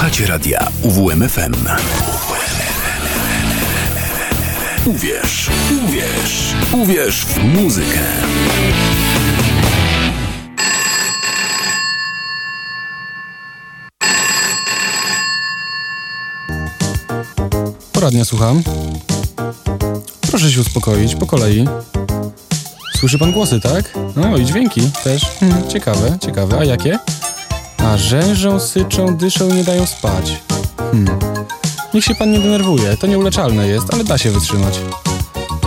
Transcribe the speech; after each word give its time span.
Słuchacie 0.00 0.26
radia 0.26 0.68
UWMFM. 0.82 1.54
Uwierz, 4.86 5.50
uwierz, 5.84 6.54
uwierz 6.72 7.24
w 7.24 7.44
muzykę. 7.44 7.98
Poradnia 17.92 18.24
słucham. 18.24 18.62
Proszę 20.30 20.50
się 20.50 20.60
uspokoić, 20.60 21.14
po 21.14 21.26
kolei. 21.26 21.64
Słyszy 22.96 23.18
pan 23.18 23.32
głosy, 23.32 23.60
tak? 23.60 23.98
No 24.16 24.36
i 24.36 24.44
dźwięki 24.44 24.80
też. 25.04 25.22
Hmm, 25.40 25.68
ciekawe, 25.68 26.18
ciekawe. 26.20 26.58
A 26.58 26.64
jakie? 26.64 26.98
A 27.90 27.96
rzężą, 27.96 28.60
syczą, 28.60 29.16
dyszą 29.16 29.48
i 29.48 29.52
nie 29.52 29.64
dają 29.64 29.86
spać. 29.86 30.42
Hmm. 30.76 31.18
Niech 31.94 32.04
się 32.04 32.14
pan 32.14 32.30
nie 32.30 32.38
denerwuje, 32.38 32.96
to 32.96 33.06
nieuleczalne 33.06 33.68
jest, 33.68 33.94
ale 33.94 34.04
da 34.04 34.18
się 34.18 34.30
wytrzymać. 34.30 34.80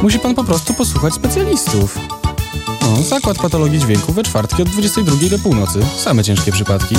Musi 0.01 0.19
pan 0.19 0.35
po 0.35 0.43
prostu 0.43 0.73
posłuchać 0.73 1.13
specjalistów. 1.13 1.99
No, 2.81 3.01
zakład 3.01 3.37
patologii 3.37 3.79
dźwięku 3.79 4.13
we 4.13 4.23
czwartki 4.23 4.61
od 4.61 4.69
22 4.69 5.29
do 5.29 5.39
północy. 5.39 5.79
Same 5.97 6.23
ciężkie 6.23 6.51
przypadki. 6.51 6.95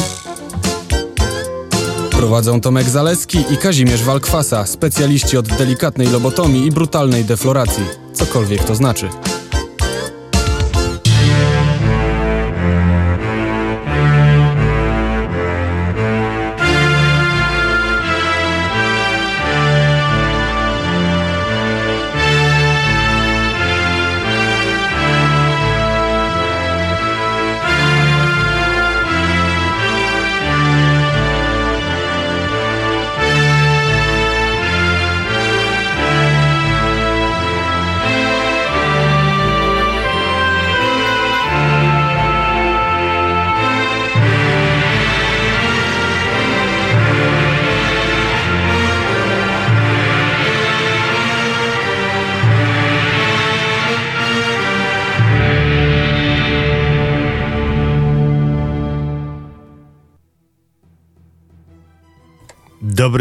Prowadzą 2.11 2.61
Tomek 2.61 2.89
Zaleski 2.89 3.45
i 3.51 3.57
Kazimierz 3.57 4.03
Walkwasa, 4.03 4.67
specjaliści 4.67 5.37
od 5.37 5.49
delikatnej 5.49 6.09
lobotomii 6.09 6.67
i 6.67 6.71
brutalnej 6.71 7.25
defloracji. 7.25 7.85
Cokolwiek 8.15 8.65
to 8.65 8.75
znaczy. 8.75 9.09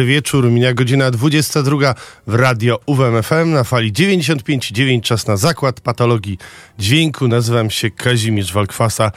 Dobry 0.03 0.15
wieczór, 0.15 0.51
mija 0.51 0.73
godzina 0.73 1.11
22 1.11 1.95
w 2.27 2.35
radio 2.35 2.79
UWMFM 2.85 3.51
na 3.51 3.63
fali 3.63 3.93
95,9 3.93 5.01
czas 5.01 5.27
na 5.27 5.37
zakład 5.37 5.81
patologii 5.81 6.37
dźwięku. 6.79 7.27
Nazywam 7.27 7.69
się 7.69 7.91
Kazimierz 7.91 8.53
Walkwasa 8.53 9.11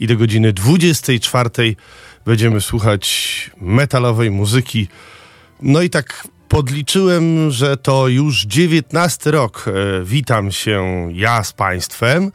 i 0.00 0.06
do 0.06 0.16
godziny 0.16 0.52
24 0.52 1.50
będziemy 2.26 2.60
słuchać 2.60 3.50
metalowej 3.60 4.30
muzyki. 4.30 4.88
No 5.60 5.82
i 5.82 5.90
tak 5.90 6.28
podliczyłem, 6.48 7.50
że 7.50 7.76
to 7.76 8.08
już 8.08 8.42
19 8.42 9.30
rok. 9.30 9.64
E, 9.68 10.04
witam 10.04 10.52
się 10.52 11.08
ja 11.12 11.44
z 11.44 11.52
Państwem. 11.52 12.32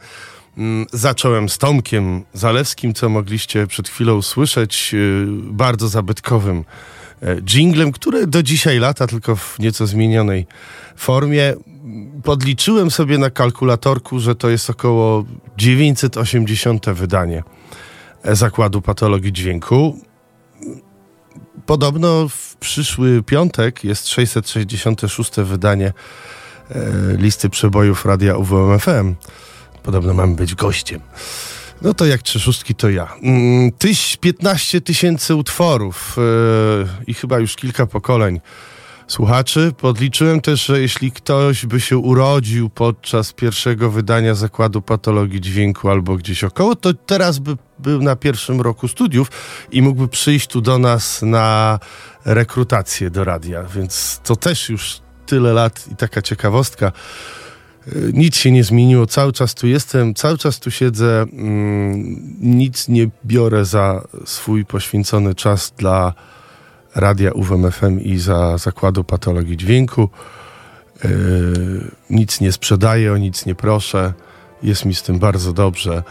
Mm, 0.58 0.86
Zacząłem 0.92 1.48
z 1.48 1.58
Tomkiem 1.58 2.24
Zalewskim, 2.32 2.94
co 2.94 3.08
mogliście 3.08 3.66
przed 3.66 3.88
chwilą 3.88 4.16
usłyszeć, 4.16 4.94
e, 4.94 4.98
bardzo 5.52 5.88
zabytkowym 5.88 6.64
e, 7.22 7.36
jinglem, 7.40 7.92
który 7.92 8.26
do 8.26 8.42
dzisiaj 8.42 8.78
lata, 8.78 9.06
tylko 9.06 9.36
w 9.36 9.58
nieco 9.58 9.86
zmienionej 9.86 10.46
formie. 10.96 11.54
Podliczyłem 12.22 12.90
sobie 12.90 13.18
na 13.18 13.30
kalkulatorku, 13.30 14.20
że 14.20 14.34
to 14.34 14.48
jest 14.48 14.70
około 14.70 15.24
980 15.56 16.86
wydanie 16.86 17.42
e, 18.22 18.36
Zakładu 18.36 18.82
Patologii 18.82 19.32
Dźwięku. 19.32 19.98
Podobno 21.66 22.28
w 22.28 22.56
przyszły 22.56 23.22
piątek 23.22 23.84
jest 23.84 24.08
666 24.08 25.32
wydanie 25.36 25.92
e, 26.70 26.82
listy 27.16 27.50
przebojów 27.50 28.04
radia 28.04 28.36
UWMFM. 28.36 29.14
Podobno 29.82 30.14
mamy 30.14 30.36
być 30.36 30.54
gościem. 30.54 31.00
No 31.82 31.94
to 31.94 32.06
jak 32.06 32.22
trzy 32.22 32.40
szóstki, 32.40 32.74
to 32.74 32.90
ja. 32.90 33.14
Mm, 33.22 33.72
Tyś 33.72 34.16
15 34.16 34.80
tysięcy 34.80 35.34
utworów 35.34 36.16
yy, 36.16 36.88
i 37.06 37.14
chyba 37.14 37.38
już 37.38 37.56
kilka 37.56 37.86
pokoleń 37.86 38.40
słuchaczy. 39.08 39.72
Podliczyłem 39.78 40.40
też, 40.40 40.66
że 40.66 40.80
jeśli 40.80 41.12
ktoś 41.12 41.66
by 41.66 41.80
się 41.80 41.98
urodził 41.98 42.70
podczas 42.70 43.32
pierwszego 43.32 43.90
wydania 43.90 44.34
Zakładu 44.34 44.82
Patologii 44.82 45.40
Dźwięku 45.40 45.88
albo 45.88 46.16
gdzieś 46.16 46.44
około, 46.44 46.76
to 46.76 46.94
teraz 46.94 47.38
by 47.38 47.56
był 47.78 48.02
na 48.02 48.16
pierwszym 48.16 48.60
roku 48.60 48.88
studiów 48.88 49.30
i 49.72 49.82
mógłby 49.82 50.08
przyjść 50.08 50.46
tu 50.46 50.60
do 50.60 50.78
nas 50.78 51.22
na 51.22 51.78
rekrutację 52.24 53.10
do 53.10 53.24
radia, 53.24 53.62
więc 53.62 54.20
to 54.24 54.36
też 54.36 54.68
już 54.68 55.00
tyle 55.26 55.52
lat 55.52 55.84
i 55.92 55.96
taka 55.96 56.22
ciekawostka. 56.22 56.92
Y, 57.86 58.10
Nic 58.14 58.36
się 58.36 58.50
nie 58.50 58.64
zmieniło, 58.64 59.06
cały 59.06 59.32
czas 59.32 59.54
tu 59.54 59.66
jestem, 59.66 60.14
cały 60.14 60.38
czas 60.38 60.58
tu 60.58 60.70
siedzę, 60.70 61.22
mm, 61.22 62.36
nic 62.40 62.88
nie 62.88 63.08
biorę 63.24 63.64
za 63.64 64.02
swój 64.24 64.64
poświęcony 64.64 65.34
czas 65.34 65.72
dla 65.78 66.12
radia 66.94 67.32
UWMFM 67.32 68.00
i 68.00 68.18
za 68.18 68.58
zakładu 68.58 69.04
patologii 69.04 69.56
dźwięku. 69.56 70.08
Yy, 71.04 71.10
nic 72.10 72.40
nie 72.40 72.52
sprzedaję, 72.52 73.12
o 73.12 73.16
nic 73.16 73.46
nie 73.46 73.54
proszę. 73.54 74.12
Jest 74.62 74.84
mi 74.84 74.94
z 74.94 75.02
tym 75.02 75.18
bardzo 75.18 75.52
dobrze. 75.52 76.02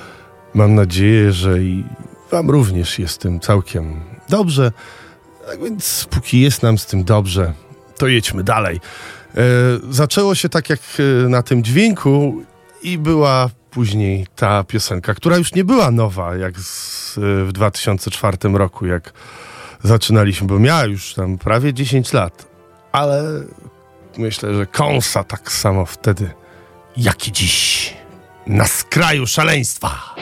Mam 0.54 0.76
nadzieję, 0.76 1.32
że 1.32 1.64
i 1.64 1.84
Wam 2.32 2.50
również 2.50 3.00
jest 3.00 3.14
z 3.14 3.18
tym 3.18 3.40
całkiem 3.40 4.02
dobrze. 4.30 4.72
Tak 5.48 5.64
więc, 5.64 6.08
póki 6.10 6.42
jest 6.42 6.64
nam 6.64 6.78
z 6.78 6.86
tym 6.86 7.04
dobrze, 7.04 7.54
to 7.98 8.08
jedźmy 8.08 8.44
dalej. 8.44 8.80
E, 9.38 9.42
zaczęło 9.90 10.36
się 10.36 10.50
tak 10.50 10.70
jak 10.70 10.80
e, 11.00 11.30
na 11.30 11.44
tym 11.44 11.64
dźwięku 11.64 12.44
i 12.82 12.98
była 12.98 13.50
później 13.72 14.28
ta 14.36 14.64
piosenka, 14.64 15.14
która 15.14 15.38
już 15.38 15.54
nie 15.54 15.64
była 15.64 15.92
nowa 15.92 16.36
jak 16.36 16.60
z, 16.60 17.18
e, 17.18 17.22
w 17.46 17.52
2004 17.52 18.38
roku, 18.54 18.86
jak 18.86 19.14
zaczynaliśmy, 19.84 20.48
bo 20.48 20.60
miała 20.60 20.86
już 20.86 21.14
tam 21.14 21.38
prawie 21.38 21.74
10 21.74 22.14
lat, 22.14 22.48
ale 22.92 23.24
myślę, 24.18 24.56
że 24.56 24.66
kąsa 24.66 25.24
tak 25.24 25.52
samo 25.52 25.86
wtedy, 25.86 26.30
jak 26.98 27.28
i 27.28 27.32
dziś, 27.32 27.94
na 28.48 28.68
skraju 28.68 29.28
szaleństwa. 29.28 30.16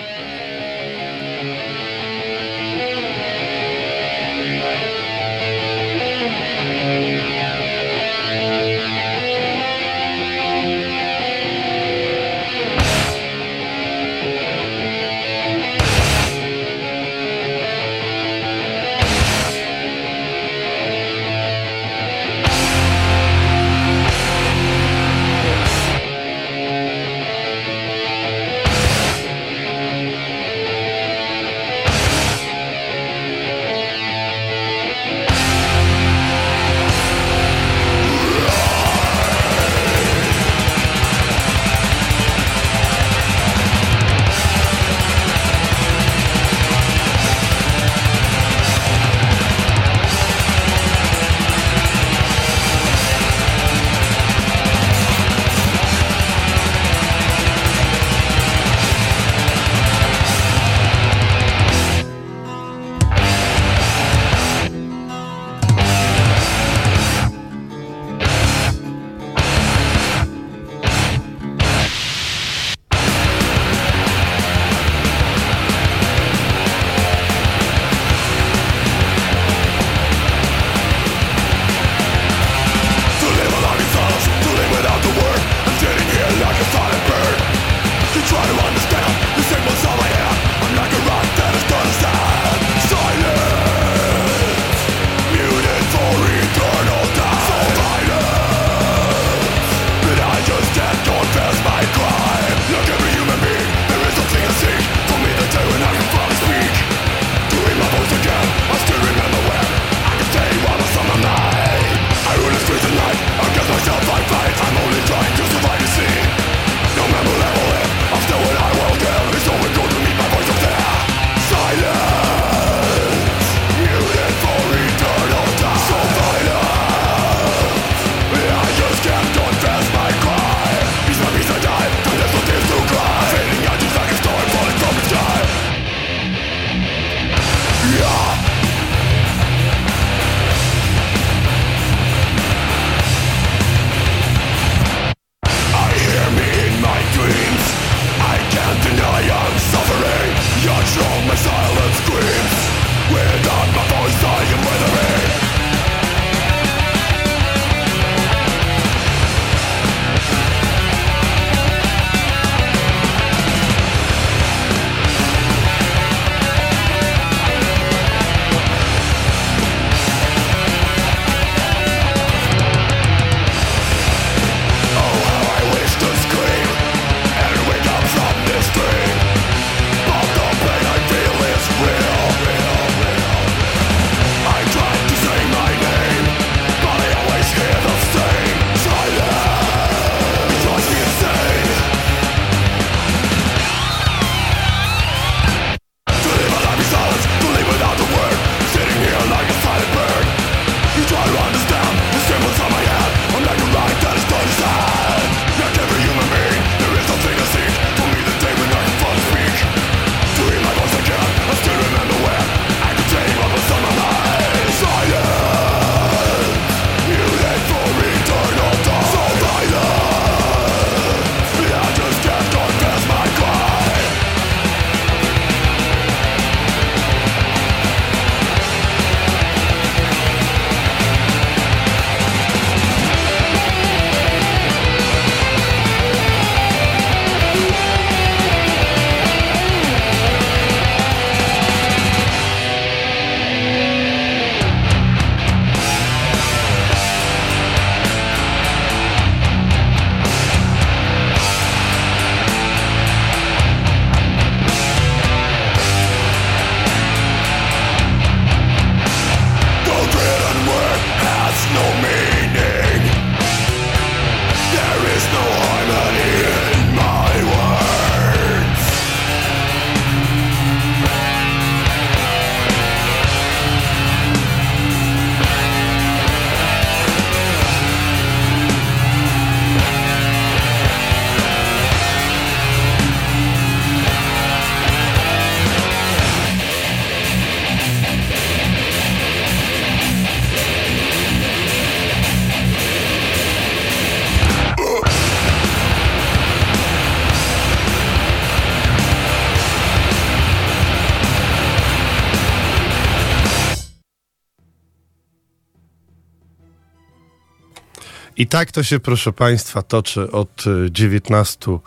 I 308.45 308.47
tak 308.47 308.71
to 308.71 308.83
się, 308.83 308.99
proszę 308.99 309.33
Państwa, 309.33 309.81
toczy 309.81 310.31
od 310.31 310.63
19 310.89 311.77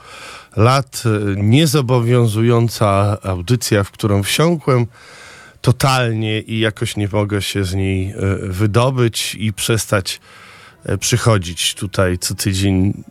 lat. 0.57 1.03
Niezobowiązująca 1.37 3.19
audycja, 3.23 3.85
w 3.85 3.91
którą 3.91 4.23
wsiąkłem 4.23 4.87
totalnie 5.61 6.41
i 6.41 6.59
jakoś 6.59 6.97
nie 6.97 7.09
mogę 7.13 7.43
się 7.43 7.65
z 7.65 7.75
niej 7.75 8.15
wydobyć 8.43 9.35
i 9.35 9.53
przestać 9.53 10.21
przychodzić 11.01 11.75
tutaj 11.75 12.19
co 12.19 12.35
tydzień, 12.35 13.05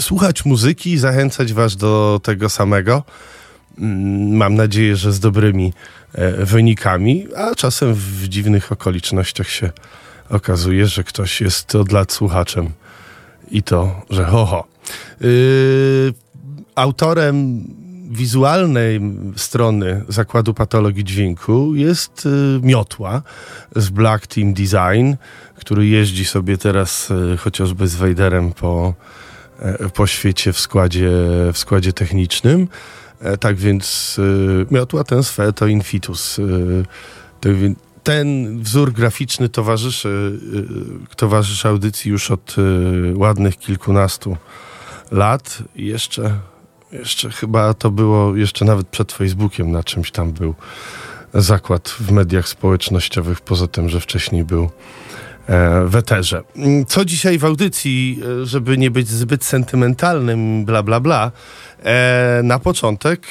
słuchać 0.00 0.44
muzyki, 0.44 0.98
zachęcać 0.98 1.52
Was 1.52 1.76
do 1.76 2.20
tego 2.22 2.48
samego. 2.48 3.02
Mm, 3.78 4.36
mam 4.36 4.54
nadzieję, 4.54 4.96
że 4.96 5.12
z 5.12 5.20
dobrymi 5.20 5.72
wynikami, 6.38 7.26
a 7.36 7.54
czasem 7.54 7.94
w 7.94 8.28
dziwnych 8.28 8.72
okolicznościach 8.72 9.48
się 9.48 9.70
okazuje, 10.30 10.86
że 10.86 11.04
ktoś 11.04 11.40
jest 11.40 11.74
od 11.74 11.92
lat 11.92 12.12
słuchaczem 12.12 12.81
i 13.52 13.62
to, 13.62 14.00
że 14.10 14.24
ho, 14.24 14.46
ho. 14.46 14.64
Yy, 15.20 15.28
autorem 16.74 17.64
wizualnej 18.10 19.00
strony 19.36 20.04
Zakładu 20.08 20.54
Patologii 20.54 21.04
Dźwięku 21.04 21.74
jest 21.74 22.26
y, 22.26 22.60
Miotła 22.62 23.22
z 23.76 23.90
Black 23.90 24.26
Team 24.26 24.54
Design, 24.54 25.14
który 25.54 25.86
jeździ 25.86 26.24
sobie 26.24 26.58
teraz 26.58 27.10
y, 27.10 27.36
chociażby 27.36 27.88
z 27.88 27.94
Wejderem 27.94 28.52
po, 28.52 28.94
y, 29.86 29.90
po 29.90 30.06
świecie 30.06 30.52
w 30.52 30.60
składzie, 30.60 31.10
w 31.52 31.58
składzie 31.58 31.92
technicznym. 31.92 32.68
E, 33.22 33.36
tak 33.36 33.56
więc 33.56 34.16
y, 34.18 34.66
Miotła 34.70 35.04
ten 35.04 35.22
swe 35.22 35.52
to 35.52 35.66
infitus. 35.66 36.38
Y, 36.38 36.84
to, 37.40 37.48
ten 38.02 38.58
wzór 38.62 38.92
graficzny 38.92 39.48
towarzyszy, 39.48 40.38
y, 41.12 41.16
towarzyszy 41.16 41.68
audycji 41.68 42.10
już 42.10 42.30
od 42.30 42.56
y, 42.58 43.16
ładnych 43.16 43.58
kilkunastu 43.58 44.36
lat. 45.10 45.58
Jeszcze, 45.76 46.38
jeszcze 46.92 47.30
chyba 47.30 47.74
to 47.74 47.90
było 47.90 48.36
jeszcze 48.36 48.64
nawet 48.64 48.88
przed 48.88 49.12
Facebookiem 49.12 49.70
na 49.70 49.84
czymś 49.84 50.10
tam 50.10 50.32
był 50.32 50.54
zakład 51.34 51.88
w 51.88 52.12
mediach 52.12 52.48
społecznościowych, 52.48 53.40
poza 53.40 53.66
tym, 53.66 53.88
że 53.88 54.00
wcześniej 54.00 54.44
był 54.44 54.70
w 55.86 55.96
eterze. 55.96 56.42
Co 56.88 57.04
dzisiaj 57.04 57.38
w 57.38 57.44
audycji, 57.44 58.20
e, 58.42 58.46
żeby 58.46 58.78
nie 58.78 58.90
być 58.90 59.08
zbyt 59.08 59.44
sentymentalnym, 59.44 60.64
bla, 60.64 60.82
bla, 60.82 61.00
bla, 61.00 61.32
E, 61.84 62.40
na 62.44 62.58
początek 62.58 63.26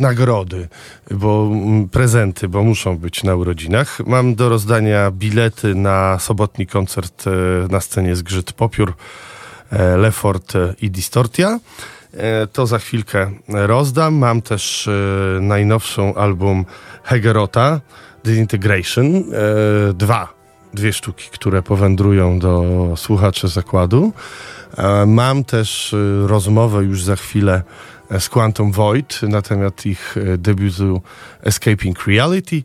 nagrody, 0.00 0.68
bo 1.10 1.50
m, 1.52 1.88
prezenty, 1.88 2.48
bo 2.48 2.64
muszą 2.64 2.98
być 2.98 3.24
na 3.24 3.34
urodzinach. 3.34 4.00
Mam 4.06 4.34
do 4.34 4.48
rozdania 4.48 5.10
bilety 5.10 5.74
na 5.74 6.18
sobotni 6.18 6.66
koncert 6.66 7.24
e, 7.26 7.30
na 7.72 7.80
scenie 7.80 8.16
Zgrzyt 8.16 8.52
Popiór, 8.52 8.94
e, 9.70 9.96
Lefort 9.96 10.52
i 10.82 10.90
Distortia. 10.90 11.58
E, 12.14 12.46
to 12.46 12.66
za 12.66 12.78
chwilkę 12.78 13.30
rozdam. 13.48 14.14
Mam 14.14 14.42
też 14.42 14.88
e, 14.88 15.40
najnowszą 15.40 16.14
album 16.14 16.64
Hegerota, 17.02 17.80
Disintegration. 18.24 19.06
E, 19.16 19.22
dwa, 19.94 20.37
dwie 20.74 20.92
sztuki, 20.92 21.28
które 21.30 21.62
powędrują 21.62 22.38
do 22.38 22.64
słuchaczy 22.96 23.48
zakładu. 23.48 24.12
E, 24.76 25.06
Mam 25.06 25.44
też 25.44 25.94
e, 25.94 26.26
rozmowę 26.26 26.84
już 26.84 27.02
za 27.02 27.16
chwilę 27.16 27.62
e, 28.10 28.20
z 28.20 28.28
Quantum 28.28 28.72
Void 28.72 29.20
na 29.22 29.42
temat 29.42 29.86
ich 29.86 30.16
debiutu 30.38 31.02
Escaping 31.42 32.06
Reality. 32.06 32.62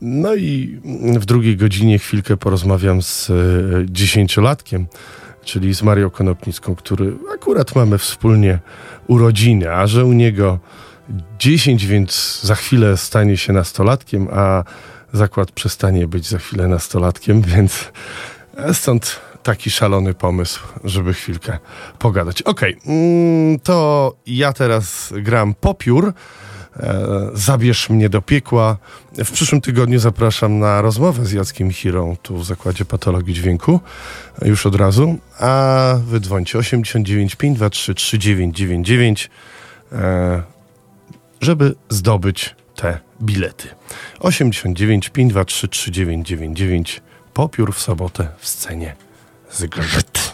No 0.00 0.34
i 0.34 0.80
w 1.20 1.24
drugiej 1.24 1.56
godzinie 1.56 1.98
chwilkę 1.98 2.36
porozmawiam 2.36 3.02
z 3.02 3.30
dziesięciolatkiem, 3.90 4.86
czyli 5.44 5.74
z 5.74 5.82
Marią 5.82 6.10
Konopnicką, 6.10 6.74
który 6.74 7.12
akurat 7.34 7.74
mamy 7.74 7.98
wspólnie 7.98 8.58
urodziny, 9.06 9.74
a 9.74 9.86
że 9.86 10.04
u 10.04 10.12
niego 10.12 10.58
10, 11.38 11.86
więc 11.86 12.40
za 12.42 12.54
chwilę 12.54 12.96
stanie 12.96 13.36
się 13.36 13.52
nastolatkiem, 13.52 14.28
a 14.32 14.64
zakład 15.12 15.52
przestanie 15.52 16.08
być 16.08 16.28
za 16.28 16.38
chwilę 16.38 16.68
nastolatkiem, 16.68 17.42
więc 17.42 17.92
stąd 18.72 19.20
taki 19.42 19.70
szalony 19.70 20.14
pomysł, 20.14 20.60
żeby 20.84 21.14
chwilkę 21.14 21.58
pogadać. 21.98 22.42
Okej, 22.42 22.76
mm, 22.86 23.58
to 23.60 24.16
ja 24.26 24.52
teraz 24.52 25.12
gram 25.16 25.54
Popiór. 25.54 26.12
E, 26.76 27.06
Zabierz 27.34 27.90
mnie 27.90 28.08
do 28.08 28.22
piekła. 28.22 28.76
W 29.24 29.30
przyszłym 29.30 29.60
tygodniu 29.60 29.98
zapraszam 29.98 30.58
na 30.58 30.82
rozmowę 30.82 31.26
z 31.26 31.32
Jackiem 31.32 31.70
Hirą 31.70 32.16
tu 32.22 32.36
w 32.36 32.44
Zakładzie 32.44 32.84
Patologii 32.84 33.34
Dźwięku. 33.34 33.80
Już 34.42 34.66
od 34.66 34.74
razu. 34.74 35.18
A 35.40 35.94
wy 36.06 36.20
dzwońcie 36.20 36.58
89 36.58 37.34
523 37.34 37.94
3999 37.94 39.30
e, 39.92 40.42
żeby 41.40 41.74
zdobyć 41.88 42.54
te 42.76 43.07
bilety. 43.20 43.68
89 44.20 45.08
523 45.10 45.68
3999 45.68 47.02
Popiór 47.34 47.74
w 47.74 47.80
sobotę 47.80 48.28
w 48.38 48.48
scenie 48.48 48.96
Zgrzyt. 49.50 50.18
Ubrana 50.18 50.27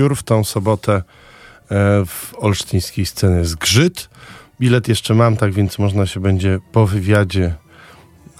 Popiór 0.00 0.16
w 0.16 0.22
tą 0.22 0.44
sobotę 0.44 0.92
e, 0.92 1.02
w 2.06 2.34
olsztyńskiej 2.38 3.06
scenie 3.06 3.44
zgrzyt. 3.44 4.08
Bilet 4.60 4.88
jeszcze 4.88 5.14
mam, 5.14 5.36
tak 5.36 5.52
więc 5.52 5.78
można 5.78 6.06
się 6.06 6.20
będzie 6.20 6.58
po 6.72 6.86
wywiadzie 6.86 7.54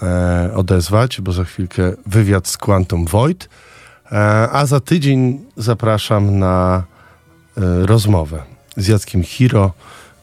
e, 0.01 0.51
odezwać, 0.55 1.21
bo 1.21 1.31
za 1.31 1.43
chwilkę 1.43 1.93
wywiad 2.05 2.47
z 2.47 2.57
Quantum 2.57 3.05
Void. 3.05 3.49
E, 4.11 4.17
a 4.51 4.65
za 4.65 4.79
tydzień 4.79 5.45
zapraszam 5.57 6.39
na 6.39 6.83
rozmowę 7.81 8.43
z 8.77 8.87
Jackiem 8.87 9.23
Hiro. 9.23 9.73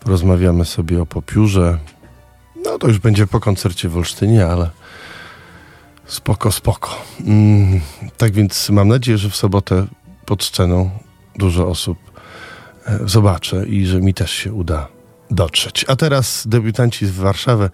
Porozmawiamy 0.00 0.64
sobie 0.64 1.02
o 1.02 1.06
popiórze. 1.06 1.78
No 2.64 2.78
to 2.78 2.88
już 2.88 2.98
będzie 2.98 3.26
po 3.26 3.40
koncercie 3.40 3.88
w 3.88 3.96
Olsztynie, 3.96 4.46
ale 4.46 4.70
spoko, 6.06 6.52
spoko. 6.52 7.04
Mm, 7.26 7.80
tak 8.16 8.32
więc 8.32 8.70
mam 8.70 8.88
nadzieję, 8.88 9.18
że 9.18 9.30
w 9.30 9.36
sobotę 9.36 9.86
pod 10.26 10.44
sceną 10.44 10.90
dużo 11.38 11.68
osób 11.68 11.98
e, 12.86 12.98
zobaczę 13.04 13.66
i 13.66 13.86
że 13.86 14.00
mi 14.00 14.14
też 14.14 14.32
się 14.32 14.52
uda 14.52 14.88
dotrzeć. 15.30 15.84
A 15.88 15.96
teraz 15.96 16.46
debiutanci 16.46 17.06
z 17.06 17.10
Warszawy 17.10 17.70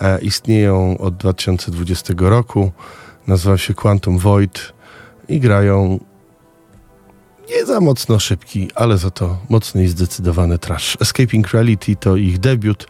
e, 0.00 0.20
istnieją 0.20 0.98
od 0.98 1.16
2020 1.16 2.14
roku. 2.18 2.72
Nazywa 3.26 3.58
się 3.58 3.74
Quantum 3.74 4.18
Void 4.18 4.72
i 5.28 5.40
grają 5.40 5.98
nie 7.50 7.66
za 7.66 7.80
mocno 7.80 8.18
szybki, 8.18 8.70
ale 8.74 8.98
za 8.98 9.10
to 9.10 9.38
mocny 9.48 9.84
i 9.84 9.88
zdecydowany 9.88 10.58
trash. 10.58 10.96
Escaping 11.00 11.52
Reality 11.52 11.96
to 11.96 12.16
ich 12.16 12.38
debiut, 12.38 12.86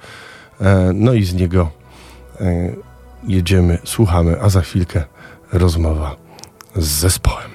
e, 0.61 0.91
no 0.95 1.13
i 1.13 1.25
z 1.25 1.35
niego 1.35 1.71
jedziemy, 3.27 3.79
słuchamy, 3.85 4.41
a 4.41 4.49
za 4.49 4.61
chwilkę 4.61 5.05
rozmowa 5.53 6.17
z 6.77 6.87
zespołem. 6.87 7.52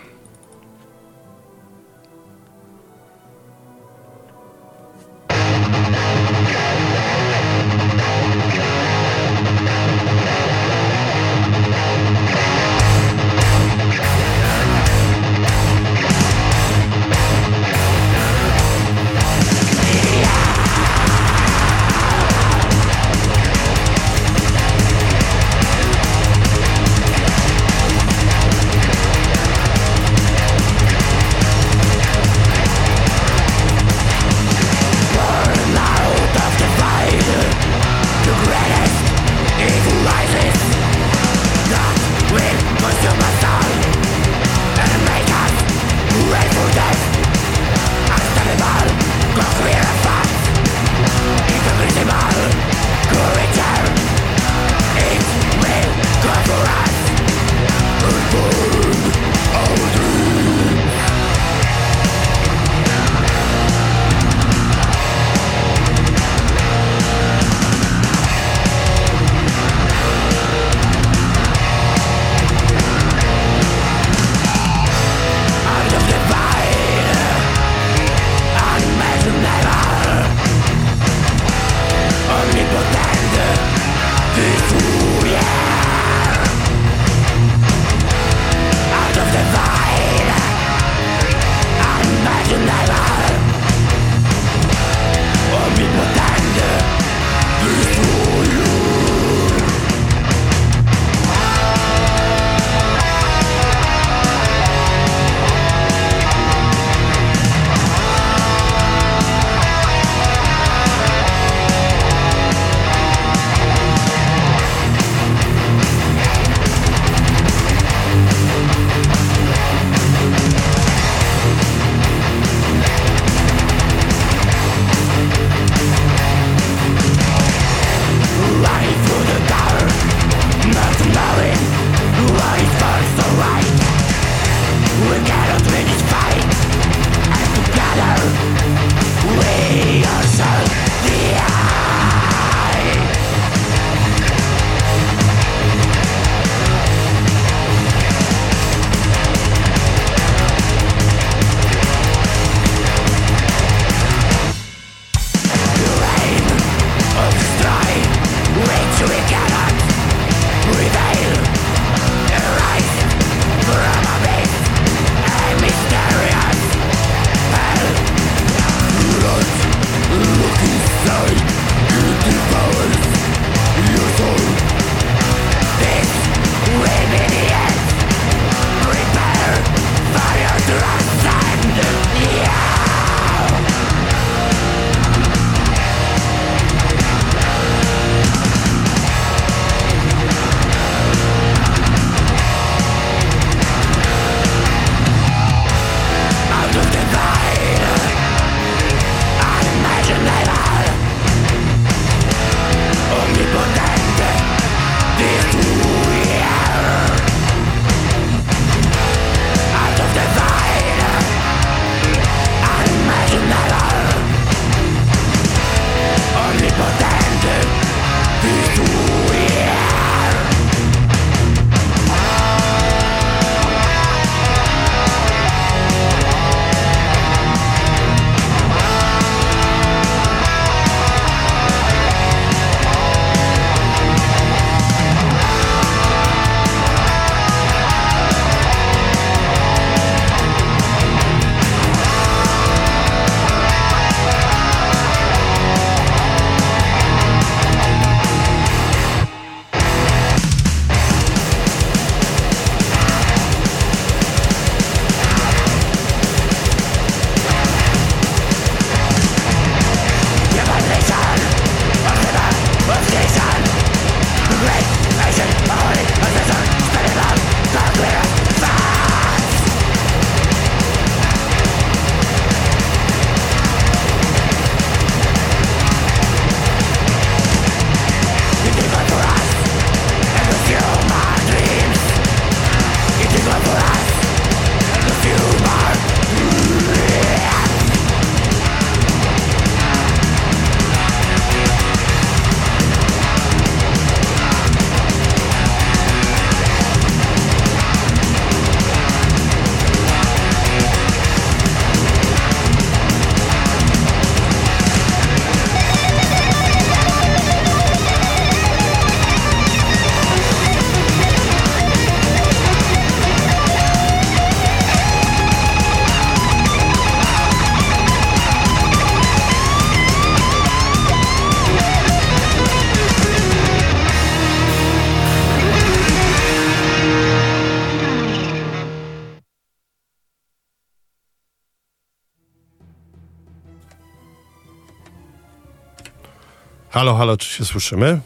Halo, 336.97 337.13
halo, 337.13 337.38
czy 337.38 337.47
się 337.47 337.65
słyszymy? 337.65 338.19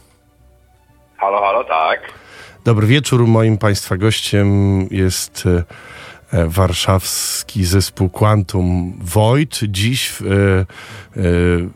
Halo, 1.17 1.41
halo, 1.41 1.63
tak. 1.63 2.13
Dobry 2.65 2.88
wieczór. 2.88 3.27
Moim 3.27 3.57
Państwa 3.57 3.97
gościem 3.97 4.47
jest 4.91 5.43
e, 5.45 6.39
e, 6.39 6.47
warszawski 6.47 7.65
zespół 7.65 8.10
Quantum 8.10 8.93
Void. 9.01 9.60
Dziś 9.63 10.12
e, 10.21 10.25
e, 10.25 10.65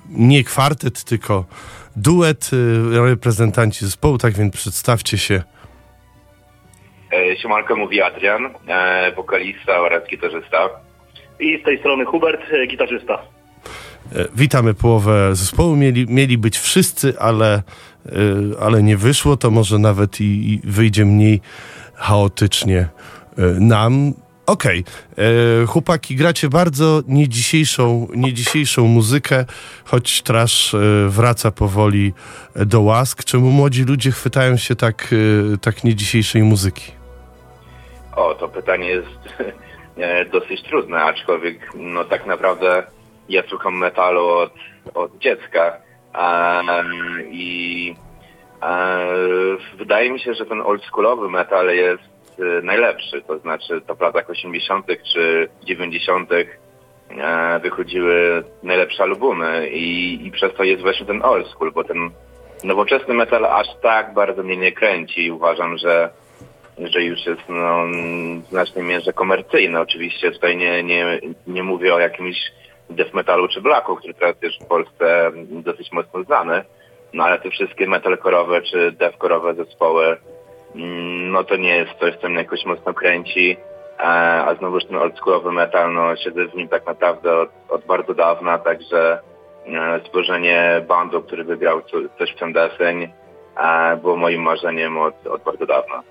nie 0.10 0.44
kwartet, 0.44 1.04
tylko 1.04 1.46
duet, 1.96 2.52
e, 2.54 3.08
reprezentanci 3.10 3.86
zespołu. 3.86 4.18
Tak 4.18 4.34
więc 4.34 4.54
przedstawcie 4.54 5.18
się. 5.18 5.44
Siemanko 7.42 7.76
mówi 7.76 8.02
Adrian, 8.02 8.46
e, 8.68 9.12
wokalista 9.12 9.80
oraz 9.80 10.08
gitarzysta. 10.10 10.70
I 11.40 11.60
z 11.62 11.64
tej 11.66 11.80
strony 11.80 12.06
Hubert, 12.06 12.42
e, 12.52 12.68
gitarzysta. 12.68 13.36
E, 14.12 14.28
Witamy 14.36 14.74
połowę 14.74 15.36
zespołu. 15.36 15.76
Mieli, 15.76 16.06
mieli 16.10 16.38
być 16.38 16.58
wszyscy, 16.58 17.20
ale, 17.20 17.64
e, 18.06 18.12
ale 18.62 18.84
nie 18.84 18.98
wyszło. 18.98 19.38
To 19.38 19.52
może 19.52 19.80
nawet 19.80 20.22
i, 20.22 20.54
i 20.54 20.62
wyjdzie 20.64 21.06
mniej 21.06 21.42
chaotycznie 21.96 22.78
e, 22.80 23.42
nam. 23.60 24.14
Okej, 24.46 24.84
e, 25.64 25.66
chłopaki, 25.66 26.16
gracie 26.16 26.50
bardzo 26.50 27.02
nie 27.08 27.30
dzisiejszą, 27.30 28.08
nie 28.16 28.34
dzisiejszą 28.34 28.88
muzykę, 28.88 29.46
choć 29.86 30.22
trash 30.22 30.76
wraca 31.08 31.52
powoli 31.52 32.14
do 32.56 32.82
łask. 32.82 33.24
Czemu 33.24 33.52
młodzi 33.52 33.84
ludzie 33.84 34.12
chwytają 34.12 34.58
się 34.58 34.76
tak, 34.76 35.16
tak 35.62 35.84
nie 35.84 35.96
dzisiejszej 35.96 36.44
muzyki? 36.44 36.92
O, 38.16 38.36
to 38.36 38.50
pytanie 38.50 38.88
jest 38.88 39.08
dosyć 40.34 40.64
trudne, 40.64 40.98
aczkolwiek 41.04 41.72
no 41.76 42.04
tak 42.04 42.26
naprawdę 42.26 42.84
ja 43.30 43.44
słucham 43.50 43.78
metalu 43.78 44.28
od, 44.28 44.54
od 44.94 45.18
dziecka 45.18 45.86
Em, 46.18 47.32
i 47.32 47.96
e, 48.62 49.08
wydaje 49.78 50.12
mi 50.12 50.20
się, 50.20 50.34
że 50.34 50.46
ten 50.46 50.62
oldschoolowy 50.62 51.30
metal 51.30 51.68
jest 51.68 52.04
e, 52.40 52.62
najlepszy, 52.62 53.22
to 53.22 53.40
znaczy 53.40 53.82
to 53.88 53.96
w 53.96 54.02
latach 54.02 54.30
80. 54.30 54.86
czy 55.14 55.50
90. 55.64 56.30
e, 56.32 57.60
wychodziły 57.60 58.44
najlepsze 58.64 59.04
albumy 59.04 59.70
i, 59.70 60.20
i 60.28 60.32
przez 60.32 60.54
to 60.54 60.64
jest 60.64 60.82
właśnie 60.82 61.06
ten 61.06 61.22
old 61.24 61.48
school, 61.48 61.72
bo 61.72 61.84
ten 61.84 62.10
nowoczesny 62.64 63.14
metal 63.14 63.46
aż 63.46 63.68
tak 63.82 64.14
bardzo 64.14 64.44
mnie 64.44 64.58
nie 64.58 64.72
kręci. 64.72 65.32
Uważam, 65.32 65.78
że 65.78 66.10
że 66.80 67.04
już 67.04 67.26
jest 67.26 67.42
no, 67.50 67.86
w 68.46 68.50
znacznej 68.50 68.84
mierze 68.84 69.14
komercyjny. 69.14 69.80
Oczywiście 69.80 70.32
tutaj 70.32 70.58
nie, 70.58 70.84
nie, 70.84 71.20
nie 71.48 71.64
mówię 71.64 71.94
o 71.94 72.00
jakimś 72.00 72.38
death 72.90 73.14
metalu 73.14 73.48
czy 73.48 73.62
blacku, 73.62 73.96
który 73.96 74.14
teraz 74.14 74.36
jest 74.42 74.64
w 74.64 74.68
Polsce 74.68 75.32
dosyć 75.50 75.92
mocno 75.92 76.24
znany, 76.24 76.64
no 77.14 77.24
ale 77.24 77.40
te 77.40 77.50
wszystkie 77.50 77.88
metalkorowe 77.88 78.62
czy 78.62 78.92
deathkorowe 78.92 79.54
zespoły, 79.54 80.18
mm, 80.76 81.32
no 81.32 81.44
to 81.44 81.56
nie 81.56 81.78
jest 81.78 81.92
coś, 82.00 82.16
co 82.16 82.30
mnie 82.30 82.38
jakoś 82.38 82.66
mocno 82.66 82.94
kręci, 82.94 83.58
a, 83.98 84.44
a 84.46 84.56
znowuż 84.56 84.86
ten 84.86 84.98
oldschoolowy 84.98 85.52
metal, 85.52 85.94
no 85.94 86.16
siedzę 86.16 86.48
w 86.48 86.56
nim 86.56 86.68
tak 86.68 86.86
naprawdę 86.86 87.38
od, 87.38 87.50
od 87.70 87.86
bardzo 87.86 88.14
dawna, 88.14 88.58
także 88.58 89.20
e, 89.68 90.00
stworzenie 90.00 90.86
bandu, 90.88 91.22
który 91.22 91.44
wygrał 91.44 91.82
co- 91.82 92.18
coś 92.20 92.32
w 92.32 92.40
ten 92.40 92.54
deseń, 92.54 93.08
e, 93.58 93.98
było 93.98 94.16
moim 94.16 94.42
marzeniem 94.42 94.98
od, 94.98 95.28
od 95.28 95.44
bardzo 95.44 95.66
dawna. 95.66 96.04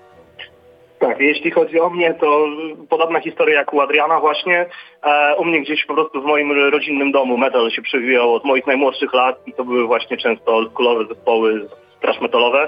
Tak, 1.07 1.19
jeśli 1.19 1.51
chodzi 1.51 1.79
o 1.79 1.89
mnie, 1.89 2.13
to 2.13 2.47
podobna 2.89 3.19
historia 3.19 3.55
jak 3.55 3.73
u 3.73 3.81
Adriana 3.81 4.19
właśnie. 4.19 4.65
E, 5.03 5.35
u 5.35 5.45
mnie 5.45 5.61
gdzieś 5.61 5.85
po 5.85 5.93
prostu 5.93 6.21
w 6.21 6.25
moim 6.25 6.51
rodzinnym 6.71 7.11
domu 7.11 7.37
metal 7.37 7.71
się 7.71 7.81
przewijał 7.81 8.33
od 8.33 8.45
moich 8.45 8.67
najmłodszych 8.67 9.13
lat 9.13 9.47
i 9.47 9.53
to 9.53 9.65
były 9.65 9.87
właśnie 9.87 10.17
często 10.17 10.55
oldschoolowe 10.55 11.05
zespoły 11.15 11.67
trash 12.01 12.21
metalowe. 12.21 12.67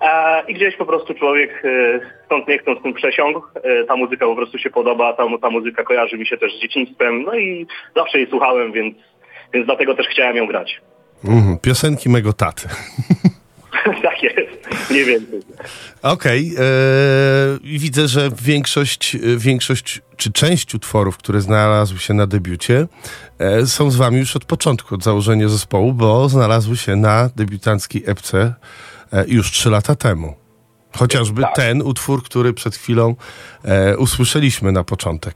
E, 0.00 0.42
I 0.48 0.54
gdzieś 0.54 0.76
po 0.76 0.86
prostu 0.86 1.14
człowiek 1.14 1.62
e, 1.64 2.00
stąd 2.26 2.48
nie 2.48 2.58
chcąc 2.58 2.82
tym 2.82 2.94
przesiągł. 2.94 3.42
E, 3.54 3.84
ta 3.84 3.96
muzyka 3.96 4.26
po 4.26 4.36
prostu 4.36 4.58
się 4.58 4.70
podoba, 4.70 5.12
ta, 5.12 5.24
ta 5.42 5.50
muzyka 5.50 5.84
kojarzy 5.84 6.18
mi 6.18 6.26
się 6.26 6.36
też 6.36 6.56
z 6.56 6.60
dzieciństwem, 6.60 7.22
no 7.22 7.34
i 7.34 7.66
zawsze 7.96 8.18
jej 8.18 8.26
słuchałem, 8.30 8.72
więc, 8.72 8.94
więc 9.52 9.66
dlatego 9.66 9.94
też 9.94 10.06
chciałem 10.06 10.36
ją 10.36 10.46
grać. 10.46 10.80
Mhm, 11.24 11.58
piosenki 11.62 12.08
mego 12.08 12.32
taty. 12.32 12.68
tak 14.02 14.22
jest, 14.22 14.90
mniej 14.90 15.04
więcej. 15.04 15.40
Okej, 16.02 16.52
e, 16.58 16.62
i 17.62 17.78
widzę, 17.78 18.08
że 18.08 18.30
większość, 18.42 19.14
e, 19.14 19.18
większość 19.36 20.00
czy 20.16 20.32
część 20.32 20.74
utworów, 20.74 21.16
które 21.16 21.40
znalazły 21.40 21.98
się 21.98 22.14
na 22.14 22.26
debiucie, 22.26 22.86
e, 23.38 23.66
są 23.66 23.90
z 23.90 23.96
wami 23.96 24.18
już 24.18 24.36
od 24.36 24.44
początku, 24.44 24.94
od 24.94 25.02
założenia 25.02 25.48
zespołu, 25.48 25.92
bo 25.92 26.28
znalazły 26.28 26.76
się 26.76 26.96
na 26.96 27.30
debiutanckiej 27.36 28.02
epce 28.06 28.54
e, 29.12 29.24
już 29.28 29.50
trzy 29.50 29.70
lata 29.70 29.94
temu. 29.94 30.34
Chociażby 30.98 31.42
Tak. 31.42 31.54
ten 31.56 31.82
utwór, 31.82 32.24
który 32.24 32.52
przed 32.52 32.76
chwilą 32.76 33.14
e, 33.64 33.96
usłyszeliśmy 33.96 34.72
na 34.72 34.84
początek. 34.84 35.34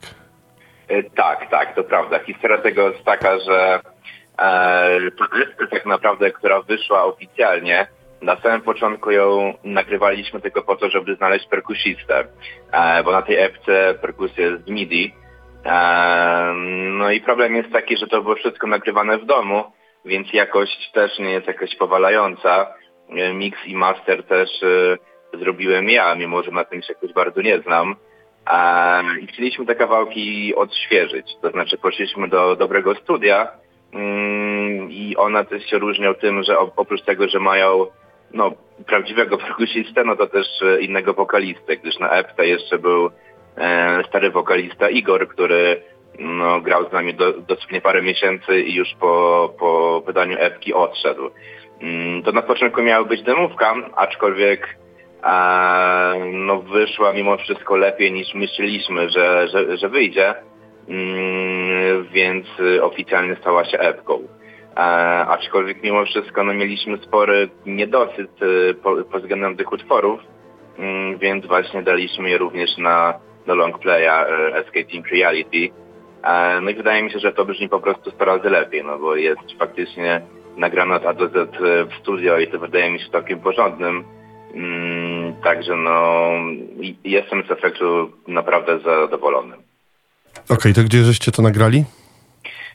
E, 0.89 1.03
Tak, 1.03 1.51
tak, 1.51 1.75
to 1.75 1.85
prawda. 1.85 2.19
Historia 2.25 2.59
tego 2.59 2.91
jest 2.91 3.05
taka, 3.05 3.39
że 3.39 3.81
e, 4.39 5.11
ta 5.19 5.27
tak 5.71 5.87
naprawdę, 5.87 6.31
która 6.31 6.63
wyszła 6.63 7.05
oficjalnie, 7.05 7.87
na 8.23 8.37
samym 8.37 8.61
początku 8.61 9.11
ją 9.11 9.55
nagrywaliśmy 9.65 10.41
tylko 10.41 10.63
po 10.63 10.77
to, 10.77 10.91
żeby 10.91 11.15
znaleźć 11.15 11.47
perkusistę, 11.49 12.25
e, 12.73 13.03
bo 13.03 13.13
na 13.13 13.23
tej 13.23 13.37
epce 13.37 13.95
perkusja 14.01 14.47
jest 14.47 14.65
z 14.65 14.71
MIDI. 14.71 15.15
E, 15.65 16.53
no 16.91 17.11
i 17.11 17.21
problem 17.21 17.57
jest 17.57 17.73
taki, 17.73 17.97
że 17.97 18.07
to 18.07 18.23
było 18.23 18.35
wszystko 18.35 18.67
nagrywane 18.67 19.19
w 19.19 19.27
domu, 19.27 19.65
więc 20.05 20.33
jakość 20.33 20.91
też 20.93 21.19
nie 21.19 21.31
jest 21.31 21.47
jakaś 21.47 21.77
powalająca. 21.77 22.75
E, 23.09 23.35
Mix 23.35 23.59
i 23.67 23.75
master 23.75 24.25
też 24.25 24.49
zrobiłem 25.35 25.91
ja, 25.91 26.15
mimo 26.15 26.43
że 26.43 26.51
na 26.51 26.65
tym 26.65 26.83
się 26.83 26.93
jakoś 26.93 27.13
bardzo 27.13 27.43
nie 27.43 27.59
znam. 27.59 27.97
I 29.23 29.27
chcieliśmy 29.27 29.67
te 29.67 29.75
kawałki 29.75 30.55
odświeżyć. 30.55 31.27
To 31.43 31.51
znaczy 31.51 31.79
poszliśmy 31.79 32.29
do 32.29 32.57
dobrego 32.57 32.95
studia 32.95 33.49
mm, 33.93 34.91
i 34.91 35.17
one 35.17 35.45
też 35.45 35.67
się 35.67 35.79
różnią 35.79 36.15
tym, 36.15 36.43
że 36.43 36.57
op- 36.57 36.73
oprócz 36.77 37.03
tego, 37.03 37.29
że 37.29 37.41
mają 37.41 37.87
no, 38.33 38.53
prawdziwego 38.87 39.39
perkusistę, 39.47 40.05
no 40.05 40.17
to 40.17 40.27
też 40.27 40.47
e, 40.63 40.81
innego 40.81 41.15
wokalistę, 41.15 41.77
gdyż 41.77 41.99
na 41.99 42.11
epce 42.11 42.47
jeszcze 42.47 42.79
był 42.79 43.11
e, 43.57 44.03
stary 44.09 44.31
wokalista 44.31 44.91
Igor, 44.91 45.29
który 45.29 45.83
no, 46.19 46.61
grał 46.61 46.89
z 46.89 46.93
nami 46.93 47.15
do, 47.15 47.33
dosłownie 47.33 47.81
parę 47.81 48.03
miesięcy 48.03 48.61
i 48.61 48.75
już 48.75 48.89
po, 49.01 49.55
po 49.59 50.03
wydaniu 50.07 50.37
epki 50.39 50.75
odszedł. 50.75 51.31
Mm, 51.81 52.23
To 52.23 52.33
na 52.33 52.43
początku 52.43 52.83
miała 52.83 53.05
być 53.05 53.23
demówka, 53.23 53.75
aczkolwiek 53.97 54.79
a, 55.23 56.15
no 56.33 56.63
wyszła 56.63 57.13
mimo 57.13 57.37
wszystko 57.37 57.77
lepiej 57.77 58.13
niż 58.13 58.35
myśleliśmy, 58.35 59.11
że, 59.11 59.49
że, 59.49 59.77
że 59.77 59.89
wyjdzie, 59.89 60.35
mm, 60.89 62.05
więc 62.13 62.47
y, 62.61 62.83
oficjalnie 62.85 63.37
stała 63.37 63.65
się 63.65 63.79
epką. 63.79 64.29
A, 64.79 65.27
aczkolwiek 65.27 65.83
mimo 65.83 66.05
wszystko 66.05 66.45
no, 66.45 66.55
mieliśmy 66.55 66.99
spory 66.99 67.49
niedosyt 67.67 68.43
y, 68.43 68.75
po, 68.75 68.97
pod 69.05 69.23
względem 69.23 69.57
tych 69.57 69.73
utworów, 69.73 70.21
mm, 70.79 71.19
więc 71.19 71.47
właśnie 71.47 71.83
daliśmy 71.83 72.31
je 72.31 72.39
również 72.39 72.79
na, 72.79 73.15
na 73.47 73.55
long 73.55 73.79
playa 73.79 74.25
y, 74.25 74.55
Escaping 74.55 75.09
Reality. 75.09 75.71
E, 76.23 76.61
No 76.61 76.71
i 76.71 76.75
wydaje 76.75 77.03
mi 77.03 77.11
się, 77.11 77.19
że 77.19 77.33
to 77.33 77.45
brzmi 77.45 77.69
po 77.69 77.81
prostu 77.81 78.11
100 78.11 78.25
razy 78.25 78.51
lepiej, 78.51 78.85
no 78.85 78.99
bo 78.99 79.17
jest 79.17 79.41
faktycznie 79.59 80.21
nagrane 80.57 80.95
od 80.97 81.07
A 81.07 81.15
do 81.15 81.29
Z 81.29 81.57
w 81.91 82.01
studio 82.03 82.39
i 82.39 82.47
to 82.47 82.59
wydaje 82.59 82.91
mi 82.91 83.01
się 83.01 83.11
takim 83.11 83.41
porządnym. 83.41 84.05
Mm, 84.55 85.35
Także 85.45 85.77
no 85.77 86.31
jestem 87.05 87.43
z 87.49 87.51
efektu 87.51 88.11
naprawdę 88.29 88.79
zadowolony. 88.79 89.55
Okej, 90.51 90.75
to 90.75 90.83
gdzie 90.83 91.05
żeście 91.05 91.33
to 91.33 91.43
nagrali? 91.43 91.85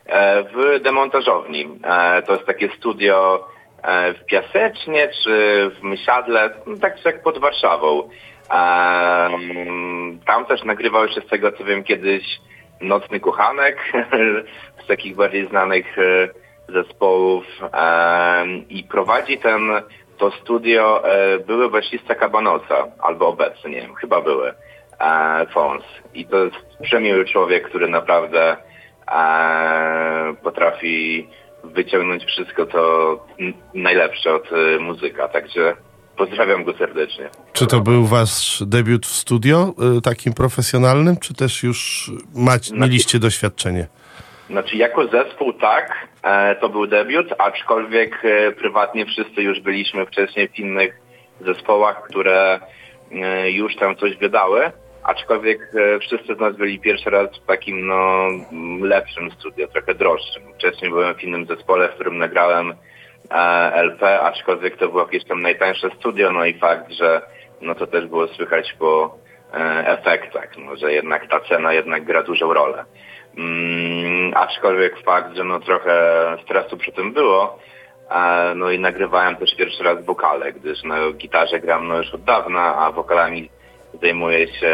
E, 0.06 0.44
W 0.44 0.80
demontażowni. 0.82 1.80
E, 1.84 2.22
To 2.22 2.34
jest 2.34 2.46
takie 2.46 2.70
studio 2.70 3.48
e, 3.84 4.14
w 4.14 4.26
Piasecznie 4.26 5.10
czy 5.24 5.70
w 5.80 5.84
Mysiadle, 5.84 6.50
no 6.68 6.78
tak 6.78 7.06
jak 7.06 7.24
pod 7.24 7.38
Warszawą. 7.38 8.10
Tam 10.26 10.46
też 10.48 10.64
nagrywał 10.64 11.08
się 11.10 11.22
z 11.22 11.28
tego 11.28 11.52
co 11.52 11.64
wiem 11.64 11.84
kiedyś 11.84 12.24
Nocny 12.82 13.20
Kuchanek 13.20 13.78
z 14.84 14.88
takich 14.88 15.16
bardziej 15.16 15.48
znanych 15.48 15.96
zespołów 16.70 17.46
i 18.70 18.84
prowadzi 18.84 19.38
ten 19.38 19.62
to 20.18 20.32
studio 20.32 21.04
były 21.48 21.70
basista 21.70 22.16
Kabanosa, 22.16 22.88
albo 23.02 23.28
obecny, 23.28 23.70
nie 23.70 23.82
wiem, 23.82 23.96
chyba 23.96 24.22
były, 24.22 24.54
Fons. 25.54 25.84
I 26.14 26.26
to 26.26 26.38
jest 26.44 26.56
przemiły 26.84 27.26
człowiek, 27.26 27.70
który 27.70 27.88
naprawdę 27.88 28.58
potrafi 30.44 31.28
wyciągnąć 31.64 32.26
wszystko 32.26 32.66
to 32.66 33.26
najlepsze 33.74 34.34
od 34.34 34.50
e, 34.52 34.80
muzyka, 34.80 35.28
także 35.28 35.76
pozdrawiam 36.18 36.64
go 36.64 36.74
serdecznie. 36.74 37.30
Czy 37.54 37.68
to 37.68 37.80
był 37.80 38.06
wasz 38.06 38.64
debiut 38.66 39.06
w 39.06 39.14
studio, 39.14 39.74
y, 39.98 40.02
takim 40.02 40.34
profesjonalnym, 40.34 41.18
czy 41.18 41.34
też 41.34 41.64
już 41.64 42.12
mać, 42.36 42.72
mieliście 42.72 43.20
doświadczenie? 43.20 43.88
Znaczy 44.50 44.78
jako 44.78 45.08
zespół 45.08 45.54
tak, 45.54 46.08
e, 46.24 46.56
to 46.56 46.70
był 46.70 46.88
debiut, 46.88 47.28
aczkolwiek 47.38 48.26
e, 48.26 48.52
prywatnie 48.52 49.06
wszyscy 49.06 49.42
już 49.42 49.60
byliśmy 49.60 50.06
wcześniej 50.06 50.50
w 50.50 50.60
innych 50.60 51.02
zespołach, 51.42 52.04
które 52.04 52.60
e, 53.12 53.52
już 53.52 53.76
tam 53.76 53.96
coś 53.96 54.18
wydały, 54.18 54.72
aczkolwiek 55.04 55.72
e, 55.76 56.00
wszyscy 56.00 56.36
z 56.36 56.40
nas 56.40 56.56
byli 56.56 56.80
pierwszy 56.80 57.10
raz 57.10 57.38
w 57.38 57.46
takim 57.46 57.88
no 57.88 58.28
lepszym 58.82 59.32
studio, 59.32 59.68
trochę 59.68 59.96
droższym. 59.96 60.44
Wcześniej 60.54 60.92
byłem 60.92 61.16
w 61.16 61.24
innym 61.24 61.46
zespole, 61.46 61.90
w 61.90 61.94
którym 61.94 62.18
nagrałem 62.18 62.74
e, 63.32 63.36
LP, 63.74 64.22
aczkolwiek 64.22 64.78
to 64.78 64.88
było 64.88 65.02
jakieś 65.02 65.26
tam 65.26 65.42
najtańsze 65.42 65.90
studio, 66.00 66.32
no 66.32 66.46
i 66.46 66.60
fakt, 66.60 66.92
że 66.92 67.22
no 67.62 67.76
to 67.76 67.88
też 67.88 68.06
było 68.06 68.28
słychać 68.28 68.74
po 68.80 69.18
e, 69.54 69.88
efektach, 69.88 70.58
no, 70.58 70.76
że 70.76 70.94
jednak 70.94 71.30
ta 71.30 71.40
cena 71.40 71.74
jednak 71.74 72.04
gra 72.04 72.24
dużą 72.24 72.54
rolę. 72.54 72.86
Mm, 73.38 74.32
aczkolwiek 74.36 75.00
fakt, 75.00 75.36
że 75.36 75.44
no 75.44 75.60
trochę 75.60 75.94
stresu 76.44 76.78
przy 76.78 76.92
tym 76.92 77.14
było, 77.14 77.60
no 78.56 78.72
i 78.72 78.80
nagrywałem 78.80 79.36
też 79.36 79.56
pierwszy 79.56 79.84
raz 79.84 80.06
wokale, 80.06 80.54
gdyż 80.54 80.84
na 80.84 81.12
gitarze 81.12 81.60
gram 81.60 81.88
no 81.88 81.98
już 81.98 82.14
od 82.14 82.24
dawna, 82.24 82.76
a 82.76 82.92
wokalami 82.92 83.50
zajmuję 84.04 84.48
się 84.54 84.68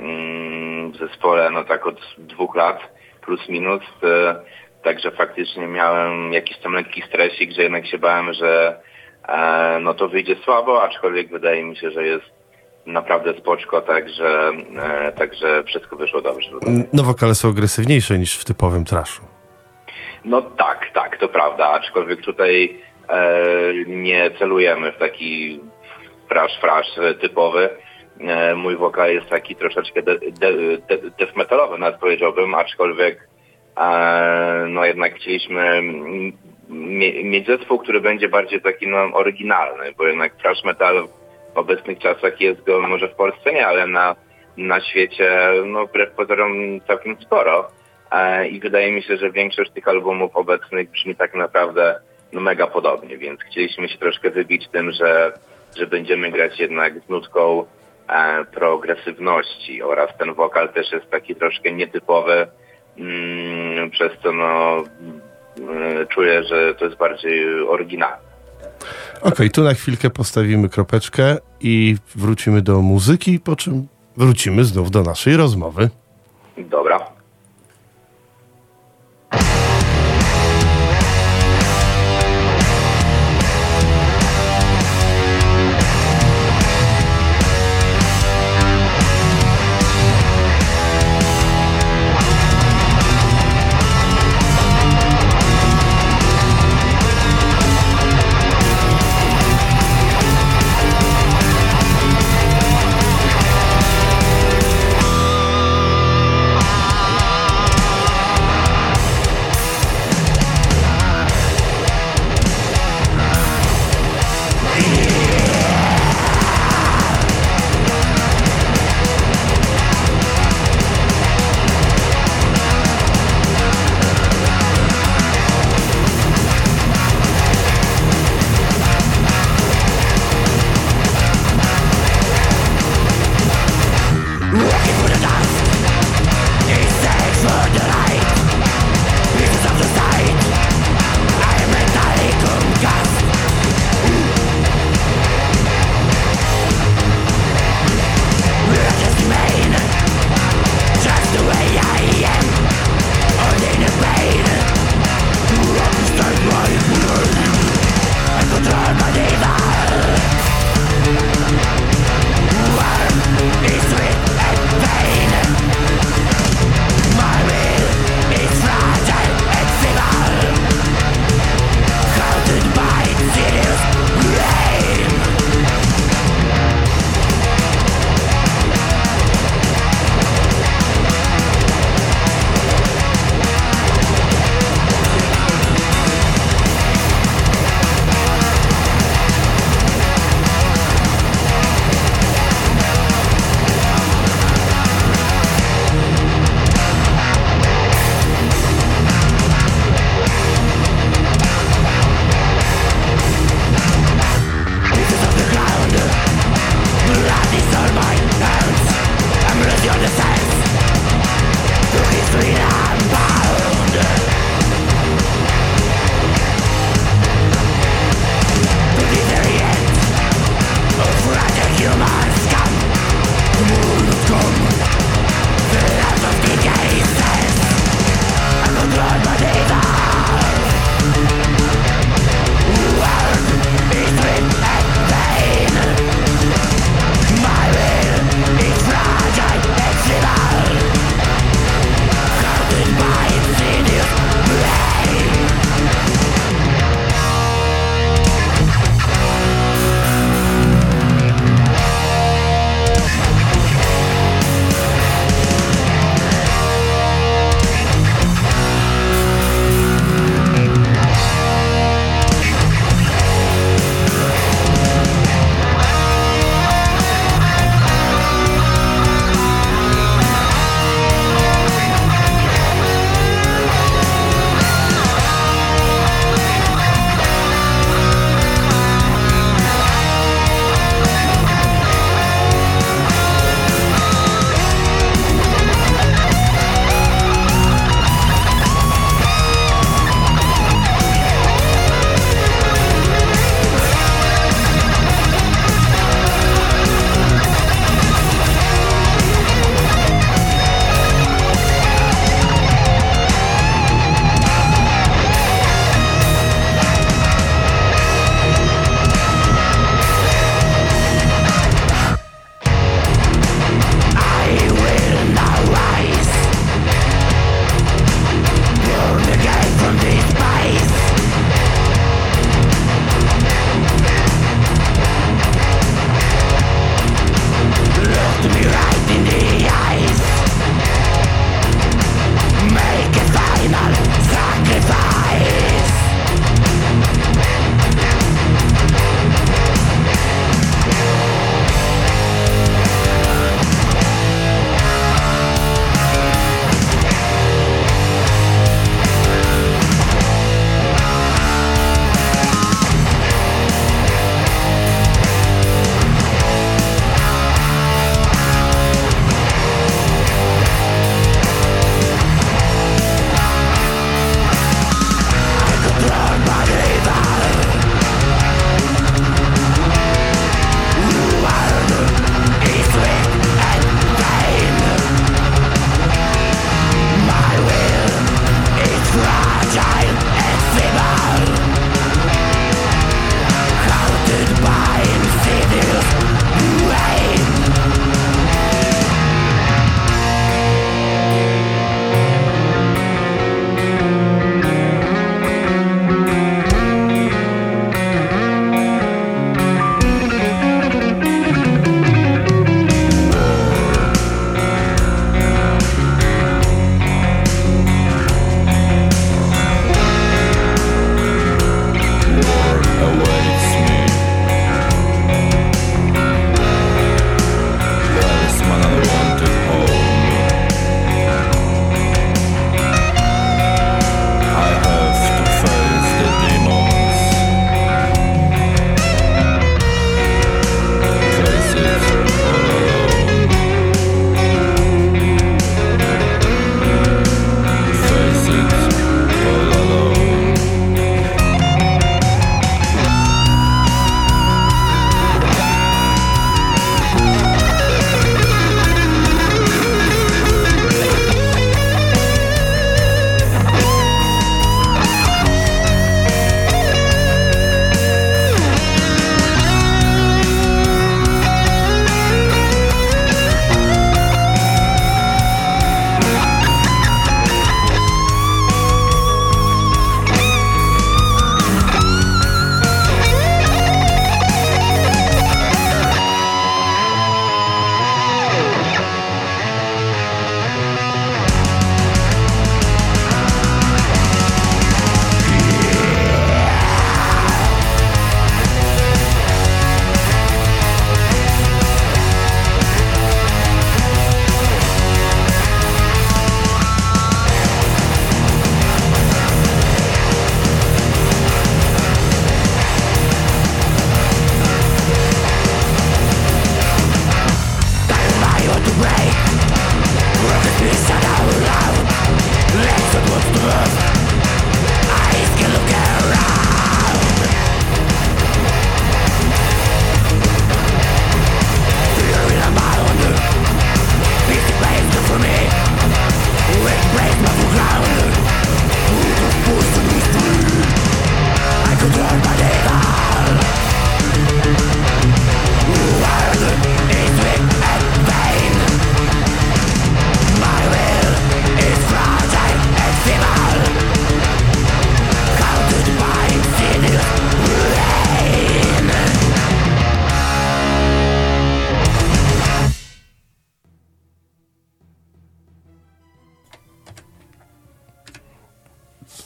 mm, 0.00 0.92
w 0.92 0.96
zespole 0.96 1.50
no 1.50 1.64
tak 1.64 1.86
od 1.86 2.00
dwóch 2.18 2.56
lat 2.56 2.78
plus 3.20 3.48
minus, 3.48 3.82
e, 4.02 4.34
także 4.82 5.10
faktycznie 5.10 5.66
miałem 5.66 6.32
jakiś 6.32 6.58
tam 6.58 6.72
lekki 6.72 7.02
stresik, 7.08 7.52
że 7.52 7.62
jednak 7.62 7.86
się 7.86 7.98
bałem, 7.98 8.32
że 8.32 8.80
e, 9.28 9.78
no 9.82 9.94
to 9.94 10.08
wyjdzie 10.08 10.36
słabo, 10.44 10.82
aczkolwiek 10.82 11.30
wydaje 11.30 11.64
mi 11.64 11.76
się, 11.76 11.90
że 11.90 12.06
jest 12.06 12.24
naprawdę 12.86 13.34
spoczko, 13.38 13.80
także, 13.80 14.52
e, 14.82 15.12
także 15.12 15.64
wszystko 15.64 15.96
wyszło 15.96 16.22
dobrze. 16.22 16.50
No 16.92 17.02
wokale 17.02 17.34
są 17.34 17.48
agresywniejsze 17.48 18.18
niż 18.18 18.38
w 18.38 18.44
typowym 18.44 18.84
traszu. 18.84 19.22
No 20.24 20.42
tak, 20.42 20.90
tak, 20.94 21.18
to 21.18 21.28
prawda, 21.28 21.68
aczkolwiek 21.68 22.20
tutaj 22.20 22.80
e, 23.08 23.32
nie 23.86 24.30
celujemy 24.38 24.92
w 24.92 24.98
taki 24.98 25.60
frasz, 26.28 26.60
frasz 26.60 26.86
typowy. 27.20 27.70
E, 28.28 28.54
mój 28.54 28.76
wokal 28.76 29.14
jest 29.14 29.28
taki 29.28 29.56
troszeczkę 29.56 30.02
de, 30.02 30.18
de, 30.18 30.52
de, 30.78 31.10
death 31.18 31.36
metalowy, 31.36 31.78
nawet 31.78 32.00
powiedziałbym, 32.00 32.54
aczkolwiek 32.54 33.28
e, 33.76 34.66
no 34.68 34.84
jednak 34.84 35.14
chcieliśmy 35.14 35.82
mie, 36.68 37.24
mieć 37.24 37.46
zespół, 37.46 37.78
który 37.78 38.00
będzie 38.00 38.28
bardziej 38.28 38.60
taki 38.60 38.86
no, 38.86 38.98
oryginalny, 39.12 39.92
bo 39.98 40.06
jednak 40.06 40.36
thrash 40.36 40.64
metal 40.64 41.08
w 41.54 41.58
obecnych 41.58 41.98
czasach 41.98 42.40
jest 42.40 42.64
go 42.64 42.80
może 42.80 43.08
w 43.08 43.14
Polsce 43.14 43.52
nie, 43.52 43.66
ale 43.66 43.86
na, 43.86 44.16
na 44.56 44.80
świecie 44.80 45.50
no 45.66 45.86
wbrew 45.86 46.10
pozorom 46.10 46.80
całkiem 46.80 47.16
sporo. 47.20 47.68
E, 48.10 48.48
I 48.48 48.60
wydaje 48.60 48.92
mi 48.92 49.02
się, 49.02 49.16
że 49.16 49.30
większość 49.30 49.70
tych 49.70 49.88
albumów 49.88 50.36
obecnych 50.36 50.90
brzmi 50.90 51.16
tak 51.16 51.34
naprawdę 51.34 52.00
no, 52.32 52.40
mega 52.40 52.66
podobnie, 52.66 53.18
więc 53.18 53.40
chcieliśmy 53.40 53.88
się 53.88 53.98
troszkę 53.98 54.30
wybić 54.30 54.68
tym, 54.68 54.92
że, 54.92 55.32
że 55.76 55.86
będziemy 55.86 56.30
grać 56.30 56.60
jednak 56.60 57.00
z 57.00 57.08
nutką 57.08 57.64
progresywności 58.52 59.82
oraz 59.82 60.08
ten 60.18 60.34
wokal 60.34 60.72
też 60.72 60.92
jest 60.92 61.10
taki 61.10 61.34
troszkę 61.34 61.72
nietypowy, 61.72 62.46
mm, 62.98 63.90
przez 63.90 64.12
co 64.22 64.32
no, 64.32 64.84
mm, 65.58 66.06
czuję, 66.08 66.42
że 66.44 66.74
to 66.74 66.84
jest 66.84 66.96
bardziej 66.96 67.62
oryginalne. 67.68 68.32
Okej, 69.22 69.50
tu 69.50 69.62
na 69.62 69.74
chwilkę 69.74 70.10
postawimy 70.10 70.68
kropeczkę 70.68 71.36
i 71.60 71.96
wrócimy 72.14 72.62
do 72.62 72.80
muzyki, 72.80 73.40
po 73.40 73.56
czym 73.56 73.88
wrócimy 74.16 74.64
znów 74.64 74.90
do 74.90 75.02
naszej 75.02 75.36
rozmowy. 75.36 75.90
Dobra. 76.58 77.21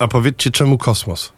A 0.07 0.09
powiedzcie, 0.09 0.51
czemu 0.51 0.79
kosmos? 0.79 1.33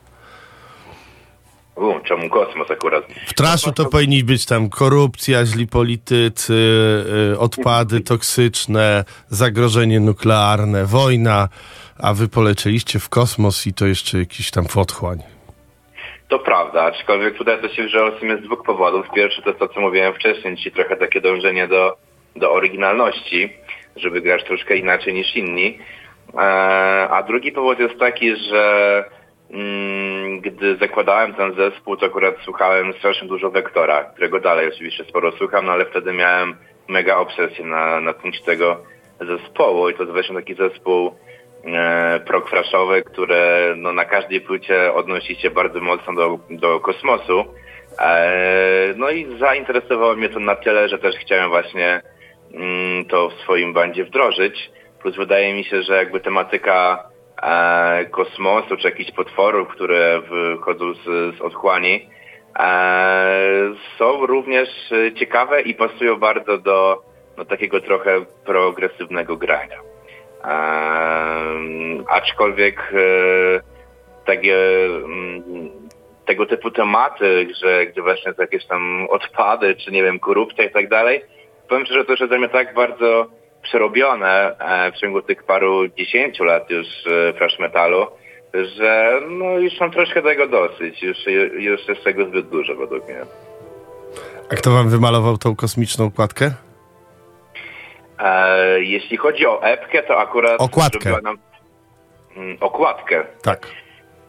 U, 1.77 2.01
czemu 2.05 2.31
kosmos 2.31 2.71
akurat? 2.71 3.05
W 3.27 3.35
traszu 3.35 3.73
to 3.73 3.85
powinni 3.85 4.25
być 4.25 4.47
tam 4.47 4.69
korupcja, 4.69 5.47
źli 5.47 5.67
politycy, 5.67 6.55
y, 7.33 7.39
odpady 7.39 8.01
toksyczne, 8.01 9.05
zagrożenie 9.29 10.01
nuklearne, 10.01 10.85
wojna, 10.87 11.49
a 11.99 12.15
wy 12.15 12.29
polecieliście 12.29 12.99
w 12.99 13.09
kosmos 13.09 13.67
i 13.67 13.75
to 13.75 13.87
jeszcze 13.87 14.19
jakiś 14.19 14.51
tam 14.51 14.65
otchłań. 14.77 15.19
To 16.29 16.39
prawda, 16.39 16.83
aczkolwiek 16.83 17.39
tutaj 17.39 17.63
to 17.63 17.69
się 17.69 17.85
wzięło 17.85 18.11
w 18.11 18.21
sumie 18.21 18.37
z 18.37 18.43
dwóch 18.43 18.63
powodów. 18.67 19.07
Pierwszy 19.15 19.43
to 19.43 19.53
to, 19.53 19.69
co 19.69 19.81
mówiłem 19.81 20.15
wcześniej, 20.15 20.57
czyli 20.57 20.73
trochę 20.73 20.97
takie 20.97 21.21
dążenie 21.21 21.69
do, 21.69 21.97
do 22.37 22.53
oryginalności, 22.53 23.53
żeby 23.97 24.21
grać 24.21 24.45
troszkę 24.45 24.77
inaczej 24.77 25.15
niż 25.15 25.37
inni. 25.37 25.79
E, 26.35 26.41
a 27.11 27.23
drugi 27.23 27.53
powód 27.53 27.79
jest 27.79 27.99
taki, 27.99 28.37
że 28.37 29.05
mm, 29.51 30.41
gdy 30.41 30.77
zakładałem 30.77 31.35
ten 31.35 31.55
zespół, 31.55 31.97
to 31.97 32.07
akurat 32.07 32.35
słuchałem 32.45 32.93
strasznie 32.93 33.29
dużo 33.29 33.51
Wektora, 33.51 34.05
którego 34.05 34.41
dalej 34.41 34.69
oczywiście 34.69 35.05
sporo 35.05 35.33
słucham, 35.33 35.67
no 35.67 35.73
ale 35.73 35.87
wtedy 35.87 36.13
miałem 36.13 36.57
mega 36.89 37.17
obsesję 37.17 37.65
na, 37.65 38.01
na 38.01 38.13
punkcie 38.13 38.45
tego 38.45 38.77
zespołu 39.21 39.89
i 39.89 39.95
to 39.95 40.03
jest 40.03 40.29
taki 40.35 40.55
zespół 40.55 41.15
e, 41.65 42.21
prog 42.21 42.51
fraszowy, 42.51 43.03
które 43.03 43.75
no, 43.77 43.93
na 43.93 44.05
każdej 44.05 44.41
płycie 44.41 44.95
odnosi 44.95 45.37
się 45.37 45.51
bardzo 45.51 45.81
mocno 45.81 46.15
do, 46.15 46.39
do 46.51 46.81
kosmosu. 46.81 47.45
E, 47.99 48.95
no 48.97 49.11
i 49.11 49.39
zainteresowało 49.39 50.17
mnie 50.17 50.29
to 50.29 50.41
na 50.41 50.55
tyle, 50.55 50.89
że 50.89 50.99
też 50.99 51.17
chciałem 51.17 51.49
właśnie 51.51 52.03
mm, 52.55 53.05
to 53.05 53.29
w 53.29 53.35
swoim 53.35 53.73
bandzie 53.73 54.05
wdrożyć. 54.05 54.71
Plus 55.03 55.17
wydaje 55.17 55.55
mi 55.55 55.65
się, 55.65 55.83
że 55.83 55.97
jakby 55.97 56.21
tematyka 56.21 57.09
e, 57.43 58.05
kosmosu 58.05 58.77
czy 58.77 58.89
jakichś 58.89 59.11
potworów, 59.11 59.69
które 59.69 60.21
wychodzą 60.21 60.95
z, 60.95 61.37
z 61.39 61.41
otchłani, 61.41 62.09
e, 62.59 63.75
są 63.99 64.27
również 64.27 64.69
e, 64.93 65.15
ciekawe 65.15 65.63
i 65.63 65.75
pasują 65.75 66.17
bardzo 66.17 66.59
do 66.59 67.03
no, 67.37 67.45
takiego 67.45 67.81
trochę 67.81 68.21
progresywnego 68.45 69.37
grania. 69.37 69.81
Ehm, 70.45 72.05
aczkolwiek 72.09 72.93
e, 72.95 73.61
takie, 74.27 74.57
mm, 74.87 75.71
tego 76.27 76.47
typu 76.47 76.71
tematy, 76.71 77.49
że 77.63 77.87
gdzie 77.87 78.03
właśnie 78.03 78.33
jakieś 78.39 78.67
tam 78.67 79.07
odpady, 79.11 79.77
czy 79.77 79.91
nie 79.91 80.03
wiem, 80.03 80.19
korupcja 80.19 80.65
i 80.65 80.71
tak 80.71 80.89
dalej, 80.89 81.23
powiem 81.69 81.85
szczerze, 81.85 82.05
to 82.05 82.11
już 82.11 82.21
jest 82.21 82.31
dla 82.31 82.39
mnie 82.39 82.49
tak 82.49 82.75
bardzo 82.75 83.27
przerobione 83.63 84.57
e, 84.59 84.93
w 84.93 84.97
ciągu 84.97 85.23
tych 85.23 85.43
paru 85.45 85.89
dziesięciu 85.89 86.45
lat 86.45 86.71
już 86.71 86.87
e, 87.07 87.33
thrash 87.33 87.59
metalu, 87.59 88.07
że 88.77 89.21
no 89.29 89.45
już 89.59 89.81
mam 89.81 89.91
troszkę 89.91 90.23
tego 90.23 90.47
dosyć, 90.49 91.03
już, 91.03 91.17
już 91.53 91.89
jest 91.89 92.05
tego 92.05 92.25
zbyt 92.25 92.49
dużo 92.49 92.75
według 92.75 93.05
mnie. 93.05 93.21
A 94.53 94.55
kto 94.55 94.71
wam 94.71 94.89
wymalował 94.89 95.39
tą 95.39 95.57
kosmiczną 95.57 96.05
okładkę? 96.07 96.51
E, 98.19 98.81
jeśli 98.81 99.17
chodzi 99.17 99.47
o 99.47 99.63
epkę, 99.63 100.03
to 100.03 100.19
akurat 100.19 100.61
Okładkę. 100.61 101.11
nam 101.23 101.39
mm, 102.37 102.57
okładkę. 102.61 103.25
Tak. 103.43 103.67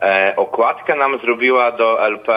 E, 0.01 0.33
okładkę 0.37 0.95
nam 0.95 1.19
zrobiła 1.19 1.71
do 1.71 2.05
LP 2.07 2.29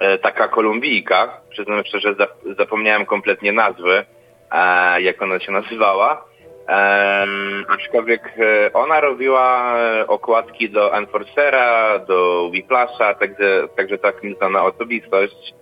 e, 0.00 0.18
taka 0.18 0.48
kolumbijka. 0.48 1.40
Przyznam 1.50 1.84
szczerze, 1.84 2.14
zap- 2.14 2.56
zapomniałem 2.58 3.06
kompletnie 3.06 3.52
nazwy, 3.52 4.04
e, 4.52 5.02
jak 5.02 5.22
ona 5.22 5.40
się 5.40 5.52
nazywała. 5.52 6.24
Em, 6.66 7.64
aczkolwiek 7.68 8.32
e, 8.38 8.72
ona 8.72 9.00
robiła 9.00 9.76
e, 9.78 10.06
okładki 10.06 10.70
do 10.70 10.94
Enforcera, 10.94 11.98
do 11.98 12.48
Whiplasha, 12.52 13.14
także, 13.14 13.68
także 13.76 13.98
tak 13.98 14.14
znana 14.38 14.64
osobistość. 14.64 15.54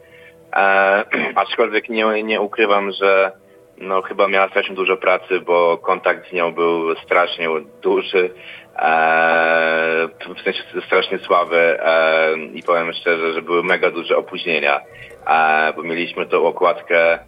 E, 0.56 1.04
aczkolwiek 1.34 1.88
nie, 1.88 2.22
nie 2.22 2.40
ukrywam, 2.40 2.92
że 2.92 3.32
no 3.78 4.02
chyba 4.02 4.28
miała 4.28 4.48
strasznie 4.48 4.74
dużo 4.74 4.96
pracy, 4.96 5.40
bo 5.40 5.78
kontakt 5.78 6.30
z 6.30 6.32
nią 6.32 6.52
był 6.52 6.94
strasznie 6.94 7.48
duży, 7.82 8.30
e, 8.76 10.08
w 10.36 10.40
sensie 10.44 10.62
strasznie 10.86 11.18
słaby 11.18 11.78
e, 11.80 12.36
i 12.54 12.62
powiem 12.62 12.92
szczerze, 12.92 13.32
że 13.32 13.42
były 13.42 13.62
mega 13.62 13.90
duże 13.90 14.16
opóźnienia, 14.16 14.80
e, 15.26 15.72
bo 15.76 15.82
mieliśmy 15.82 16.26
tą 16.26 16.46
okładkę 16.46 17.18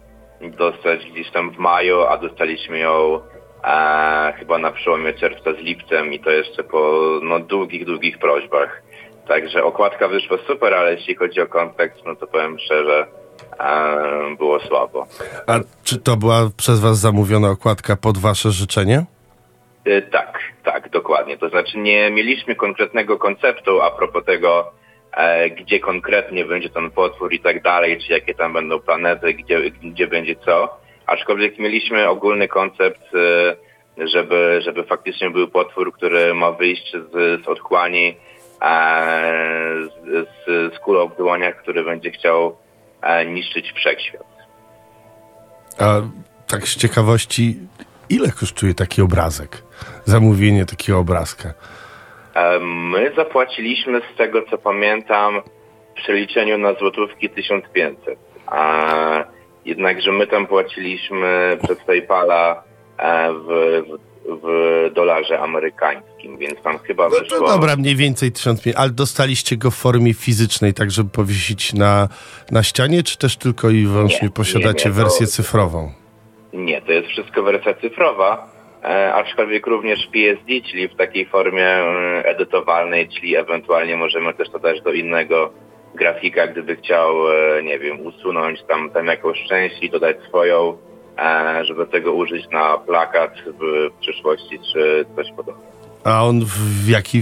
dostać 0.41 1.11
gdzieś 1.11 1.31
tam 1.31 1.51
w 1.51 1.57
maju, 1.57 2.01
a 2.01 2.17
dostaliśmy 2.17 2.79
ją 2.79 3.19
e, 3.63 4.33
chyba 4.39 4.57
na 4.57 4.71
przełomie 4.71 5.13
czerwca 5.13 5.53
z 5.53 5.57
lipcem 5.57 6.13
i 6.13 6.19
to 6.19 6.29
jeszcze 6.29 6.63
po 6.63 7.01
no, 7.23 7.39
długich, 7.39 7.85
długich 7.85 8.17
prośbach. 8.19 8.81
Także 9.27 9.63
okładka 9.63 10.07
wyszła 10.07 10.37
super, 10.47 10.73
ale 10.73 10.93
jeśli 10.93 11.15
chodzi 11.15 11.41
o 11.41 11.47
kontekst, 11.47 12.05
no 12.05 12.15
to 12.15 12.27
powiem 12.27 12.59
szczerze, 12.59 13.07
e, 13.59 14.35
było 14.37 14.59
słabo. 14.59 15.07
A 15.47 15.59
czy 15.83 15.97
to 15.97 16.17
była 16.17 16.49
przez 16.57 16.79
was 16.79 16.99
zamówiona 16.99 17.49
okładka 17.49 17.95
pod 17.95 18.17
wasze 18.17 18.51
życzenie? 18.51 19.05
E, 19.85 20.01
Tak, 20.01 20.39
tak, 20.63 20.89
dokładnie. 20.89 21.37
To 21.37 21.49
znaczy 21.49 21.77
nie 21.77 22.11
mieliśmy 22.11 22.55
konkretnego 22.55 23.17
konceptu 23.17 23.81
a 23.81 23.91
propos 23.91 24.25
tego, 24.25 24.71
gdzie 25.57 25.79
konkretnie 25.79 26.45
będzie 26.45 26.69
ten 26.69 26.91
potwór 26.91 27.33
i 27.33 27.39
tak 27.39 27.61
dalej, 27.61 27.99
czy 27.99 28.13
jakie 28.13 28.33
tam 28.33 28.53
będą 28.53 28.79
planety, 28.79 29.33
gdzie, 29.33 29.71
gdzie 29.71 30.07
będzie 30.07 30.35
co. 30.35 30.77
Aczkolwiek 31.07 31.59
mieliśmy 31.59 32.09
ogólny 32.09 32.47
koncept, 32.47 33.01
e, 33.15 34.07
żeby, 34.07 34.59
żeby 34.63 34.83
faktycznie 34.83 35.29
był 35.29 35.47
potwór, 35.47 35.93
który 35.93 36.33
ma 36.33 36.51
wyjść 36.51 36.91
z, 36.91 37.45
z 37.45 37.47
otchłani, 37.47 38.17
e, 38.61 39.73
z, 39.85 40.27
z, 40.27 40.75
z 40.75 40.79
kulą 40.79 41.07
w 41.07 41.17
dłoniach, 41.17 41.61
który 41.61 41.83
będzie 41.83 42.11
chciał 42.11 42.57
e, 43.01 43.25
niszczyć 43.25 43.71
wszechświat. 43.71 44.27
A 45.79 46.01
tak 46.47 46.67
z 46.67 46.75
ciekawości, 46.75 47.57
ile 48.09 48.31
kosztuje 48.31 48.73
taki 48.73 49.01
obrazek? 49.01 49.63
Zamówienie 50.05 50.65
takiego 50.65 50.99
obrazka. 50.99 51.53
E, 52.37 52.59
My 52.59 53.11
zapłaciliśmy 53.15 54.01
z 54.13 54.17
tego, 54.17 54.41
co 54.49 54.57
pamiętam, 54.57 55.41
w 55.91 56.01
przeliczeniu 56.03 56.57
na 56.57 56.73
złotówki 56.73 57.29
1500. 57.29 58.19
A 58.47 59.23
jednakże 59.65 60.11
my 60.11 60.27
tam 60.27 60.47
płaciliśmy 60.47 61.57
przez 61.63 61.77
PayPala 61.83 62.63
e, 62.97 63.33
w, 63.33 63.47
w, 63.47 63.97
w 64.43 64.93
dolarze 64.93 65.39
amerykańskim, 65.39 66.37
więc 66.37 66.61
tam 66.61 66.79
chyba 66.79 67.03
No 67.09 67.15
to 67.15 67.19
wyszło... 67.23 67.47
dobra, 67.47 67.75
mniej 67.75 67.95
więcej 67.95 68.31
1500, 68.31 68.79
ale 68.81 68.91
dostaliście 68.91 69.57
go 69.57 69.71
w 69.71 69.75
formie 69.75 70.13
fizycznej, 70.13 70.73
tak 70.73 70.91
żeby 70.91 71.09
powiesić 71.09 71.73
na, 71.73 72.07
na 72.51 72.63
ścianie, 72.63 73.03
czy 73.03 73.17
też 73.17 73.37
tylko 73.37 73.69
i 73.69 73.85
wyłącznie 73.85 74.19
Nie, 74.27 74.29
posiadacie 74.33 74.89
nie, 74.89 74.95
nie, 74.95 74.97
to- 74.97 75.03
wersję 75.03 75.27
cyfrową? 75.27 75.91
Nie, 76.53 76.81
to 76.81 76.91
jest 76.91 77.07
wszystko 77.07 77.43
wersja 77.43 77.73
cyfrowa, 77.73 78.47
aczkolwiek 79.13 79.67
również 79.67 79.99
PSD, 80.07 80.61
czyli 80.71 80.87
w 80.87 80.95
takiej 80.95 81.25
formie 81.25 81.67
e, 81.67 82.25
edytowalnej, 82.25 83.09
czyli 83.09 83.35
ewentualnie 83.35 83.97
możemy 83.97 84.33
też 84.33 84.49
to 84.49 84.59
dać 84.59 84.81
do 84.81 84.91
innego 84.91 85.53
grafika, 85.95 86.47
gdyby 86.47 86.75
chciał, 86.75 87.31
e, 87.31 87.63
nie 87.63 87.79
wiem, 87.79 87.99
usunąć 88.05 88.63
tam, 88.63 88.89
tam 88.89 89.05
jakąś 89.05 89.43
część 89.49 89.83
i 89.83 89.89
dodać 89.89 90.17
swoją, 90.27 90.77
e, 91.17 91.65
żeby 91.65 91.87
tego 91.87 92.13
użyć 92.13 92.49
na 92.51 92.77
plakat 92.77 93.31
w, 93.45 93.89
przyszłości, 93.99 94.59
czy 94.73 95.05
coś 95.15 95.31
podobnego. 95.31 95.77
A 96.03 96.25
on 96.25 96.45
w, 96.45 96.89
jakiej 96.89 97.21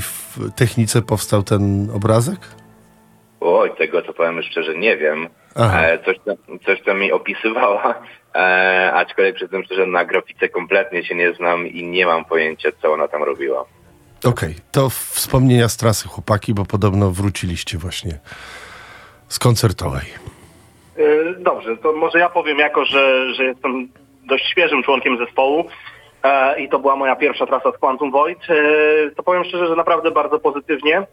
technice 0.55 1.01
powstał 1.01 1.43
ten 1.43 1.89
obrazek? 1.95 2.39
Oj, 3.39 3.71
tego 3.77 4.01
to 4.01 4.13
powiem 4.13 4.41
szczerze 4.43 4.77
nie 4.77 4.97
wiem. 4.97 5.27
E, 5.55 5.99
coś, 6.05 6.17
tam, 6.25 6.35
coś 6.65 6.81
tam 6.81 6.99
mi 6.99 7.11
opisywała, 7.11 7.95
e, 8.35 8.91
aczkolwiek 8.93 9.35
przyznam 9.35 9.63
szczerze, 9.63 9.85
na 9.85 10.05
grafice 10.05 10.49
kompletnie 10.49 11.05
się 11.05 11.15
nie 11.15 11.33
znam 11.33 11.67
i 11.67 11.83
nie 11.83 12.05
mam 12.05 12.25
pojęcia, 12.25 12.69
co 12.81 12.93
ona 12.93 13.07
tam 13.07 13.23
robiła. 13.23 13.65
Okej, 14.25 14.55
to 14.71 14.89
wspomnienia 14.89 15.69
z 15.69 15.77
trasy 15.77 16.07
chłopaki, 16.07 16.53
bo 16.53 16.65
podobno 16.65 17.11
wróciliście 17.11 17.77
właśnie 17.77 18.19
z 19.27 19.39
koncertowej. 19.39 20.05
E, 20.97 21.33
Dobrze, 21.39 21.77
to 21.77 21.93
może 21.93 22.19
ja 22.19 22.29
powiem 22.29 22.59
jako, 22.59 22.85
że, 22.85 23.33
że 23.33 23.43
jestem 23.43 23.89
dość 24.23 24.45
świeżym 24.51 24.83
członkiem 24.83 25.17
zespołu 25.17 25.65
e, 26.23 26.59
i 26.59 26.69
to 26.69 26.79
była 26.79 26.95
moja 26.95 27.15
pierwsza 27.15 27.45
trasa 27.45 27.71
z 27.71 27.77
Quantum 27.77 28.11
Void. 28.11 28.39
E, 28.49 29.11
to 29.11 29.23
powiem 29.23 29.43
szczerze, 29.43 29.67
że 29.67 29.75
naprawdę 29.75 30.11
bardzo 30.11 30.39
pozytywnie. 30.39 31.07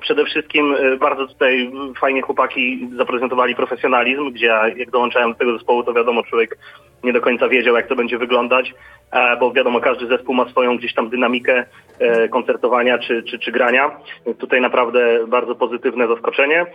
Przede 0.00 0.24
wszystkim 0.24 0.74
e, 0.74 0.96
bardzo 0.96 1.26
tutaj 1.26 1.72
fajnie 2.00 2.22
chłopaki 2.22 2.88
zaprezentowali 2.96 3.54
profesjonalizm, 3.54 4.30
gdzie 4.30 4.46
ja 4.46 4.68
jak 4.68 4.90
dołączałem 4.90 5.32
do 5.32 5.38
tego 5.38 5.52
zespołu, 5.52 5.82
to 5.82 5.92
wiadomo, 5.92 6.22
człowiek 6.22 6.58
nie 7.04 7.12
do 7.12 7.20
końca 7.20 7.48
wiedział, 7.48 7.76
jak 7.76 7.86
to 7.86 7.96
będzie 7.96 8.18
wyglądać, 8.18 8.74
e, 9.12 9.36
bo 9.36 9.52
wiadomo, 9.52 9.80
każdy 9.80 10.06
zespół 10.06 10.34
ma 10.34 10.48
swoją 10.48 10.76
gdzieś 10.76 10.94
tam 10.94 11.08
dynamikę 11.08 11.64
e, 11.98 12.28
koncertowania 12.28 12.98
czy, 12.98 13.22
czy, 13.22 13.38
czy 13.38 13.52
grania. 13.52 13.90
Tutaj 14.38 14.60
naprawdę 14.60 15.26
bardzo 15.26 15.54
pozytywne 15.54 16.08
zaskoczenie. 16.08 16.66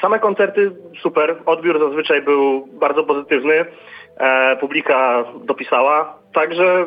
Same 0.00 0.18
koncerty 0.18 0.70
super, 1.02 1.36
odbiór 1.46 1.80
zazwyczaj 1.80 2.22
był 2.22 2.66
bardzo 2.66 3.04
pozytywny, 3.04 3.64
publika 4.60 5.24
dopisała, 5.44 6.18
także 6.34 6.86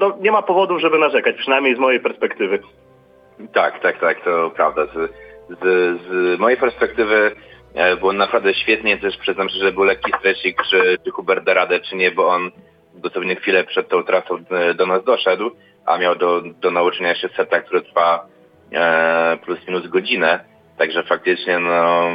no, 0.00 0.16
nie 0.20 0.32
ma 0.32 0.42
powodów, 0.42 0.80
żeby 0.80 0.98
narzekać, 0.98 1.36
przynajmniej 1.36 1.76
z 1.76 1.78
mojej 1.78 2.00
perspektywy. 2.00 2.58
Tak, 3.52 3.82
tak, 3.82 4.00
tak, 4.00 4.24
to 4.24 4.50
prawda. 4.50 4.86
Z, 4.86 5.12
z, 5.48 5.62
z 6.08 6.40
mojej 6.40 6.58
perspektywy 6.58 7.36
e, 7.74 7.96
było 7.96 8.12
naprawdę 8.12 8.54
świetnie, 8.54 8.98
też 8.98 9.16
przyznam 9.16 9.48
się, 9.48 9.58
że 9.58 9.72
był 9.72 9.84
lekki 9.84 10.12
stresik, 10.18 10.62
czy, 10.70 10.96
czy 11.04 11.10
Hubert 11.10 11.44
da 11.44 11.54
radę, 11.54 11.80
czy 11.80 11.96
nie, 11.96 12.10
bo 12.10 12.28
on 12.28 12.50
dosłownie 12.94 13.36
chwilę 13.36 13.64
przed 13.64 13.88
tą 13.88 14.04
trasą 14.04 14.44
e, 14.50 14.74
do 14.74 14.86
nas 14.86 15.04
doszedł, 15.04 15.50
a 15.86 15.98
miał 15.98 16.16
do, 16.16 16.42
do 16.60 16.70
nauczenia 16.70 17.14
się 17.14 17.28
seta, 17.28 17.60
który 17.60 17.82
trwa 17.82 18.26
e, 18.72 19.38
plus 19.44 19.58
minus 19.68 19.86
godzinę. 19.86 20.44
Także 20.78 21.02
faktycznie 21.02 21.58
no, 21.58 22.10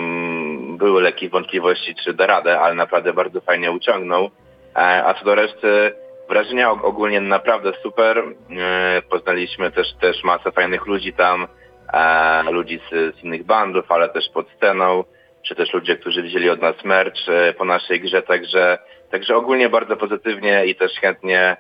były 0.78 1.01
lekkie 1.01 1.30
wątpliwości, 1.30 1.95
czy 1.95 2.13
da 2.13 2.28
radę, 2.28 2.59
ale 2.59 2.76
naprawdę 2.76 3.13
bardzo 3.13 3.41
fajnie 3.41 3.71
uciągnął. 3.71 4.30
E, 4.76 5.05
a 5.05 5.13
co 5.13 5.26
do 5.26 5.36
reszty, 5.36 5.93
wrażenia 6.34 6.70
og- 6.72 6.84
ogólnie 6.86 7.22
naprawdę 7.22 7.72
super. 7.84 8.18
E, 8.18 9.02
poznaliśmy 9.10 9.72
też, 9.72 9.88
też 10.02 10.24
masę 10.24 10.52
fajnych 10.52 10.86
ludzi 10.86 11.14
tam, 11.14 11.48
e, 11.94 12.52
ludzi 12.52 12.80
z, 12.92 13.16
z 13.16 13.24
innych 13.24 13.44
bandów, 13.46 13.92
ale 13.92 14.10
też 14.10 14.24
pod 14.34 14.48
sceną, 14.58 15.04
czy 15.48 15.56
też 15.56 15.74
ludzie, 15.74 15.96
którzy 15.98 16.24
wzięli 16.24 16.50
od 16.50 16.62
nas 16.62 16.76
merch 16.84 17.30
e, 17.30 17.54
po 17.54 17.66
naszej 17.66 18.02
grze, 18.02 18.22
także, 18.22 18.78
także 19.12 19.36
ogólnie 19.36 19.70
bardzo 19.70 19.98
pozytywnie 19.98 20.66
i 20.66 20.76
też 20.76 20.92
chętnie 21.02 21.58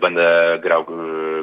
będę 0.00 0.58
grał 0.62 0.86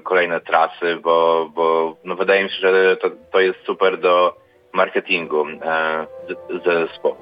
kolejne 0.03 0.41
trasy, 0.41 0.95
bo, 1.03 1.49
bo 1.55 1.95
no 2.03 2.15
wydaje 2.15 2.43
mi 2.43 2.49
się, 2.49 2.55
że 2.55 2.97
to, 2.97 3.09
to 3.31 3.39
jest 3.39 3.59
super 3.65 3.99
do 3.99 4.37
marketingu 4.73 5.45
zespołu. 6.65 7.15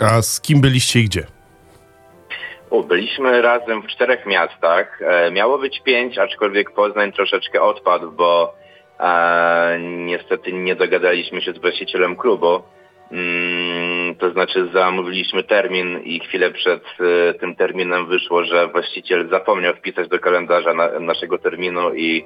A 0.00 0.22
z 0.22 0.40
kim 0.40 0.60
byliście 0.60 1.00
i 1.00 1.04
gdzie? 1.04 1.39
Byliśmy 2.90 3.42
razem 3.42 3.82
w 3.82 3.86
czterech 3.86 4.26
miastach. 4.26 5.02
E, 5.02 5.30
miało 5.30 5.58
być 5.58 5.80
pięć, 5.80 6.18
aczkolwiek 6.18 6.70
Poznań 6.70 7.12
troszeczkę 7.12 7.62
odpadł, 7.62 8.12
bo 8.12 8.54
e, 9.00 9.78
niestety 9.80 10.52
nie 10.52 10.76
dogadaliśmy 10.76 11.42
się 11.42 11.52
z 11.52 11.58
właścicielem 11.58 12.16
klubu. 12.16 12.62
Mm, 13.12 14.14
to 14.14 14.30
znaczy 14.30 14.68
zamówiliśmy 14.72 15.42
termin 15.42 16.00
i 16.04 16.20
chwilę 16.20 16.50
przed 16.50 16.82
e, 17.00 17.34
tym 17.34 17.56
terminem 17.56 18.06
wyszło, 18.06 18.44
że 18.44 18.68
właściciel 18.68 19.28
zapomniał 19.28 19.74
wpisać 19.74 20.08
do 20.08 20.18
kalendarza 20.18 20.74
na, 20.74 21.00
naszego 21.00 21.38
terminu 21.38 21.94
i, 21.94 22.24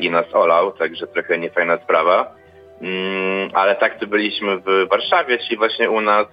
i 0.00 0.10
nas 0.10 0.34
olał, 0.34 0.72
także 0.72 1.06
trochę 1.06 1.38
niefajna 1.38 1.78
sprawa. 1.78 2.34
Mm, 2.82 3.50
ale 3.52 3.74
tak 3.74 4.00
to 4.00 4.06
byliśmy 4.06 4.58
w 4.58 4.88
Warszawie, 4.90 5.38
czyli 5.38 5.56
właśnie 5.56 5.90
u 5.90 6.00
nas 6.00 6.26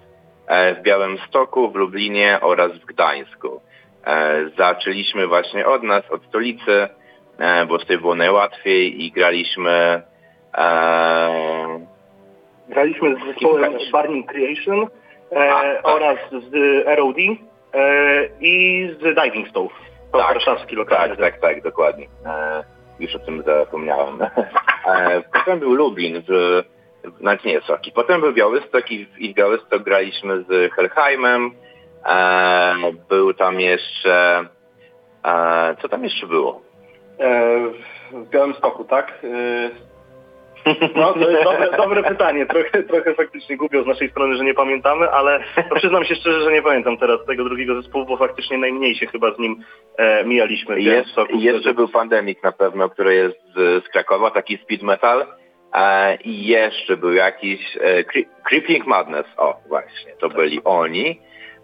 w 0.49 0.81
Białymstoku, 0.81 1.71
w 1.71 1.75
Lublinie 1.75 2.39
oraz 2.41 2.71
w 2.71 2.85
Gdańsku. 2.85 3.61
E, 4.05 4.35
Zaczęliśmy 4.57 5.27
właśnie 5.27 5.65
od 5.67 5.83
nas, 5.83 6.11
od 6.11 6.23
stolicy, 6.23 6.87
e, 7.37 7.65
bo 7.65 7.77
tutaj 7.77 7.97
było 7.97 8.15
najłatwiej 8.15 9.03
i 9.05 9.11
graliśmy 9.11 10.01
e, 10.57 11.85
Graliśmy 12.69 13.15
z 13.15 13.25
zespołem 13.25 13.73
Burning 13.91 14.31
Creation 14.31 14.87
e, 15.31 15.53
A, 15.53 15.61
tak. 15.61 15.87
oraz 15.87 16.17
z 16.31 16.55
ROD 16.97 17.17
e, 17.73 18.27
i 18.41 18.87
z 18.99 19.15
Diving 19.15 19.47
Stove. 19.49 19.73
To 20.11 20.17
Tak, 20.17 20.27
warszawski 20.27 20.75
lokalny. 20.75 21.17
Tak, 21.17 21.31
tak, 21.33 21.41
tak, 21.41 21.63
dokładnie. 21.63 22.07
E, 22.25 22.63
już 22.99 23.15
o 23.15 23.19
tym 23.19 23.43
zapomniałem. 23.43 24.19
E, 24.85 25.21
potem 25.33 25.59
był 25.59 25.73
Lublin, 25.73 26.23
w, 26.27 26.63
nawet 27.21 27.45
nie 27.45 27.61
Soki. 27.61 27.91
Potem 27.91 28.21
był 28.21 28.33
Białystok 28.33 28.91
i, 28.91 29.05
w- 29.05 29.19
i 29.19 29.31
w 29.33 29.35
Białystok 29.35 29.83
graliśmy 29.83 30.43
z 30.43 30.73
Helheimem. 30.73 31.51
E, 32.05 32.75
był 33.09 33.33
tam 33.33 33.59
jeszcze... 33.59 34.45
E, 35.25 35.75
co 35.81 35.89
tam 35.89 36.03
jeszcze 36.03 36.27
było? 36.27 36.61
E, 37.19 37.59
w 38.11 38.29
Białymstoku, 38.29 38.83
tak? 38.83 39.19
E, 39.23 39.91
no, 40.95 41.13
to 41.13 41.29
jest 41.31 41.43
dobre, 41.43 41.71
dobre 41.77 42.03
pytanie. 42.03 42.45
Trochę, 42.45 42.83
trochę 42.83 43.13
faktycznie 43.13 43.57
głupio 43.57 43.83
z 43.83 43.87
naszej 43.87 44.09
strony, 44.09 44.35
że 44.35 44.43
nie 44.43 44.53
pamiętamy, 44.53 45.09
ale 45.11 45.43
no, 45.69 45.75
przyznam 45.75 46.03
się 46.05 46.15
szczerze, 46.15 46.41
że 46.41 46.51
nie 46.51 46.61
pamiętam 46.61 46.97
teraz 46.97 47.25
tego 47.25 47.43
drugiego 47.43 47.81
zespołu, 47.81 48.05
bo 48.05 48.17
faktycznie 48.17 48.57
najmniej 48.57 48.95
się 48.95 49.07
chyba 49.07 49.33
z 49.33 49.39
nim 49.39 49.63
e, 49.97 50.23
mijaliśmy. 50.25 50.81
Jest, 50.81 51.09
jeszcze 51.33 51.73
był 51.73 51.87
Pandemic 51.87 52.43
na 52.43 52.51
pewno, 52.51 52.89
który 52.89 53.15
jest 53.15 53.37
z, 53.55 53.85
z 53.85 53.89
Krakowa, 53.89 54.31
taki 54.31 54.57
speed 54.57 54.85
metal. 54.85 55.25
E, 55.73 56.15
I 56.15 56.47
jeszcze 56.47 56.97
był 56.97 57.13
jakiś 57.13 57.77
e, 57.81 58.03
Cre- 58.03 58.25
Creeping 58.43 58.85
Madness, 58.87 59.25
o 59.37 59.57
właśnie, 59.67 60.11
to 60.19 60.29
byli 60.29 60.61
oni. 60.63 61.19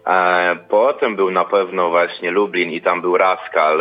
E, 0.06 0.56
potem 0.68 1.16
był 1.16 1.30
na 1.30 1.44
pewno 1.44 1.90
właśnie 1.90 2.30
Lublin 2.30 2.70
i 2.70 2.80
tam 2.80 3.00
był 3.00 3.16
Rascal, 3.16 3.80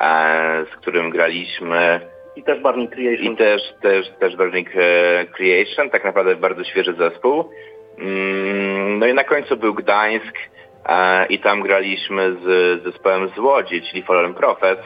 e, 0.00 0.64
z 0.72 0.76
którym 0.76 1.10
graliśmy 1.10 2.00
i 2.36 2.42
też 2.42 2.60
Barney 2.60 2.88
Creation. 2.88 3.32
I 3.32 3.36
też, 3.36 3.62
też, 3.82 4.06
też 4.20 4.36
Burning 4.36 4.68
Creation, 5.36 5.90
tak 5.90 6.04
naprawdę 6.04 6.36
bardzo 6.36 6.64
świeży 6.64 6.94
zespół. 6.98 7.50
Mm, 7.98 8.98
No 8.98 9.06
i 9.06 9.14
na 9.14 9.24
końcu 9.24 9.56
był 9.56 9.74
Gdańsk 9.74 10.34
i 11.28 11.38
tam 11.38 11.62
graliśmy 11.62 12.36
z 12.44 12.82
zespołem 12.84 13.28
z 13.28 13.38
Łodzi, 13.38 13.82
czyli 13.82 14.02
Fallen 14.02 14.34
Prophet, 14.34 14.78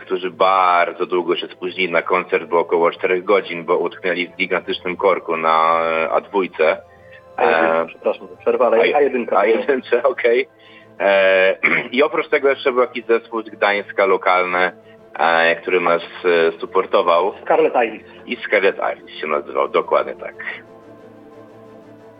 którzy 0.00 0.30
bardzo 0.30 1.06
długo 1.06 1.36
się 1.36 1.46
spóźnili 1.46 1.92
na 1.92 2.02
koncert, 2.02 2.44
bo 2.48 2.58
około 2.58 2.90
4 2.90 3.22
godzin, 3.22 3.64
bo 3.64 3.78
utknęli 3.78 4.28
w 4.28 4.36
gigantycznym 4.36 4.96
korku 4.96 5.36
na 5.36 5.80
e, 5.82 6.08
A2. 6.08 6.48
A 7.36 7.44
jedynka, 7.44 7.82
E, 7.82 7.86
przepraszam 7.86 8.28
za 8.28 8.36
przerwę, 8.36 8.66
ale 8.66 8.76
a 8.78 9.00
jedynka. 9.00 9.38
A 9.38 9.46
jedynce, 9.46 10.02
okej. 10.02 10.48
E, 11.00 11.56
I 11.96 12.02
oprócz 12.02 12.28
tego 12.28 12.48
jeszcze 12.48 12.72
był 12.72 12.80
jakiś 12.80 13.04
zespół 13.06 13.42
z 13.42 13.50
Gdańska 13.50 14.06
lokalny, 14.06 14.72
e, 15.18 15.56
który 15.56 15.80
nas 15.80 16.02
e, 16.24 16.60
supportował. 16.60 17.34
Scarlet 17.42 17.74
Iris. 17.74 18.06
I 18.26 18.36
Scarlet 18.36 18.76
Iris 18.92 19.20
się 19.20 19.26
nazywał, 19.26 19.68
dokładnie 19.68 20.14
tak. 20.14 20.34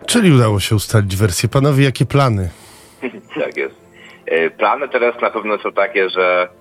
Czyli 0.06 0.32
udało 0.32 0.60
się 0.60 0.74
ustalić 0.74 1.16
wersję. 1.16 1.48
Panowie, 1.48 1.84
jakie 1.84 2.06
plany? 2.06 2.48
Tak 3.44 3.56
jest. 3.56 3.80
E, 4.26 4.50
Plany 4.50 4.88
teraz 4.88 5.20
na 5.20 5.30
pewno 5.30 5.58
są 5.58 5.72
takie, 5.72 6.10
że 6.10 6.42
e, 6.42 6.59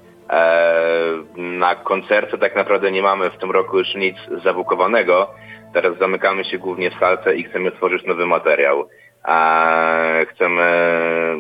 na 1.38 1.76
koncerty 1.76 2.38
tak 2.38 2.56
naprawdę 2.56 2.92
nie 2.92 3.02
mamy 3.02 3.30
w 3.30 3.38
tym 3.38 3.52
roku 3.52 3.80
już 3.80 3.96
nic 3.96 4.18
zabukowanego. 4.44 5.34
Teraz 5.74 5.98
zamykamy 5.98 6.46
się 6.46 6.58
głównie 6.58 6.92
w 6.92 7.00
salce 7.00 7.36
i 7.36 7.44
chcemy 7.44 7.72
tworzyć 7.72 8.06
nowy 8.06 8.26
materiał. 8.26 8.90
E, 9.28 10.26
chcemy, 10.30 10.64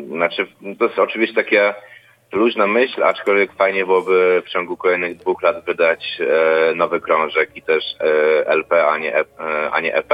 znaczy 0.07 0.47
to 0.79 0.85
jest 0.85 0.99
oczywiście 0.99 1.43
taka 1.43 1.75
luźna 2.31 2.67
myśl, 2.67 3.03
aczkolwiek 3.03 3.53
fajnie 3.53 3.85
byłoby 3.85 4.41
w 4.45 4.49
ciągu 4.49 4.77
kolejnych 4.77 5.17
dwóch 5.17 5.43
lat 5.43 5.65
wydać 5.65 6.21
e, 6.21 6.75
nowy 6.75 7.01
krążek 7.01 7.49
i 7.55 7.61
też 7.61 7.83
LP, 8.45 8.87
a 8.87 8.97
nie, 8.97 9.15
e, 9.15 9.25
a 9.71 9.79
nie 9.79 9.95
EP. 9.95 10.13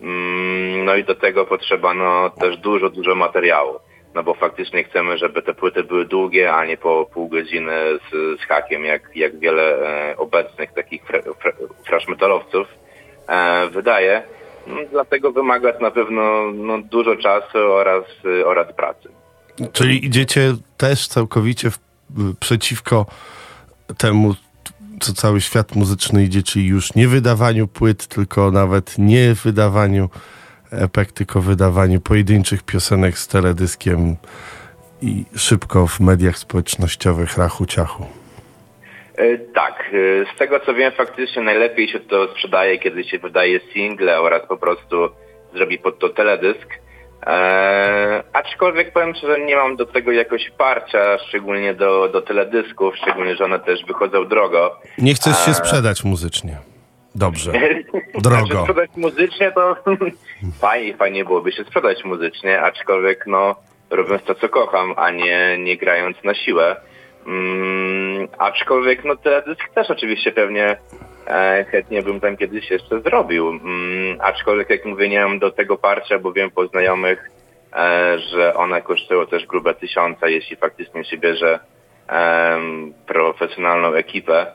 Mm, 0.00 0.84
No 0.84 0.94
i 0.94 1.04
do 1.04 1.14
tego 1.14 1.44
potrzeba 1.46 1.94
no, 1.94 2.30
też 2.30 2.56
dużo, 2.56 2.90
dużo 2.90 3.14
materiału. 3.14 3.78
No 4.14 4.22
bo 4.22 4.34
faktycznie 4.34 4.84
chcemy, 4.84 5.18
żeby 5.18 5.42
te 5.42 5.54
płyty 5.54 5.84
były 5.84 6.04
długie, 6.04 6.52
a 6.54 6.64
nie 6.64 6.76
po 6.76 7.06
pół 7.12 7.28
godziny 7.28 7.72
z, 8.10 8.40
z 8.40 8.44
hakiem, 8.44 8.84
jak, 8.84 9.16
jak 9.16 9.38
wiele 9.38 9.62
e, 9.62 10.16
obecnych 10.16 10.72
takich 10.72 11.02
thrash 11.86 12.08
metalowców 12.08 12.68
e, 13.28 13.68
wydaje. 13.68 14.22
No, 14.66 14.76
dlatego 14.90 15.32
wymaga 15.32 15.72
to 15.72 15.80
na 15.80 15.90
pewno 15.90 16.52
no, 16.54 16.78
dużo 16.78 17.16
czasu 17.16 17.58
oraz, 17.58 18.04
e, 18.40 18.46
oraz 18.46 18.72
pracy. 18.72 19.08
Czyli 19.72 20.06
idziecie 20.06 20.54
też 20.76 21.08
całkowicie 21.08 21.70
w, 21.70 21.78
przeciwko 22.40 23.06
temu, 23.98 24.34
co 25.00 25.12
cały 25.12 25.40
świat 25.40 25.74
muzyczny 25.74 26.24
idzie, 26.24 26.42
czyli 26.42 26.66
już 26.66 26.94
nie 26.94 27.08
wydawaniu 27.08 27.68
płyt, 27.68 28.06
tylko 28.06 28.50
nawet 28.50 28.98
nie 28.98 29.34
wydawaniu 29.34 30.08
epek, 30.72 31.12
tylko 31.12 31.40
wydawaniu 31.40 32.00
pojedynczych 32.00 32.62
piosenek 32.62 33.18
z 33.18 33.28
teledyskiem 33.28 34.16
i 35.02 35.24
szybko 35.36 35.86
w 35.86 36.00
mediach 36.00 36.38
społecznościowych 36.38 37.38
rachu 37.38 37.66
ciachu. 37.66 38.06
E, 39.16 39.38
Tak, 39.38 39.90
e, 39.92 40.34
z 40.34 40.38
tego 40.38 40.60
co 40.60 40.74
wiem 40.74 40.92
faktycznie 40.92 41.42
najlepiej 41.42 41.88
się 41.88 42.00
to 42.00 42.28
sprzedaje, 42.32 42.78
kiedy 42.78 43.04
się 43.04 43.18
wydaje 43.18 43.60
single 43.72 44.20
oraz 44.20 44.46
po 44.48 44.56
prostu 44.56 45.08
zrobi 45.54 45.78
pod 45.78 45.98
to 45.98 46.08
teledysk. 46.08 46.68
Eee, 47.26 48.22
aczkolwiek 48.32 48.92
powiem 48.92 49.14
szczerze, 49.14 49.40
nie 49.40 49.56
mam 49.56 49.76
do 49.76 49.86
tego 49.86 50.12
jakoś 50.12 50.50
parcia, 50.58 51.18
szczególnie 51.28 51.74
do, 51.74 52.08
do 52.08 52.22
teledysków, 52.22 52.96
szczególnie, 52.96 53.36
że 53.36 53.44
one 53.44 53.60
też 53.60 53.84
wychodzą 53.84 54.28
drogo. 54.28 54.78
Nie 54.98 55.14
chcesz 55.14 55.44
się 55.44 55.54
sprzedać 55.54 56.04
muzycznie. 56.04 56.71
Dobrze. 57.14 57.52
Znaczy, 58.22 58.46
Drogo. 58.46 58.62
sprzedać 58.62 58.90
muzycznie 58.96 59.52
to 59.52 59.76
fajnie, 60.60 60.96
fajnie 60.96 61.24
byłoby 61.24 61.52
się 61.52 61.64
sprzedać 61.64 62.04
muzycznie, 62.04 62.60
aczkolwiek 62.60 63.24
no 63.26 63.56
robiąc 63.90 64.22
to, 64.24 64.34
co 64.34 64.48
kocham, 64.48 64.94
a 64.96 65.10
nie, 65.10 65.58
nie 65.58 65.76
grając 65.76 66.24
na 66.24 66.34
siłę. 66.34 66.76
Mm, 67.26 68.28
aczkolwiek 68.38 69.04
no 69.04 69.16
teledysk 69.16 69.68
też 69.74 69.90
oczywiście 69.90 70.32
pewnie 70.32 70.76
e, 71.26 71.64
chętnie 71.70 72.02
bym 72.02 72.20
tam 72.20 72.36
kiedyś 72.36 72.70
jeszcze 72.70 73.00
zrobił. 73.00 73.48
Mm, 73.48 74.20
aczkolwiek 74.20 74.70
jak 74.70 74.84
mówię, 74.84 75.08
nie 75.08 75.20
mam 75.24 75.38
do 75.38 75.50
tego 75.50 75.78
parcia, 75.78 76.18
bo 76.18 76.32
wiem 76.32 76.50
po 76.50 76.66
znajomych, 76.66 77.30
e, 77.72 78.18
że 78.18 78.54
one 78.54 78.82
kosztują 78.82 79.26
też 79.26 79.46
grube 79.46 79.74
tysiące, 79.74 80.32
jeśli 80.32 80.56
faktycznie 80.56 81.04
się 81.04 81.18
bierze 81.18 81.58
em, 82.08 82.92
profesjonalną 83.06 83.94
ekipę. 83.94 84.46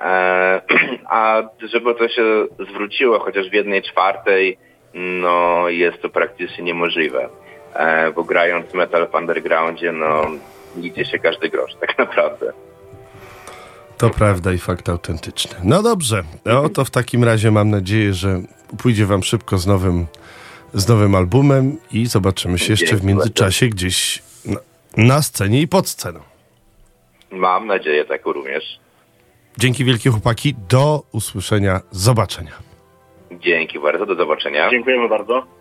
E, 0.00 0.60
a 1.08 1.42
żeby 1.62 1.94
to 1.94 2.08
się 2.08 2.46
zwróciło 2.70 3.18
chociaż 3.18 3.50
w 3.50 3.52
jednej 3.52 3.82
czwartej, 3.82 4.58
no 4.94 5.68
jest 5.68 6.02
to 6.02 6.08
praktycznie 6.08 6.64
niemożliwe. 6.64 7.28
E, 7.74 8.12
bo 8.12 8.24
grając 8.24 8.74
metal 8.74 9.08
w 9.08 9.14
undergroundzie, 9.14 9.92
no 9.92 10.26
liczy 10.76 11.04
się 11.04 11.18
każdy 11.18 11.48
grosz 11.48 11.74
tak 11.80 11.98
naprawdę. 12.06 12.52
To 13.98 14.10
prawda 14.10 14.52
i 14.52 14.58
fakt 14.58 14.88
autentyczny. 14.88 15.56
No 15.64 15.82
dobrze, 15.82 16.22
no 16.44 16.68
to 16.68 16.84
w 16.84 16.90
takim 16.90 17.24
razie 17.24 17.50
mam 17.50 17.70
nadzieję, 17.70 18.12
że 18.12 18.40
pójdzie 18.82 19.06
wam 19.06 19.22
szybko 19.22 19.58
z 19.58 19.66
nowym, 19.66 20.06
z 20.74 20.88
nowym 20.88 21.14
albumem 21.14 21.76
i 21.92 22.06
zobaczymy 22.06 22.58
się 22.58 22.72
jeszcze 22.72 22.96
w 22.96 23.04
międzyczasie 23.04 23.66
gdzieś 23.66 24.22
na, 24.44 24.60
na 24.96 25.22
scenie 25.22 25.60
i 25.60 25.68
pod 25.68 25.88
sceną. 25.88 26.20
Mam 27.30 27.66
nadzieję 27.66 28.04
tak 28.04 28.26
również. 28.26 28.78
Dzięki 29.58 29.84
wielkie 29.84 30.10
chłopaki, 30.10 30.54
do 30.68 31.02
usłyszenia, 31.12 31.80
zobaczenia. 31.90 32.52
Dzięki 33.32 33.78
bardzo, 33.78 34.06
do 34.06 34.14
zobaczenia. 34.14 34.70
Dziękujemy 34.70 35.08
bardzo. 35.08 35.55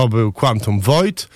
To 0.00 0.08
był 0.08 0.32
Quantum 0.32 0.80
Void. 0.80 1.28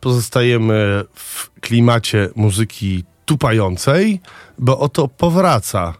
Pozostajemy 0.00 1.04
w 1.14 1.50
klimacie 1.60 2.28
muzyki 2.36 3.04
tupającej, 3.24 4.20
bo 4.58 4.78
oto 4.78 5.08
powraca 5.08 5.94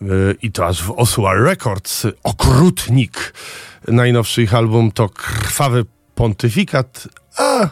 yy, 0.00 0.36
i 0.42 0.52
to 0.52 0.66
aż 0.66 0.82
w 0.82 0.90
Osua 0.90 1.34
Records 1.34 2.06
Okrutnik. 2.22 3.34
Najnowszy 3.88 4.42
ich 4.42 4.54
album 4.54 4.92
to 4.92 5.08
Krwawy 5.08 5.84
Pontyfikat, 6.14 7.08
a 7.38 7.68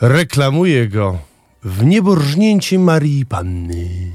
reklamuje 0.00 0.88
go 0.88 1.18
w 1.62 1.84
niebożnięcie 1.84 2.78
Marii 2.78 3.26
Panny. 3.26 4.12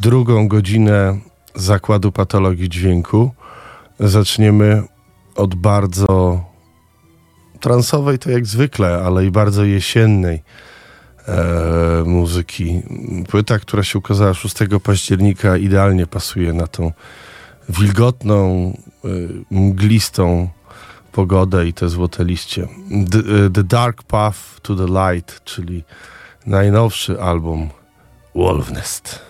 Drugą 0.00 0.48
godzinę 0.48 1.18
Zakładu 1.54 2.12
Patologii 2.12 2.68
Dźwięku. 2.68 3.30
Zaczniemy 4.00 4.82
od 5.36 5.54
bardzo 5.54 6.40
transowej, 7.60 8.18
to 8.18 8.30
jak 8.30 8.46
zwykle, 8.46 9.02
ale 9.04 9.26
i 9.26 9.30
bardzo 9.30 9.64
jesiennej 9.64 10.42
e, 11.28 12.04
muzyki. 12.06 12.82
Płyta, 13.28 13.58
która 13.58 13.82
się 13.82 13.98
ukazała 13.98 14.34
6 14.34 14.56
października, 14.82 15.56
idealnie 15.56 16.06
pasuje 16.06 16.52
na 16.52 16.66
tą 16.66 16.92
wilgotną, 17.68 18.72
e, 19.04 19.08
mglistą 19.50 20.48
pogodę 21.12 21.66
i 21.66 21.72
te 21.72 21.88
złote 21.88 22.24
liście. 22.24 22.68
The, 23.10 23.50
the 23.50 23.64
Dark 23.64 24.02
Path 24.02 24.38
to 24.62 24.76
the 24.76 24.86
Light, 24.86 25.44
czyli 25.44 25.84
najnowszy 26.46 27.20
album 27.20 27.68
Wolfnest. 28.34 29.29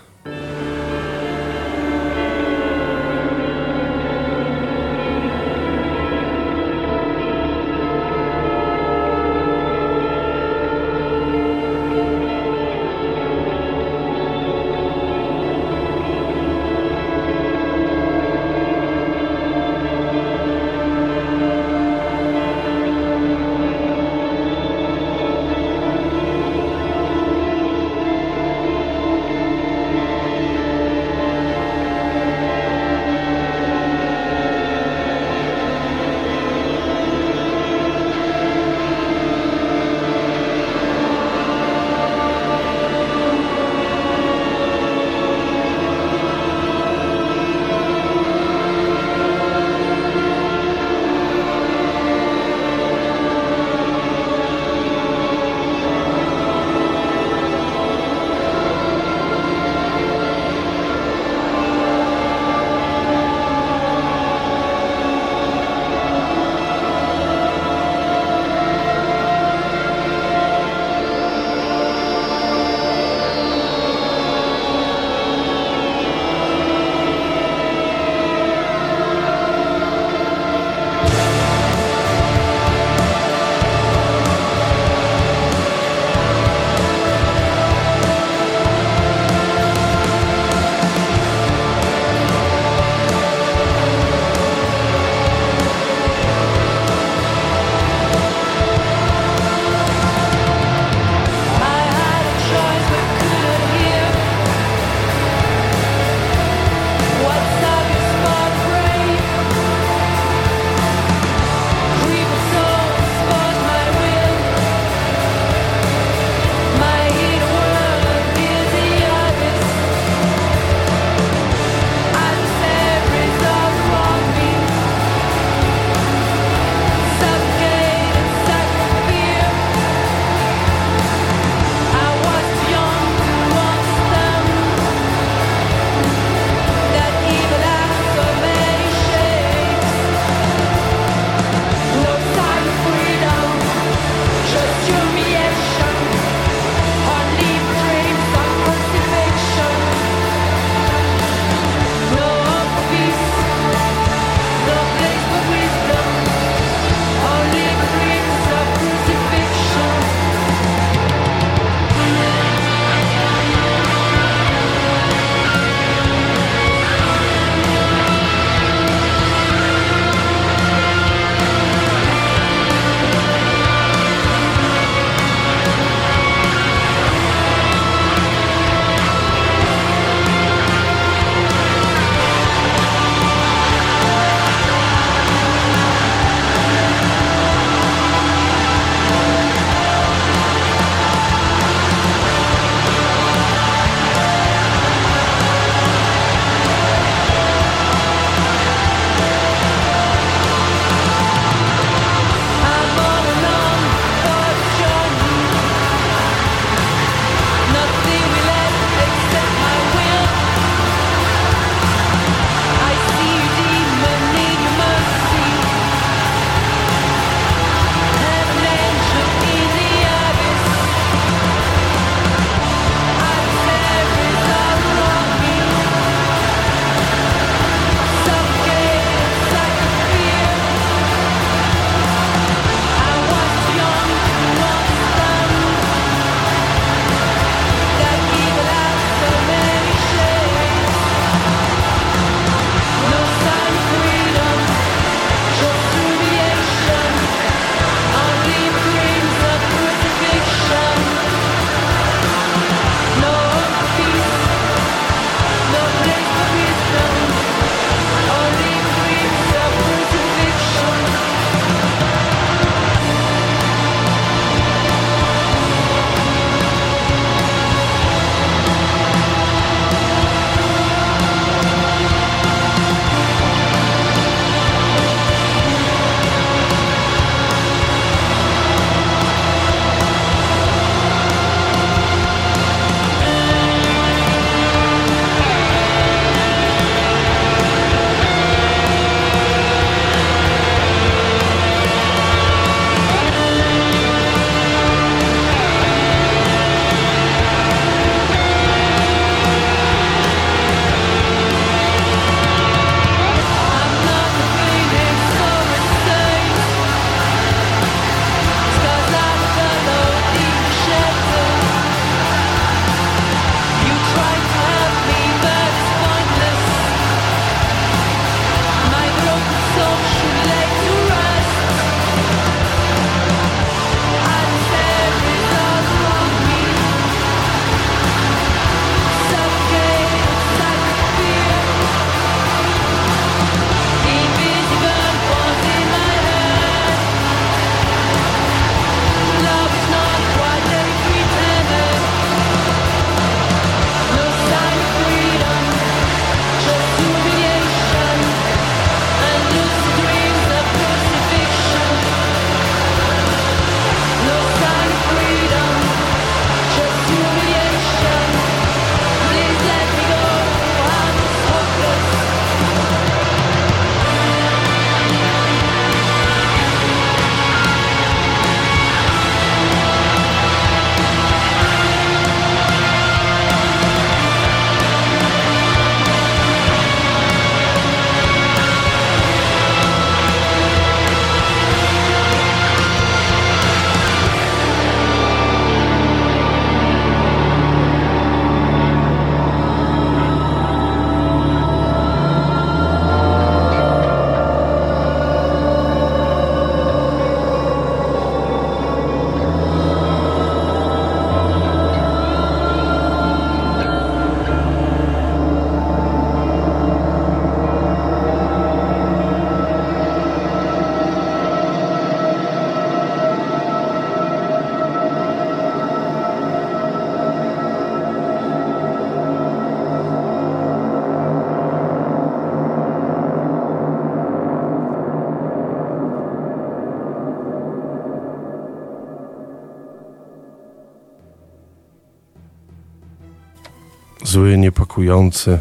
niepakujący, 434.91 435.59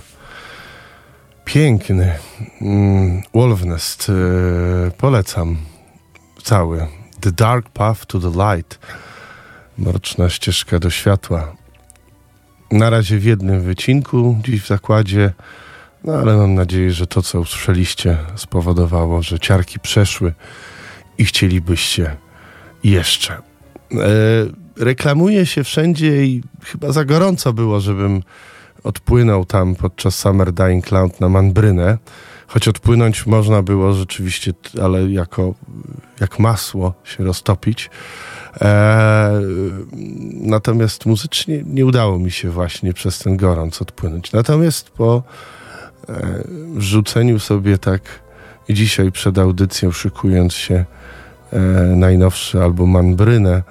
piękny. 1.45 2.14
Mm, 2.61 3.22
Wolfnest, 3.35 4.11
e, 4.11 4.91
polecam 4.91 5.57
cały. 6.43 6.87
The 7.20 7.33
Dark 7.33 7.68
Path 7.68 8.07
to 8.07 8.20
the 8.20 8.31
Light. 8.31 8.78
Mroczna 9.78 10.28
ścieżka 10.28 10.78
do 10.78 10.91
światła. 10.91 11.57
Na 12.70 12.91
razie 12.91 13.18
w 13.18 13.24
jednym 13.24 13.61
wycinku, 13.61 14.39
dziś 14.45 14.62
w 14.62 14.66
zakładzie, 14.66 15.33
no 16.05 16.12
ale 16.12 16.37
mam 16.37 16.55
nadzieję, 16.55 16.93
że 16.93 17.07
to, 17.07 17.22
co 17.22 17.41
usłyszeliście, 17.41 18.16
spowodowało, 18.37 19.22
że 19.22 19.39
ciarki 19.39 19.81
przeszły 19.81 20.33
i 21.18 21.24
chcielibyście 21.24 22.16
jeszcze. 22.85 23.33
E, 23.33 23.41
reklamuje 24.76 25.47
się 25.47 25.64
wszędzie 25.64 26.24
i 26.24 26.43
chyba 26.64 26.93
za 26.93 27.05
gorąco 27.05 27.53
było, 27.53 27.80
żebym 27.80 28.22
odpłynął 28.84 29.44
tam 29.44 29.74
podczas 29.74 30.18
Summer 30.18 30.52
Dying 30.52 30.86
Cloud 30.86 31.20
na 31.20 31.28
Manbrynę. 31.28 31.98
Choć 32.46 32.68
odpłynąć 32.68 33.26
można 33.26 33.62
było 33.62 33.92
rzeczywiście, 33.92 34.52
ale 34.82 35.11
jako 35.11 35.54
jak 36.20 36.38
masło 36.38 36.94
się 37.04 37.24
roztopić. 37.24 37.90
E, 38.61 39.40
natomiast 40.32 41.07
muzycznie 41.07 41.62
nie 41.66 41.86
udało 41.86 42.18
mi 42.18 42.30
się 42.30 42.50
właśnie 42.50 42.92
przez 42.92 43.18
ten 43.18 43.36
gorąc 43.36 43.82
odpłynąć. 43.82 44.32
Natomiast 44.32 44.90
po 44.90 45.22
e, 46.08 46.44
wrzuceniu 46.74 47.38
sobie 47.38 47.78
tak 47.78 48.02
dzisiaj 48.70 49.12
przed 49.12 49.38
audycją 49.38 49.92
szykując 49.92 50.54
się 50.54 50.84
e, 51.52 51.61
najnowszy 51.96 52.62
album 52.62 52.90
Manbrynę, 52.90 53.62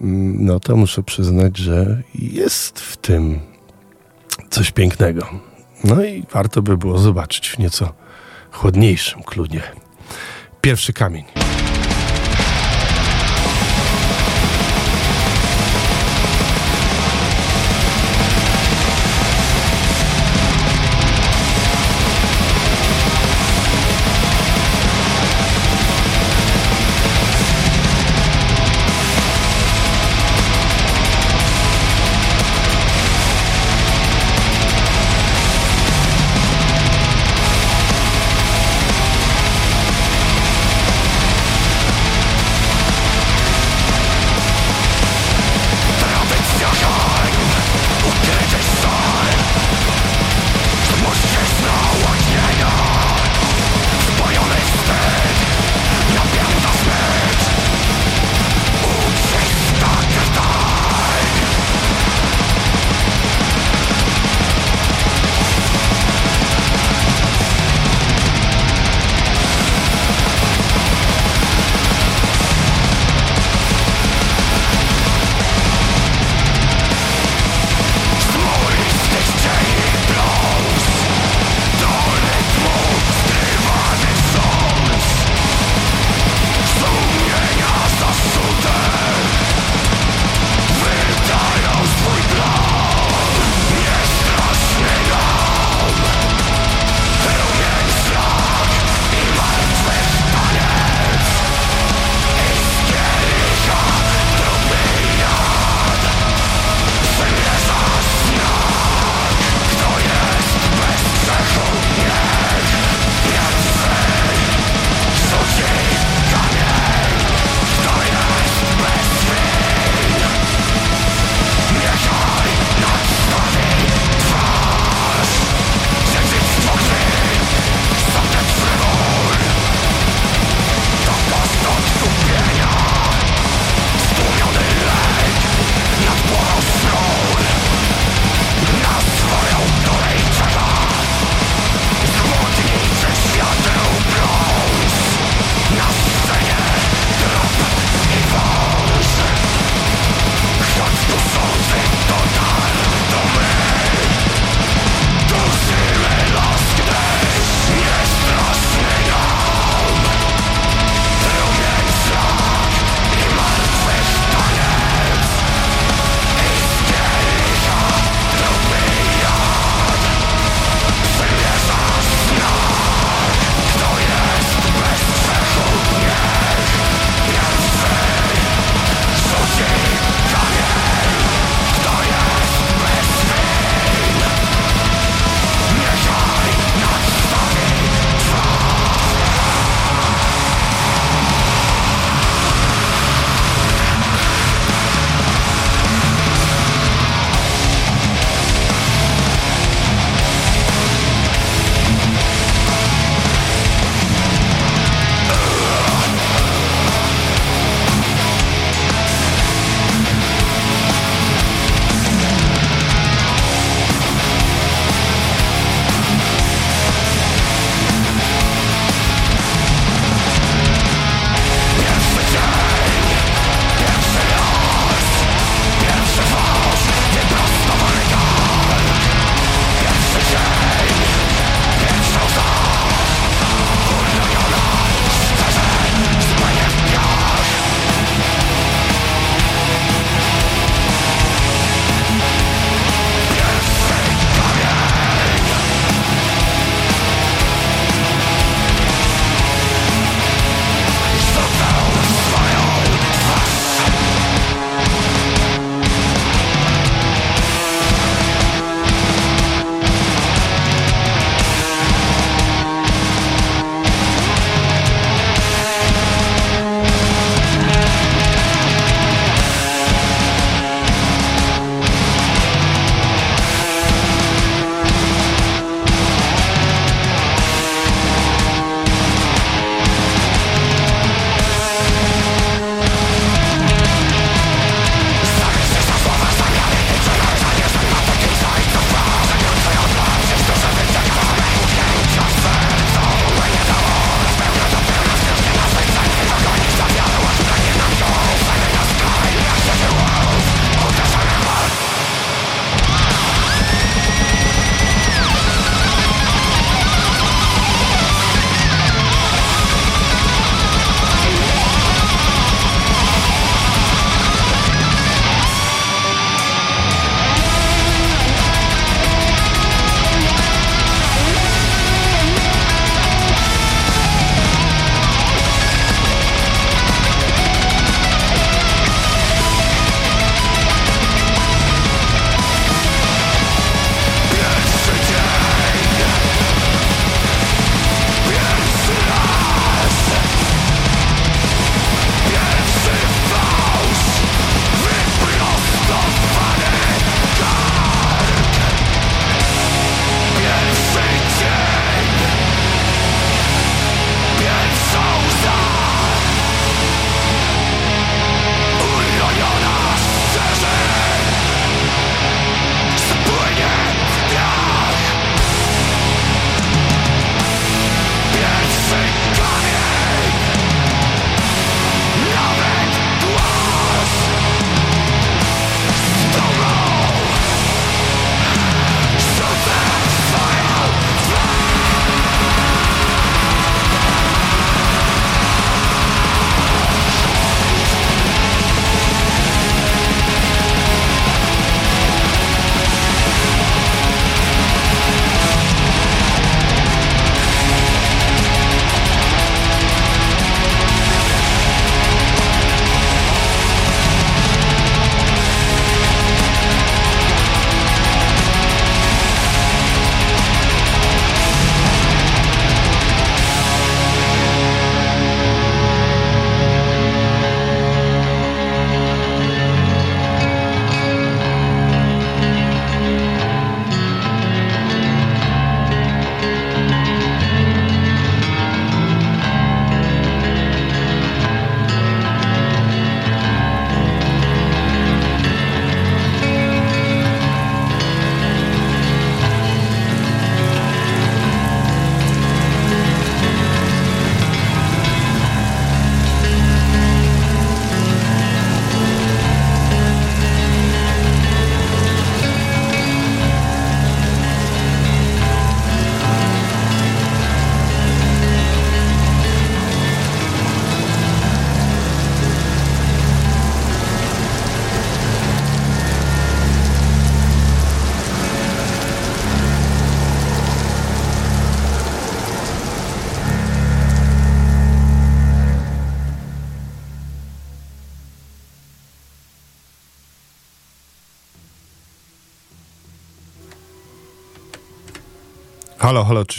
mm, 0.00 0.44
no 0.44 0.60
to 0.60 0.76
muszę 0.76 1.02
przyznać, 1.02 1.56
że 1.58 2.02
jest 2.14 2.80
w 2.80 2.96
tym 2.96 3.40
coś 4.50 4.70
pięknego. 4.70 5.28
No 5.84 6.04
i 6.04 6.24
warto 6.32 6.62
by 6.62 6.76
było 6.76 6.98
zobaczyć 6.98 7.48
w 7.50 7.58
nieco 7.58 7.92
chłodniejszym 8.52 9.22
klunie. 9.22 9.62
Pierwszy 10.60 10.92
kamień. 10.92 11.24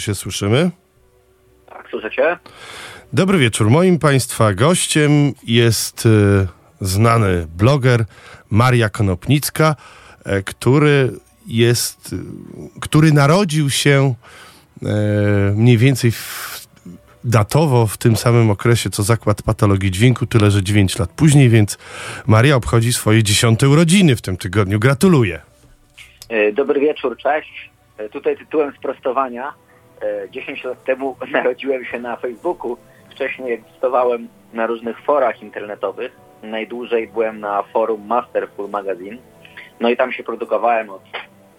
Się 0.05 0.15
słyszymy? 0.15 0.71
Tak, 1.69 1.87
słyszycie? 1.89 2.37
Dobry 3.13 3.37
wieczór. 3.37 3.69
Moim 3.69 3.99
Państwa 3.99 4.53
gościem 4.53 5.33
jest 5.47 6.05
e, 6.05 6.47
znany 6.81 7.47
bloger 7.57 8.05
Maria 8.49 8.89
Konopnicka, 8.89 9.75
e, 10.25 10.43
który 10.43 11.11
jest, 11.47 12.13
e, 12.13 12.79
który 12.79 13.11
narodził 13.11 13.69
się 13.69 14.13
e, 14.83 14.85
mniej 15.55 15.77
więcej 15.77 16.11
w, 16.11 16.67
datowo 17.23 17.87
w 17.87 17.97
tym 17.97 18.15
samym 18.15 18.49
okresie 18.49 18.89
co 18.89 19.03
Zakład 19.03 19.41
Patologii 19.41 19.91
Dźwięku, 19.91 20.25
tyle 20.25 20.51
że 20.51 20.63
9 20.63 20.99
lat 20.99 21.09
później, 21.09 21.49
więc 21.49 21.77
Maria 22.27 22.55
obchodzi 22.55 22.93
swoje 22.93 23.23
dziesiąte 23.23 23.69
urodziny 23.69 24.15
w 24.15 24.21
tym 24.21 24.37
tygodniu. 24.37 24.79
Gratuluję. 24.79 25.41
E, 26.29 26.51
Dobry 26.51 26.79
wieczór, 26.79 27.17
cześć. 27.17 27.69
Tutaj 28.11 28.37
tytułem 28.37 28.73
sprostowania. 28.79 29.53
E, 30.05 30.29
10 30.29 30.63
lat 30.63 30.83
temu 30.83 31.15
narodziłem 31.31 31.85
się 31.85 31.99
na 31.99 32.15
Facebooku. 32.15 32.77
Wcześniej 33.09 33.53
egzystowałem 33.53 34.27
na 34.53 34.67
różnych 34.67 35.01
forach 35.01 35.41
internetowych. 35.41 36.11
Najdłużej 36.43 37.07
byłem 37.07 37.39
na 37.39 37.63
forum 37.63 38.07
Masterful 38.07 38.69
Magazine. 38.69 39.17
No 39.79 39.89
i 39.89 39.97
tam 39.97 40.11
się 40.11 40.23
produkowałem 40.23 40.89
od 40.89 41.01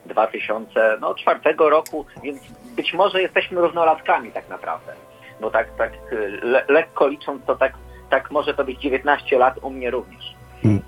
2004 0.07 1.41
roku, 1.59 2.07
więc 2.23 2.39
być 2.77 2.95
może 2.95 3.23
jesteśmy 3.23 3.61
równolatkami 3.61 4.33
tak 4.33 4.49
naprawdę. 4.49 4.93
Bo 5.41 5.51
tak, 5.51 5.69
tak 5.79 5.93
e, 6.13 6.17
le, 6.47 6.65
lekko 6.69 7.09
licząc, 7.09 7.45
to 7.45 7.57
tak, 7.57 7.73
tak 8.11 8.31
może 8.31 8.55
to 8.55 8.65
być 8.65 8.81
19 8.81 9.39
lat 9.39 9.59
u 9.63 9.71
mnie 9.71 9.91
również. 9.91 10.36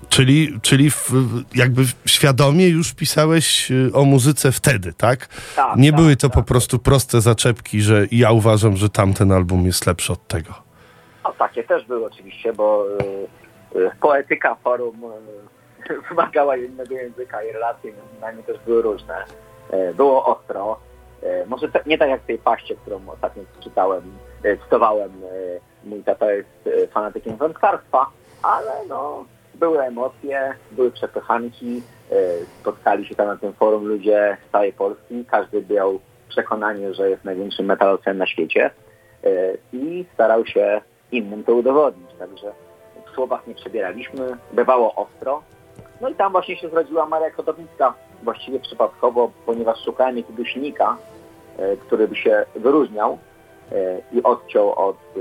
Czyli, 0.09 0.59
czyli 0.61 0.91
w, 0.91 1.11
jakby 1.55 1.81
świadomie 2.05 2.67
już 2.67 2.93
pisałeś 2.93 3.71
y, 3.71 3.91
o 3.93 4.05
muzyce 4.05 4.51
wtedy, 4.51 4.93
tak? 4.93 5.27
Tak, 5.55 5.75
Nie 5.77 5.91
tak, 5.91 6.01
były 6.01 6.15
to 6.15 6.29
tak. 6.29 6.35
po 6.35 6.43
prostu 6.43 6.79
proste 6.79 7.21
zaczepki, 7.21 7.81
że 7.81 8.05
ja 8.11 8.31
uważam, 8.31 8.77
że 8.77 8.89
tamten 8.89 9.31
album 9.31 9.65
jest 9.65 9.87
lepszy 9.87 10.13
od 10.13 10.27
tego. 10.27 10.53
No 11.23 11.33
takie 11.39 11.63
też 11.63 11.85
były 11.85 12.05
oczywiście, 12.05 12.53
bo 12.53 12.85
y, 13.75 13.79
y, 13.79 13.91
poetyka 14.01 14.55
forum 14.55 14.95
y, 15.89 16.01
wymagała 16.09 16.57
innego 16.57 16.95
języka 16.95 17.43
i 17.43 17.51
relacje 17.51 17.91
między 17.91 18.21
nami 18.21 18.43
też 18.43 18.57
były 18.65 18.81
różne. 18.81 19.25
Y, 19.73 19.93
było 19.93 20.25
ostro. 20.25 20.79
Y, 21.23 21.45
może 21.47 21.69
te, 21.69 21.79
nie 21.85 21.97
tak 21.97 22.09
jak 22.09 22.21
w 22.21 22.25
tej 22.25 22.37
paście, 22.37 22.75
którą 22.75 23.01
ostatnio 23.07 23.43
czytałem, 23.59 24.03
y, 24.45 24.57
cytowałem. 24.63 25.11
Mój 25.83 26.03
tata 26.03 26.31
jest 26.31 26.69
fanatykiem 26.93 27.37
wędkarstwa, 27.37 28.05
ale 28.43 28.71
no, 28.89 29.25
były 29.59 29.81
emocje, 29.81 30.53
były 30.71 30.91
przepychanki. 30.91 31.81
Y, 32.11 32.45
spotkali 32.61 33.05
się 33.05 33.15
tam 33.15 33.27
na 33.27 33.37
tym 33.37 33.53
forum 33.53 33.85
ludzie 33.85 34.37
z 34.47 34.51
całej 34.51 34.73
Polski. 34.73 35.25
Każdy 35.25 35.65
miał 35.69 35.99
przekonanie, 36.29 36.93
że 36.93 37.09
jest 37.09 37.23
największym 37.23 37.65
metalowcem 37.65 38.17
na 38.17 38.27
świecie 38.27 38.71
y, 39.25 39.57
i 39.73 40.05
starał 40.13 40.45
się 40.45 40.81
innym 41.11 41.43
to 41.43 41.53
udowodnić. 41.55 42.09
Także 42.19 42.51
w 43.05 43.15
słowach 43.15 43.47
nie 43.47 43.55
przebieraliśmy, 43.55 44.37
bywało 44.53 44.95
ostro. 44.95 45.43
No 46.01 46.09
i 46.09 46.15
tam 46.15 46.31
właśnie 46.31 46.57
się 46.57 46.69
zrodziła 46.69 47.05
Maria 47.05 47.31
Kotownicka, 47.31 47.93
właściwie 48.23 48.59
przypadkowo, 48.59 49.31
ponieważ 49.45 49.83
szukałem 49.85 50.17
jakiegoś 50.17 50.55
nika, 50.55 50.97
e, 51.57 51.77
który 51.77 52.07
by 52.07 52.15
się 52.15 52.45
wyróżniał 52.55 53.17
e, 53.71 54.01
i 54.11 54.23
odciął 54.23 54.73
od 54.73 54.97
e, 54.97 55.19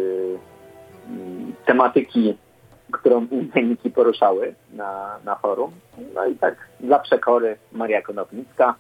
tematyki, 1.67 2.37
którą 2.93 3.27
inne 3.31 3.63
niki 3.63 3.91
poruszały 3.91 4.55
na, 4.73 5.19
na 5.25 5.37
forum. 5.37 5.71
No 6.15 6.27
i 6.27 6.35
tak 6.35 6.55
dla 6.81 6.99
przekory 6.99 7.59
Maria 7.73 8.03
Konopnicka 8.03 8.75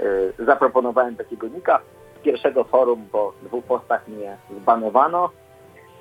e, 0.00 0.44
zaproponowałem 0.44 1.16
takiego 1.16 1.48
nika. 1.48 1.80
Z 2.20 2.24
pierwszego 2.24 2.64
forum 2.64 3.06
po 3.12 3.32
dwóch 3.42 3.64
postach 3.64 4.08
mnie 4.08 4.36
zbanowano, 4.60 5.30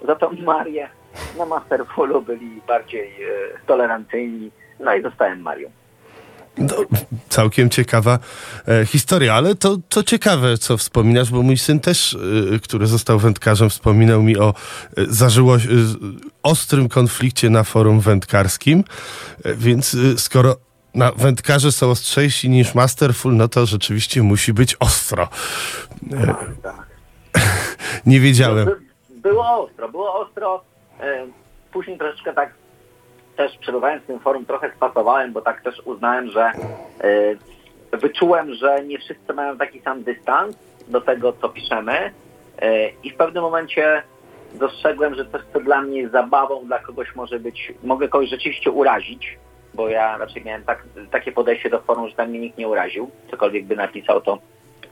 za 0.07 0.15
to 0.15 0.31
Marię 0.45 0.89
na 1.37 1.45
Masterfulu 1.45 2.21
byli 2.21 2.61
bardziej 2.67 3.07
e, 3.23 3.27
tolerancyjni, 3.67 4.51
no 4.79 4.95
i 4.95 5.01
zostałem 5.01 5.41
Marią. 5.41 5.69
No, 6.57 6.75
całkiem 7.29 7.69
ciekawa 7.69 8.19
e, 8.67 8.85
historia, 8.85 9.33
ale 9.33 9.55
to, 9.55 9.77
to 9.89 10.03
ciekawe, 10.03 10.57
co 10.57 10.77
wspominasz, 10.77 11.31
bo 11.31 11.41
mój 11.41 11.57
syn 11.57 11.79
też, 11.79 12.17
e, 12.55 12.59
który 12.59 12.87
został 12.87 13.19
wędkarzem, 13.19 13.69
wspominał 13.69 14.23
mi 14.23 14.37
o 14.37 14.53
e, 14.97 15.05
zażyło, 15.09 15.55
e, 15.55 15.59
ostrym 16.43 16.89
konflikcie 16.89 17.49
na 17.49 17.63
forum 17.63 17.99
wędkarskim, 17.99 18.83
e, 19.43 19.53
więc 19.55 19.93
e, 19.93 20.17
skoro 20.17 20.55
na 20.95 21.11
wędkarze 21.11 21.71
są 21.71 21.89
ostrzejsi 21.89 22.49
niż 22.49 22.75
Masterful, 22.75 23.35
no 23.35 23.47
to 23.47 23.65
rzeczywiście 23.65 24.23
musi 24.23 24.53
być 24.53 24.75
ostro. 24.79 25.29
E, 26.13 26.35
Tak. 26.63 26.87
nie 28.05 28.19
wiedziałem. 28.19 28.65
By, 28.65 28.75
było 29.09 29.63
ostro, 29.63 29.89
było 29.89 30.19
ostro. 30.19 30.63
Później 31.71 31.97
troszeczkę 31.97 32.33
tak 32.33 32.53
też 33.41 33.57
przebywając 33.57 34.03
w 34.03 34.07
tym 34.07 34.19
forum 34.19 34.45
trochę 34.45 34.71
spasowałem, 34.75 35.33
bo 35.33 35.41
tak 35.41 35.61
też 35.61 35.81
uznałem, 35.85 36.29
że 36.29 36.41
e, 36.43 37.97
wyczułem, 37.97 38.53
że 38.53 38.83
nie 38.83 38.99
wszyscy 38.99 39.33
mają 39.33 39.57
taki 39.57 39.81
sam 39.81 40.03
dystans 40.03 40.55
do 40.87 41.01
tego, 41.01 41.33
co 41.33 41.49
piszemy 41.49 42.13
e, 42.61 42.89
i 43.03 43.11
w 43.11 43.15
pewnym 43.15 43.43
momencie 43.43 44.03
dostrzegłem, 44.53 45.15
że 45.15 45.25
coś, 45.25 45.41
co 45.53 45.59
dla 45.59 45.81
mnie 45.81 45.99
jest 45.99 46.11
zabawą, 46.11 46.65
dla 46.65 46.79
kogoś 46.79 47.15
może 47.15 47.39
być, 47.39 47.73
mogę 47.83 48.07
kogoś 48.07 48.29
rzeczywiście 48.29 48.71
urazić, 48.71 49.39
bo 49.73 49.89
ja 49.89 50.17
raczej 50.17 50.43
miałem 50.45 50.63
tak, 50.63 50.83
takie 51.11 51.31
podejście 51.31 51.69
do 51.69 51.81
forum, 51.81 52.09
że 52.09 52.15
tam 52.15 52.29
mnie 52.29 52.39
nikt 52.39 52.57
nie 52.57 52.67
uraził, 52.67 53.09
cokolwiek 53.31 53.65
by 53.65 53.75
napisał, 53.75 54.21
to 54.21 54.37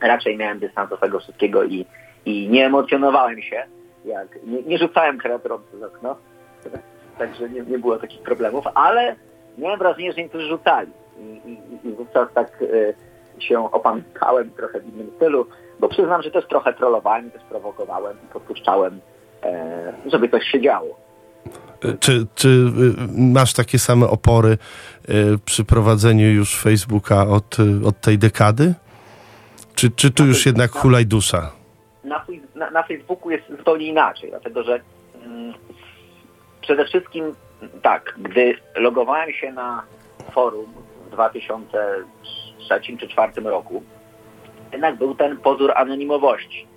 raczej 0.02 0.38
miałem 0.38 0.60
dystans 0.60 0.90
do 0.90 0.98
tego 0.98 1.20
wszystkiego 1.20 1.64
i, 1.64 1.86
i 2.26 2.50
nie 2.50 2.66
emocjonowałem 2.66 3.42
się, 3.42 3.64
jak, 4.06 4.44
nie, 4.44 4.64
nie 4.64 4.78
rzucałem 4.78 5.18
kreatorów 5.18 5.64
przez 5.64 5.84
okno, 5.84 6.16
także 7.20 7.50
nie, 7.50 7.62
nie 7.62 7.80
było 7.80 7.98
takich 7.98 8.22
problemów, 8.22 8.66
ale 8.76 9.16
miałem 9.58 9.80
wrażenie, 9.80 10.14
że 10.14 10.22
niektórzy 10.22 10.48
rzucali 10.48 10.91
i, 11.20 11.50
i, 11.50 11.88
i 11.88 11.91
wówczas 11.91 12.30
tak 12.34 12.64
e, 13.38 13.41
się 13.41 13.72
opamiętałem 13.72 14.52
trochę 14.52 14.80
w 14.80 14.94
innym 14.94 15.12
stylu, 15.16 15.46
bo 15.80 15.88
przyznam, 15.88 16.22
że 16.22 16.32
też 16.32 16.48
trochę 16.48 16.74
trollowałem, 16.74 17.32
też 17.32 17.41
prowokowałem 17.50 18.18
i 18.26 18.34
podpuszczałem, 18.34 19.00
e, 19.44 19.94
żeby 20.06 20.30
coś 20.30 20.44
się 20.44 20.62
działo. 20.62 21.00
E, 21.84 21.98
Czy, 22.00 22.26
czy 22.36 22.48
y, 22.48 22.72
masz 23.34 23.54
takie 23.54 23.80
same 23.80 24.08
opory 24.08 24.58
y, 25.10 25.38
przy 25.46 25.66
prowadzeniu 25.66 26.32
już 26.32 26.62
Facebooka 26.62 27.28
od, 27.28 27.60
y, 27.60 27.88
od 27.88 28.02
tej 28.02 28.18
dekady? 28.18 28.74
Czy, 29.76 29.91
czy 29.91 30.12
tu 30.12 30.26
już 30.26 30.46
jednak 30.46 30.72
hulaj 30.72 31.06
dusza? 31.06 31.60
na, 32.04 32.26
na, 32.56 32.72
na 32.72 32.84
Facebooku 32.84 33.32
jest 33.32 33.44
zupełnie 33.58 33.86
inaczej, 33.86 34.30
dlatego 34.30 34.64
że 34.64 34.80
mm, 35.26 35.54
przede 36.70 36.86
wszystkim 36.86 37.36
tak, 37.82 38.16
gdy 38.18 38.56
logowałem 38.76 39.32
się 39.32 39.52
na 39.52 39.84
forum 40.32 40.66
w 41.08 41.10
2003 41.10 42.82
czy 42.82 43.08
2004 43.08 43.50
roku, 43.50 43.84
jednak 44.72 44.96
był 44.96 45.16
ten 45.16 45.38
pozór 45.38 45.72
anonimowości. 45.76 46.68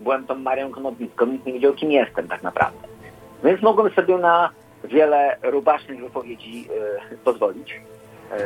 Byłem 0.00 0.26
tą 0.26 0.34
Marią 0.34 0.70
Konopnicką, 0.70 1.26
nikt 1.26 1.46
nie 1.46 1.52
wiedział, 1.52 1.72
kim 1.72 1.92
jestem 1.92 2.28
tak 2.28 2.42
naprawdę. 2.42 2.88
Więc 3.44 3.62
mogłem 3.62 3.92
sobie 3.92 4.18
na 4.18 4.50
wiele 4.84 5.36
rubasznych 5.42 6.00
wypowiedzi 6.00 6.68
e, 7.10 7.16
pozwolić. 7.16 7.80
E, 8.32 8.38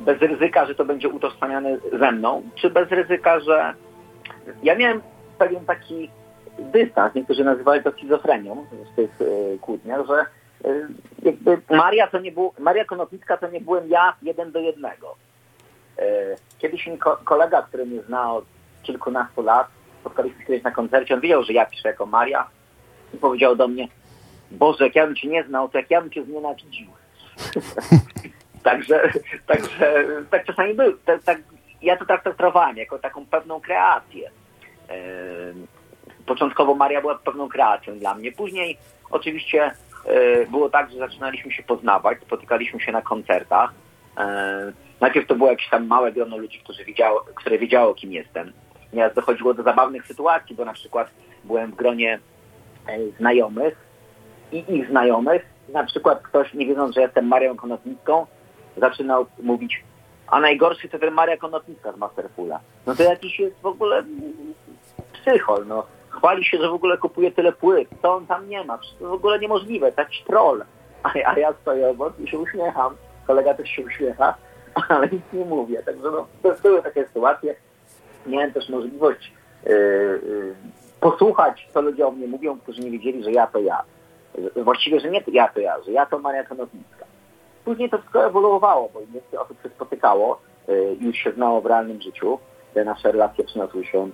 bez 0.00 0.20
ryzyka, 0.20 0.66
że 0.66 0.74
to 0.74 0.84
będzie 0.84 1.08
utożsamiane 1.08 1.76
ze 1.98 2.12
mną, 2.12 2.42
czy 2.54 2.70
bez 2.70 2.88
ryzyka, 2.88 3.40
że 3.40 3.74
ja 4.62 4.74
miałem 4.74 5.02
pewien 5.38 5.66
taki 5.66 6.10
dystans, 6.58 7.14
niektórzy 7.14 7.44
nazywali 7.44 7.82
to 7.82 7.92
schizofrenią 7.92 8.66
w 8.92 8.96
tych 8.96 9.10
e, 9.20 9.58
kłótniach, 9.58 10.06
że 10.06 10.14
e, 10.64 10.88
jakby 11.22 11.58
Maria 11.70 12.06
to 12.06 12.18
nie 12.18 12.32
był, 12.32 12.52
Maria 12.58 12.84
Konopnicka 12.84 13.36
to 13.36 13.48
nie 13.48 13.60
byłem 13.60 13.88
ja 13.88 14.16
jeden 14.22 14.52
do 14.52 14.58
jednego. 14.58 15.16
E, 15.98 16.04
kiedyś 16.58 16.86
mi 16.86 16.98
ko- 16.98 17.18
kolega, 17.24 17.62
który 17.62 17.86
mnie 17.86 18.02
zna 18.02 18.32
od 18.32 18.44
kilkunastu 18.82 19.42
lat, 19.42 19.66
spotkaliśmy 20.00 20.40
się 20.40 20.46
kiedyś 20.46 20.62
na 20.62 20.70
koncercie, 20.70 21.14
on 21.14 21.20
wiedział, 21.20 21.42
że 21.42 21.52
ja 21.52 21.66
piszę 21.66 21.88
jako 21.88 22.06
Maria 22.06 22.46
i 23.14 23.16
powiedział 23.16 23.56
do 23.56 23.68
mnie, 23.68 23.88
Boże, 24.50 24.84
jak 24.84 24.94
ja 24.94 25.06
bym 25.06 25.16
cię 25.16 25.28
nie 25.28 25.44
znał, 25.44 25.68
to 25.68 25.78
jak 25.78 25.90
ja 25.90 26.00
bym 26.00 26.10
cię 26.10 26.24
znienawidził. 26.24 26.86
także, 28.64 29.12
także 29.46 30.04
tak 30.30 30.44
czasami 30.44 30.74
był. 30.74 30.92
Tak, 31.04 31.22
tak, 31.22 31.38
ja 31.82 31.96
to 31.96 32.04
tak 32.06 32.22
traktowałem 32.22 32.76
jako 32.76 32.98
taką 32.98 33.26
pewną 33.26 33.60
kreację. 33.60 34.30
Początkowo 36.26 36.74
Maria 36.74 37.00
była 37.00 37.18
pewną 37.18 37.48
kreacją 37.48 37.98
dla 37.98 38.14
mnie. 38.14 38.32
Później 38.32 38.78
oczywiście 39.10 39.70
e, 40.06 40.46
było 40.46 40.70
tak, 40.70 40.90
że 40.90 40.98
zaczynaliśmy 40.98 41.52
się 41.52 41.62
poznawać, 41.62 42.18
spotykaliśmy 42.20 42.80
się 42.80 42.92
na 42.92 43.02
koncertach. 43.02 43.72
E, 44.18 44.72
Najpierw 45.00 45.26
to 45.26 45.34
było 45.34 45.50
jakieś 45.50 45.68
tam 45.68 45.86
małe 45.86 46.12
grono 46.12 46.36
ludzi, 46.36 46.60
którzy 46.64 46.84
wiedziało, 46.84 47.24
które 47.34 47.58
wiedziało, 47.58 47.94
kim 47.94 48.12
jestem. 48.12 48.52
Nieraz 48.92 49.14
dochodziło 49.14 49.54
do 49.54 49.62
zabawnych 49.62 50.06
sytuacji, 50.06 50.56
bo 50.56 50.64
na 50.64 50.72
przykład 50.72 51.08
byłem 51.44 51.72
w 51.72 51.74
gronie 51.74 52.18
e, 52.88 52.98
znajomych 53.18 53.76
i 54.52 54.64
ich 54.68 54.88
znajomych. 54.88 55.46
Na 55.68 55.84
przykład 55.84 56.22
ktoś, 56.22 56.54
nie 56.54 56.66
wiedząc, 56.66 56.94
że 56.94 57.00
jestem 57.00 57.26
Marią 57.26 57.56
Konopnicką, 57.56 58.26
zaczynał 58.76 59.26
mówić, 59.42 59.82
a 60.26 60.40
najgorszy 60.40 60.88
to 60.88 60.98
ten 60.98 61.14
Maria 61.14 61.36
Konopnicka 61.36 61.92
z 61.92 61.96
Masterfula. 61.96 62.60
No 62.86 62.94
to 62.94 63.02
jakiś 63.02 63.38
jest 63.38 63.60
w 63.60 63.66
ogóle 63.66 64.04
psychol, 65.12 65.66
no. 65.66 65.86
Chwali 66.16 66.44
się, 66.44 66.58
że 66.58 66.68
w 66.68 66.74
ogóle 66.74 66.98
kupuje 66.98 67.32
tyle 67.32 67.52
płyt, 67.52 67.88
to 68.02 68.14
on 68.14 68.26
tam 68.26 68.48
nie 68.48 68.64
ma, 68.64 68.78
to 68.98 69.08
w 69.08 69.12
ogóle 69.12 69.38
niemożliwe, 69.38 69.92
taki 69.92 70.24
troll. 70.24 70.64
A, 71.02 71.08
a 71.26 71.38
ja 71.38 71.54
stoję 71.62 71.88
obok 71.88 72.20
i 72.20 72.28
się 72.28 72.38
uśmiecham, 72.38 72.96
kolega 73.26 73.54
też 73.54 73.68
się 73.68 73.82
uśmiecha, 73.82 74.34
ale 74.88 75.08
nic 75.08 75.22
nie 75.32 75.44
mówię. 75.44 75.82
Także 75.82 76.02
no, 76.02 76.26
to 76.42 76.54
były 76.62 76.82
takie 76.82 77.06
sytuacje. 77.06 77.54
Miałem 78.26 78.52
też 78.52 78.68
możliwość 78.68 79.32
yy, 79.66 80.54
posłuchać, 81.00 81.68
co 81.74 81.80
ludzie 81.80 82.06
o 82.06 82.10
mnie 82.10 82.26
mówią, 82.26 82.58
którzy 82.58 82.80
nie 82.80 82.90
wiedzieli, 82.90 83.24
że 83.24 83.32
ja 83.32 83.46
to 83.46 83.58
ja. 83.58 83.82
Właściwie, 84.56 85.00
że 85.00 85.10
nie 85.10 85.22
ja 85.26 85.48
to 85.48 85.60
ja, 85.60 85.82
że 85.82 85.92
ja 85.92 86.06
to 86.06 86.18
Maria 86.18 86.44
Konopnicka. 86.44 87.04
Później 87.64 87.90
to 87.90 87.98
wszystko 87.98 88.26
ewoluowało, 88.26 88.90
bo 88.94 89.00
więcej 89.00 89.38
osób 89.38 89.62
się 89.62 89.68
spotykało, 89.68 90.40
yy, 90.68 90.96
już 91.00 91.16
się 91.16 91.32
znało 91.32 91.60
w 91.60 91.66
realnym 91.66 92.00
życiu. 92.00 92.38
Te 92.74 92.84
nasze 92.84 93.12
relacje 93.12 93.44
przyniosły 93.44 93.84
się 93.84 94.10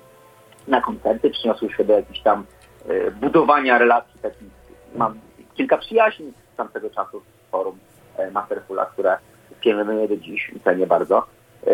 na 0.70 0.80
koncerty, 0.80 1.30
przyniosły 1.30 1.72
się 1.72 1.84
do 1.84 1.92
jakichś 1.92 2.20
tam 2.20 2.44
yy, 2.88 3.10
budowania 3.10 3.78
relacji 3.78 4.20
takich. 4.22 4.48
Mam 4.94 5.20
kilka 5.54 5.78
przyjaźni 5.78 6.32
z 6.54 6.56
tamtego 6.56 6.90
czasu 6.90 7.20
z 7.20 7.50
forum 7.50 7.78
e, 8.16 8.30
Masterfula, 8.30 8.86
które 8.86 9.18
pielęgnuję 9.60 10.08
do 10.08 10.16
dziś 10.16 10.52
i 10.56 10.60
cenię 10.60 10.86
bardzo. 10.86 11.26
E, 11.66 11.70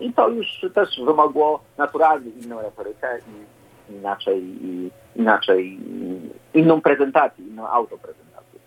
I 0.00 0.12
to 0.12 0.28
już 0.28 0.66
też 0.74 1.00
wymogło 1.06 1.60
naturalnie 1.78 2.30
inną 2.30 2.62
retorykę 2.62 3.18
i 3.18 3.92
inaczej, 3.92 4.42
i 4.42 4.90
inaczej 5.16 5.78
inną 6.54 6.80
prezentację, 6.80 7.44
inną 7.44 7.68
autoprezentację. 7.68 8.60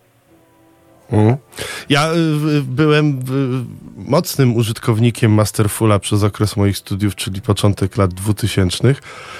Mhm. 1.12 1.36
Ja 1.90 2.12
y, 2.12 2.62
byłem 2.62 3.20
mocnym 3.96 4.56
użytkownikiem 4.56 5.32
Masterfula 5.32 5.98
przez 5.98 6.22
okres 6.22 6.56
moich 6.56 6.78
studiów, 6.78 7.14
czyli 7.14 7.40
początek 7.40 7.96
lat 7.96 8.14
2000 8.14 8.94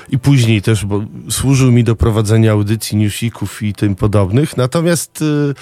i 0.09 0.19
później 0.19 0.63
też, 0.63 0.85
bo 0.85 1.05
służył 1.31 1.73
mi 1.73 1.85
do 1.85 1.97
prowadzenia 1.97 2.53
audycji, 2.53 2.99
newsików 2.99 3.63
i 3.63 3.73
tym 3.73 3.97
podobnych. 3.97 4.57
Natomiast 4.57 5.23
y, 5.23 5.55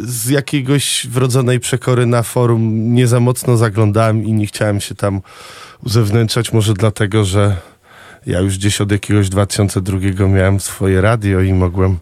z 0.00 0.28
jakiegoś 0.28 1.06
wrodzonej 1.10 1.60
przekory 1.60 2.06
na 2.06 2.22
forum 2.22 2.94
nie 2.94 3.06
za 3.06 3.20
mocno 3.20 3.56
zaglądałem 3.56 4.24
i 4.24 4.32
nie 4.32 4.46
chciałem 4.46 4.80
się 4.80 4.94
tam 4.94 5.20
uzewnętrzać, 5.84 6.52
może 6.52 6.74
dlatego, 6.74 7.24
że 7.24 7.56
ja 8.26 8.40
już 8.40 8.58
gdzieś 8.58 8.80
od 8.80 8.92
jakiegoś 8.92 9.28
2002 9.28 10.28
miałem 10.28 10.60
swoje 10.60 11.00
radio 11.00 11.40
i 11.40 11.52
mogłem 11.52 11.98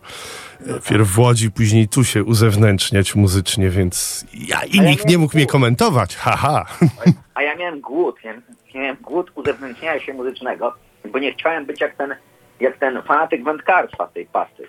Pierw 0.88 1.08
w 1.08 1.18
Łodzi, 1.18 1.50
później 1.50 1.88
tu 1.88 2.04
się 2.04 2.24
uzewnętrzniać 2.24 3.14
muzycznie, 3.14 3.70
więc 3.70 4.24
ja 4.48 4.60
i 4.64 4.78
A 4.78 4.82
ja 4.82 4.90
nikt 4.90 5.06
nie 5.08 5.18
mógł 5.18 5.36
mnie 5.36 5.44
głód. 5.44 5.52
komentować. 5.52 6.16
Haha. 6.16 6.66
A 7.34 7.42
ja 7.42 7.54
miałem 7.56 7.80
głód, 7.80 8.16
ja 8.24 8.34
miałem 8.74 8.96
głód 8.96 9.30
uzewnętrzniania 9.34 10.00
się 10.00 10.14
muzycznego, 10.14 10.74
bo 11.12 11.18
nie 11.18 11.32
chciałem 11.32 11.66
być 11.66 11.80
jak 11.80 11.96
ten, 11.96 12.14
jak 12.60 12.78
ten 12.78 13.02
fanatyk 13.02 13.44
wędkarstwa 13.44 14.06
tej 14.06 14.26
pasy. 14.26 14.68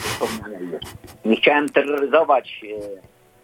Wspomniałem. 0.00 0.78
Nie 1.24 1.36
chciałem 1.36 1.68
terroryzować 1.68 2.60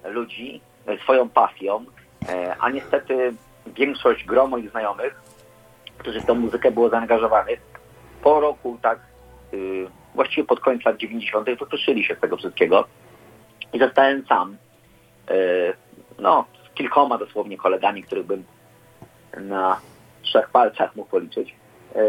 e, 0.04 0.10
ludzi 0.10 0.60
e, 0.86 0.98
swoją 0.98 1.28
pasją, 1.28 1.84
e, 2.28 2.56
a 2.60 2.70
niestety 2.70 3.34
większość 3.76 4.24
gro 4.24 4.46
moich 4.46 4.70
znajomych, 4.70 5.20
którzy 5.98 6.20
w 6.20 6.26
tą 6.26 6.34
muzykę 6.34 6.70
było 6.70 6.88
zaangażowanych, 6.88 7.60
po 8.22 8.40
roku 8.40 8.78
tak, 8.82 8.98
y, 9.54 9.86
właściwie 10.14 10.46
pod 10.46 10.60
koniec 10.60 10.84
lat 10.84 10.96
90. 10.96 11.46
wykruszyli 11.46 12.04
się 12.04 12.14
z 12.14 12.20
tego 12.20 12.36
wszystkiego 12.36 12.84
i 13.72 13.78
zostałem 13.78 14.26
sam. 14.26 14.56
E, 15.28 15.34
no, 16.18 16.44
z 16.70 16.74
kilkoma 16.74 17.18
dosłownie 17.18 17.56
kolegami, 17.56 18.02
których 18.02 18.26
bym 18.26 18.44
na 19.36 19.80
trzech 20.22 20.50
palcach 20.50 20.96
mógł 20.96 21.10
policzyć. 21.10 21.54
E, 21.96 22.02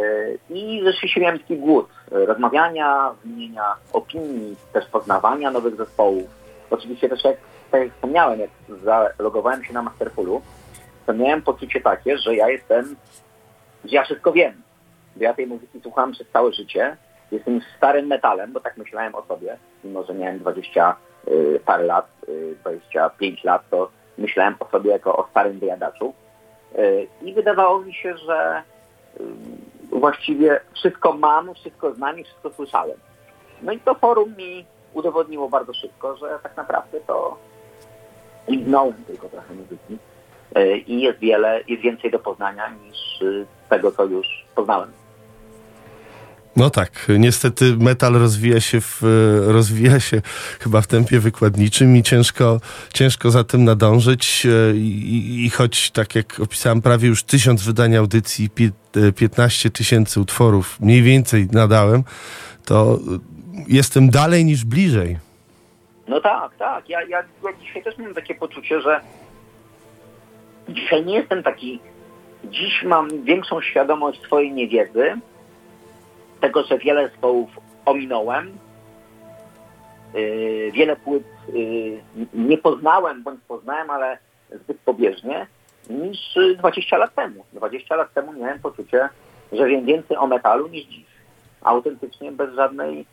I 0.49 0.81
rzeczywiście 0.85 1.21
miałem 1.21 1.39
taki 1.39 1.57
głód 1.57 1.89
e, 2.11 2.25
rozmawiania, 2.25 3.11
wymienienia 3.23 3.75
opinii, 3.93 4.55
też 4.73 4.85
poznawania 4.85 5.51
nowych 5.51 5.75
zespołów. 5.75 6.29
Oczywiście 6.69 7.09
też 7.09 7.23
jak, 7.23 7.37
tak 7.71 7.81
jak 7.81 7.93
wspomniałem, 7.93 8.39
jak 8.39 8.49
zalogowałem 8.83 9.63
się 9.63 9.73
na 9.73 9.81
Masterfulu, 9.81 10.41
to 11.05 11.13
miałem 11.13 11.41
poczucie 11.41 11.81
takie, 11.81 12.17
że 12.17 12.35
ja 12.35 12.49
jestem, 12.49 12.95
że 13.85 13.95
ja 13.95 14.03
wszystko 14.03 14.31
wiem. 14.31 14.61
Bo 15.15 15.23
ja 15.23 15.33
tej 15.33 15.47
muzyki 15.47 15.81
słuchałem 15.81 16.11
przez 16.11 16.27
całe 16.29 16.53
życie. 16.53 16.97
Jestem 17.31 17.61
starym 17.77 18.07
metalem, 18.07 18.53
bo 18.53 18.59
tak 18.59 18.77
myślałem 18.77 19.15
o 19.15 19.23
sobie, 19.25 19.57
mimo 19.83 20.03
że 20.03 20.13
miałem 20.13 20.39
20 20.39 20.95
y, 21.27 21.59
parę 21.65 21.83
lat, 21.83 22.07
y, 22.29 22.55
25 22.61 23.43
lat, 23.43 23.69
to 23.69 23.89
myślałem 24.17 24.55
o 24.59 24.65
sobie 24.65 24.91
jako 24.91 25.17
o 25.17 25.27
starym 25.31 25.59
wyjadaczu. 25.59 26.13
Y, 26.79 27.07
I 27.21 27.33
wydawało 27.33 27.81
mi 27.81 27.93
się, 27.93 28.17
że 28.17 28.63
y, 29.19 29.23
właściwie 29.99 30.59
wszystko 30.73 31.13
mam, 31.13 31.53
wszystko 31.53 31.93
znam 31.93 32.19
i 32.19 32.23
wszystko 32.23 32.49
słyszałem. 32.49 32.97
No 33.61 33.71
i 33.71 33.79
to 33.79 33.95
forum 33.95 34.35
mi 34.37 34.65
udowodniło 34.93 35.49
bardzo 35.49 35.73
szybko, 35.73 36.15
że 36.17 36.39
tak 36.43 36.57
naprawdę 36.57 36.99
to 36.99 37.37
liznąłem 38.47 39.03
tylko 39.07 39.29
trochę 39.29 39.53
muzyki 39.53 39.97
y, 40.57 40.77
i 40.77 41.01
jest 41.01 41.19
wiele, 41.19 41.61
jest 41.67 41.81
więcej 41.81 42.11
do 42.11 42.19
poznania 42.19 42.69
niż 42.69 43.21
y, 43.21 43.45
tego, 43.69 43.91
co 43.91 44.05
już 44.05 44.45
poznałem. 44.55 44.91
No 46.55 46.69
tak, 46.69 47.07
niestety 47.19 47.75
metal 47.77 48.13
rozwija 48.13 48.59
się, 48.61 48.81
w, 48.81 49.01
rozwija 49.47 49.99
się 49.99 50.21
chyba 50.59 50.81
w 50.81 50.87
tempie 50.87 51.19
wykładniczym 51.19 51.97
i 51.97 52.03
ciężko, 52.03 52.59
ciężko 52.93 53.31
za 53.31 53.43
tym 53.43 53.63
nadążyć. 53.63 54.45
e, 54.45 54.75
I, 54.75 55.45
I 55.45 55.49
choć, 55.49 55.91
tak 55.91 56.15
jak 56.15 56.39
opisałem, 56.39 56.81
prawie 56.81 57.07
już 57.07 57.23
tysiąc 57.23 57.63
wydań 57.63 57.95
audycji, 57.95 58.49
pi- 58.49 58.71
e, 59.07 59.11
15 59.11 59.69
tysięcy 59.69 60.19
utworów 60.19 60.79
mniej 60.79 61.01
więcej 61.01 61.47
nadałem, 61.51 62.03
to 62.65 62.93
e, 62.95 63.19
jestem 63.67 64.09
dalej 64.09 64.45
niż 64.45 64.65
bliżej. 64.65 65.17
No 66.07 66.21
tak, 66.21 66.55
tak. 66.59 66.89
Ja, 66.89 67.01
ja, 67.01 67.17
ja 67.43 67.49
dzisiaj 67.61 67.83
też 67.83 67.97
mam 67.97 68.13
takie 68.13 68.35
poczucie, 68.35 68.81
że 68.81 69.01
dzisiaj 70.69 71.05
nie 71.05 71.15
jestem 71.15 71.43
taki. 71.43 71.79
Dziś 72.51 72.83
mam 72.85 73.23
większą 73.23 73.61
świadomość 73.61 74.21
swojej 74.21 74.51
niewiedzy, 74.51 75.13
tego, 76.45 76.63
że 76.63 76.77
wiele 76.77 77.09
zespołów 77.09 77.49
ominąłem, 77.85 78.57
yy, 80.13 80.71
wiele 80.71 80.95
płyt 80.95 81.23
yy, 81.53 82.01
nie 82.33 82.57
poznałem 82.57 83.23
bądź 83.23 83.39
poznałem, 83.47 83.89
ale 83.89 84.17
zbyt 84.51 84.77
pobieżnie, 84.77 85.47
niż 85.89 86.35
yy, 86.35 86.55
20 86.55 86.97
lat 86.97 87.15
temu. 87.15 87.45
20 87.53 87.95
lat 87.95 88.13
temu 88.13 88.33
miałem 88.33 88.59
poczucie, 88.59 89.09
że 89.51 89.65
wiem 89.65 89.85
więcej 89.85 90.17
o 90.17 90.27
metalu 90.27 90.67
niż 90.67 90.85
dziś. 90.85 91.05
Autentycznie, 91.61 92.31
bez 92.31 92.55
żadnej 92.55 93.05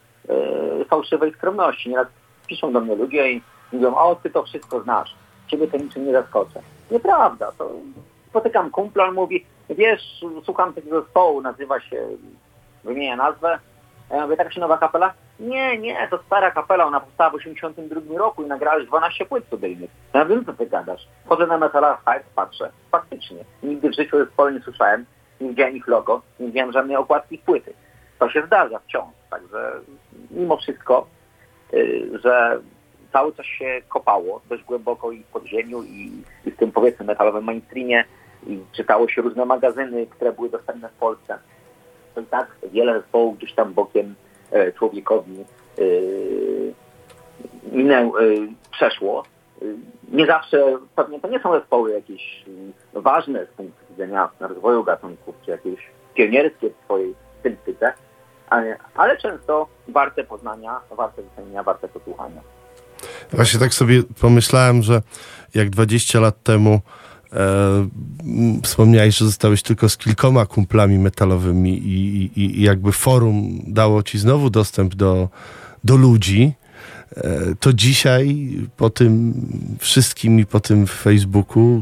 fałszywej 0.88 1.32
skromności. 1.32 1.90
Nieraz 1.90 2.06
piszą 2.46 2.72
do 2.72 2.80
mnie 2.80 2.94
ludzie 2.94 3.32
i 3.32 3.42
mówią, 3.72 3.94
o 3.94 4.14
ty 4.14 4.30
to 4.30 4.42
wszystko 4.42 4.82
znasz, 4.82 5.14
ciebie 5.48 5.68
to 5.68 5.76
niczym 5.76 6.06
nie 6.06 6.12
zaskoczę. 6.12 6.60
Nieprawda, 6.90 7.52
to 7.52 7.70
spotykam 8.28 8.70
kumpla, 8.70 9.04
on 9.04 9.14
mówi, 9.14 9.44
wiesz, 9.70 10.24
słucham 10.44 10.74
takiego 10.74 11.02
zespołu, 11.02 11.40
nazywa 11.40 11.80
się, 11.80 12.06
wymienia 12.84 13.16
nazwę, 13.16 13.58
ja 14.10 14.22
mówię, 14.22 14.36
tak 14.36 14.52
się 14.52 14.60
nowa 14.60 14.78
kapela? 14.78 15.14
Nie, 15.40 15.78
nie, 15.78 16.08
to 16.10 16.18
stara 16.26 16.50
kapela, 16.50 16.84
ona 16.84 17.00
powstała 17.00 17.30
w 17.30 17.34
82 17.34 18.18
roku 18.18 18.42
i 18.42 18.46
nagrała 18.46 18.76
już 18.76 18.86
12 18.86 19.26
płyt 19.26 19.44
studyjnych. 19.46 19.90
Ja 20.14 20.24
wiem, 20.24 20.44
co 20.44 20.52
ty 20.52 20.66
gadasz. 20.66 21.08
Chodzę 21.26 21.46
na 21.46 21.58
Metala 21.58 21.96
Hype, 21.96 22.24
patrzę, 22.34 22.70
faktycznie, 22.90 23.44
nigdy 23.62 23.90
w 23.90 23.96
życiu 23.96 24.18
zespołu 24.18 24.50
nie 24.50 24.60
słyszałem, 24.60 25.06
nie 25.40 25.48
widziałem 25.48 25.76
ich 25.76 25.88
logo, 25.88 26.22
nie 26.40 26.46
widziałem 26.46 26.72
żadnej 26.72 26.96
okładki 26.96 27.38
płyty. 27.38 27.74
To 28.18 28.30
się 28.30 28.42
zdarza 28.46 28.78
wciąż, 28.78 29.14
także 29.30 29.72
mimo 30.30 30.56
wszystko 30.56 31.06
y, 31.74 32.10
że 32.22 32.60
cały 33.12 33.32
czas 33.32 33.46
się 33.46 33.82
kopało 33.88 34.40
dość 34.48 34.64
głęboko 34.64 35.12
i 35.12 35.22
w 35.22 35.26
podziemiu 35.26 35.82
i, 35.82 36.22
i 36.46 36.50
w 36.50 36.56
tym 36.56 36.72
powiedzmy 36.72 37.06
metalowym 37.06 37.44
mainstreamie 37.44 38.04
i 38.46 38.60
czytało 38.72 39.08
się 39.08 39.22
różne 39.22 39.44
magazyny, 39.44 40.06
które 40.06 40.32
były 40.32 40.50
dostępne 40.50 40.88
w 40.88 40.92
Polsce. 40.92 41.38
Tak 42.30 42.46
wiele 42.72 43.00
zespołów 43.00 43.38
gdzieś 43.38 43.52
tam 43.52 43.74
bokiem 43.74 44.14
e, 44.50 44.72
człowiekowi 44.72 45.44
e, 45.78 45.82
minę, 47.72 47.98
e, 47.98 48.10
przeszło. 48.70 49.24
Nie 50.12 50.26
zawsze, 50.26 50.78
pewnie 50.96 51.20
to 51.20 51.28
nie 51.28 51.40
są 51.40 51.52
zespoły 51.52 51.92
jakieś 51.92 52.44
e, 52.94 53.00
ważne 53.00 53.46
z 53.46 53.48
punktu 53.48 53.84
widzenia 53.90 54.28
rozwoju 54.40 54.84
gatunków, 54.84 55.34
czy 55.44 55.50
jakieś 55.50 55.80
pionierskie 56.14 56.70
w 56.70 56.84
swojej 56.84 57.14
stylistyce, 57.40 57.92
ale, 58.48 58.76
ale 58.94 59.16
często 59.16 59.68
warte 59.88 60.24
poznania, 60.24 60.80
warte 60.96 61.22
wycenienia, 61.22 61.62
warte 61.62 61.88
posłuchania. 61.88 62.40
Właśnie 63.32 63.60
tak 63.60 63.74
sobie 63.74 64.02
pomyślałem, 64.20 64.82
że 64.82 65.02
jak 65.54 65.70
20 65.70 66.20
lat 66.20 66.42
temu 66.42 66.80
wspomniałeś, 68.62 69.16
że 69.16 69.24
zostałeś 69.24 69.62
tylko 69.62 69.88
z 69.88 69.96
kilkoma 69.96 70.46
kumplami 70.46 70.98
metalowymi 70.98 71.78
i, 71.78 72.24
i, 72.40 72.58
i 72.60 72.62
jakby 72.62 72.92
forum 72.92 73.60
dało 73.66 74.02
ci 74.02 74.18
znowu 74.18 74.50
dostęp 74.50 74.94
do, 74.94 75.28
do 75.84 75.96
ludzi, 75.96 76.52
e, 77.16 77.54
to 77.60 77.72
dzisiaj 77.72 78.48
po 78.76 78.90
tym 78.90 79.34
wszystkim 79.78 80.40
i 80.40 80.46
po 80.46 80.60
tym 80.60 80.86
Facebooku, 80.86 81.80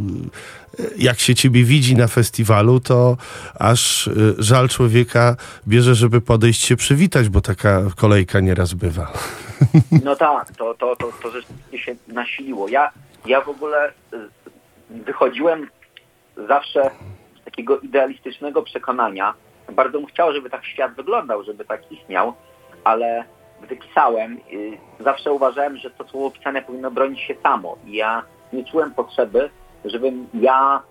e, 0.79 0.83
jak 0.99 1.21
się 1.21 1.35
ciebie 1.35 1.65
widzi 1.65 1.97
na 1.97 2.07
festiwalu, 2.07 2.81
to 2.81 3.17
aż 3.55 4.09
e, 4.09 4.13
żal 4.39 4.69
człowieka 4.69 5.37
bierze, 5.69 5.95
żeby 5.95 6.21
podejść 6.21 6.63
się 6.63 6.77
przywitać, 6.77 7.29
bo 7.29 7.41
taka 7.41 7.83
kolejka 7.97 8.41
nieraz 8.41 8.75
bywa. 8.75 9.13
No 10.05 10.17
tak, 10.17 10.57
to, 10.57 10.75
to, 10.75 10.97
to, 10.97 11.13
to 11.23 11.31
rzeczywiście 11.31 11.79
się 11.79 11.97
nasiliło. 12.09 12.69
Ja, 12.69 12.91
ja 13.27 13.41
w 13.41 13.49
ogóle 13.49 13.93
wychodziłem 14.91 15.69
zawsze 16.49 16.91
z 17.41 17.45
takiego 17.45 17.79
idealistycznego 17.79 18.63
przekonania. 18.63 19.35
Bardzo 19.73 19.99
bym 19.99 20.07
chciał, 20.07 20.33
żeby 20.33 20.51
tak 20.51 20.65
świat 20.65 20.95
wyglądał, 20.95 21.45
żeby 21.45 21.65
tak 21.65 21.93
istniał, 21.93 22.35
ale 22.85 23.25
gdy 23.63 23.77
pisałem, 23.77 24.39
y, 24.53 24.79
zawsze 25.01 25.33
uważałem, 25.33 25.77
że 25.77 25.91
to 25.91 26.09
słowo 26.09 26.31
pisane 26.31 26.63
powinno 26.63 26.91
bronić 26.91 27.21
się 27.21 27.35
samo. 27.43 27.77
I 27.87 27.97
ja 27.97 28.23
nie 28.53 28.65
czułem 28.65 28.95
potrzeby, 28.95 29.51
żebym 29.85 30.29
ja 30.35 30.83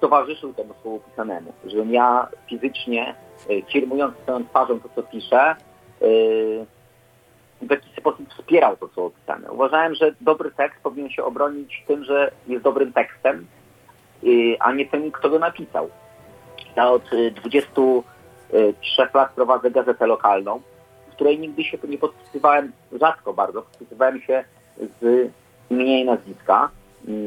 towarzyszył 0.00 0.54
temu 0.54 0.74
słowu 0.82 1.00
pisanemu, 1.00 1.52
żebym 1.64 1.92
ja 1.92 2.28
fizycznie, 2.48 3.14
y, 3.50 3.62
firmując 3.72 4.16
swoją 4.18 4.46
twarzą 4.46 4.80
to, 4.80 4.88
co 4.96 5.02
piszę, 5.02 5.56
y, 6.02 6.66
w 7.62 7.70
jakiś 7.70 7.92
sposób 7.96 8.34
wspierał 8.34 8.76
to, 8.76 8.88
co 8.88 9.04
opisane. 9.04 9.52
Uważałem, 9.52 9.94
że 9.94 10.14
dobry 10.20 10.50
tekst 10.50 10.80
powinien 10.82 11.10
się 11.10 11.24
obronić 11.24 11.84
tym, 11.86 12.04
że 12.04 12.30
jest 12.46 12.64
dobrym 12.64 12.92
tekstem, 12.92 13.46
y, 14.24 14.56
a 14.60 14.72
nie 14.72 14.86
tym, 14.86 15.12
kto 15.12 15.30
go 15.30 15.38
napisał. 15.38 15.90
Ja 16.76 16.90
od 16.90 17.12
y, 17.12 17.30
23 17.30 19.08
lat 19.14 19.32
prowadzę 19.32 19.70
gazetę 19.70 20.06
lokalną, 20.06 20.60
w 21.10 21.14
której 21.14 21.38
nigdy 21.38 21.64
się 21.64 21.78
nie 21.88 21.98
podpisywałem, 21.98 22.72
rzadko 22.92 23.34
bardzo, 23.34 23.62
podpisywałem 23.62 24.20
się 24.20 24.44
z 25.00 25.30
imienia 25.70 25.98
i 25.98 26.04
nazwiska 26.04 26.70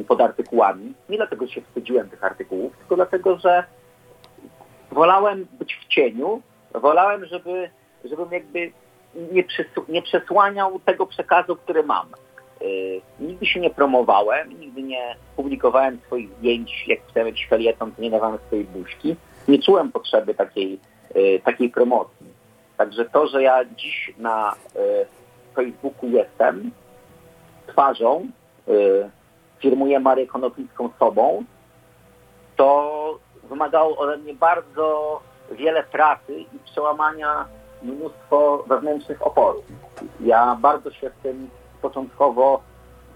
pod 0.07 0.21
artykułami. 0.21 0.93
Nie 1.09 1.17
dlatego, 1.17 1.47
że 1.47 1.53
się 1.53 1.61
wstydziłem 1.61 2.09
tych 2.09 2.23
artykułów, 2.23 2.77
tylko 2.77 2.95
dlatego, 2.95 3.37
że 3.37 3.63
wolałem 4.91 5.47
być 5.59 5.75
w 5.75 5.87
cieniu, 5.87 6.41
wolałem, 6.73 7.25
żeby, 7.25 7.69
żebym 8.05 8.31
jakby 8.31 8.71
nie, 9.15 9.43
nie 9.89 10.01
przesłaniał 10.01 10.79
tego 10.79 11.05
przekazu, 11.05 11.55
który 11.55 11.83
mam. 11.83 12.07
Yy, 12.61 13.01
nigdy 13.19 13.45
się 13.45 13.59
nie 13.59 13.69
promowałem, 13.69 14.59
nigdy 14.59 14.83
nie 14.83 15.15
publikowałem 15.35 15.99
swoich 16.05 16.29
zdjęć, 16.29 16.87
jak 16.87 17.01
pisałem 17.01 17.27
jakiś 17.27 17.47
felieton, 17.47 17.91
to 17.91 18.01
nie 18.01 18.09
dawałem 18.09 18.39
swojej 18.47 18.65
buźki. 18.65 19.15
Nie 19.47 19.59
czułem 19.59 19.91
potrzeby 19.91 20.33
takiej, 20.33 20.79
yy, 21.15 21.39
takiej 21.39 21.69
promocji. 21.69 22.27
Także 22.77 23.05
to, 23.05 23.27
że 23.27 23.43
ja 23.43 23.65
dziś 23.65 24.13
na 24.17 24.55
yy, 24.75 25.05
Facebooku 25.55 26.09
jestem 26.09 26.71
twarzą, 27.67 28.27
yy, 28.67 29.09
firmuję 29.59 29.99
Marię 29.99 30.27
Konopnicką 30.27 30.89
sobą, 30.99 31.43
to 32.55 33.19
wymagało 33.43 33.97
ode 33.97 34.17
mnie 34.17 34.33
bardzo 34.33 35.19
wiele 35.51 35.83
pracy 35.83 36.39
i 36.39 36.59
przełamania 36.71 37.45
mnóstwo 37.83 38.63
wewnętrznych 38.67 39.27
oporów. 39.27 39.65
Ja 40.19 40.57
bardzo 40.61 40.91
się 40.91 41.09
w 41.09 41.23
tym 41.23 41.49
początkowo 41.81 42.61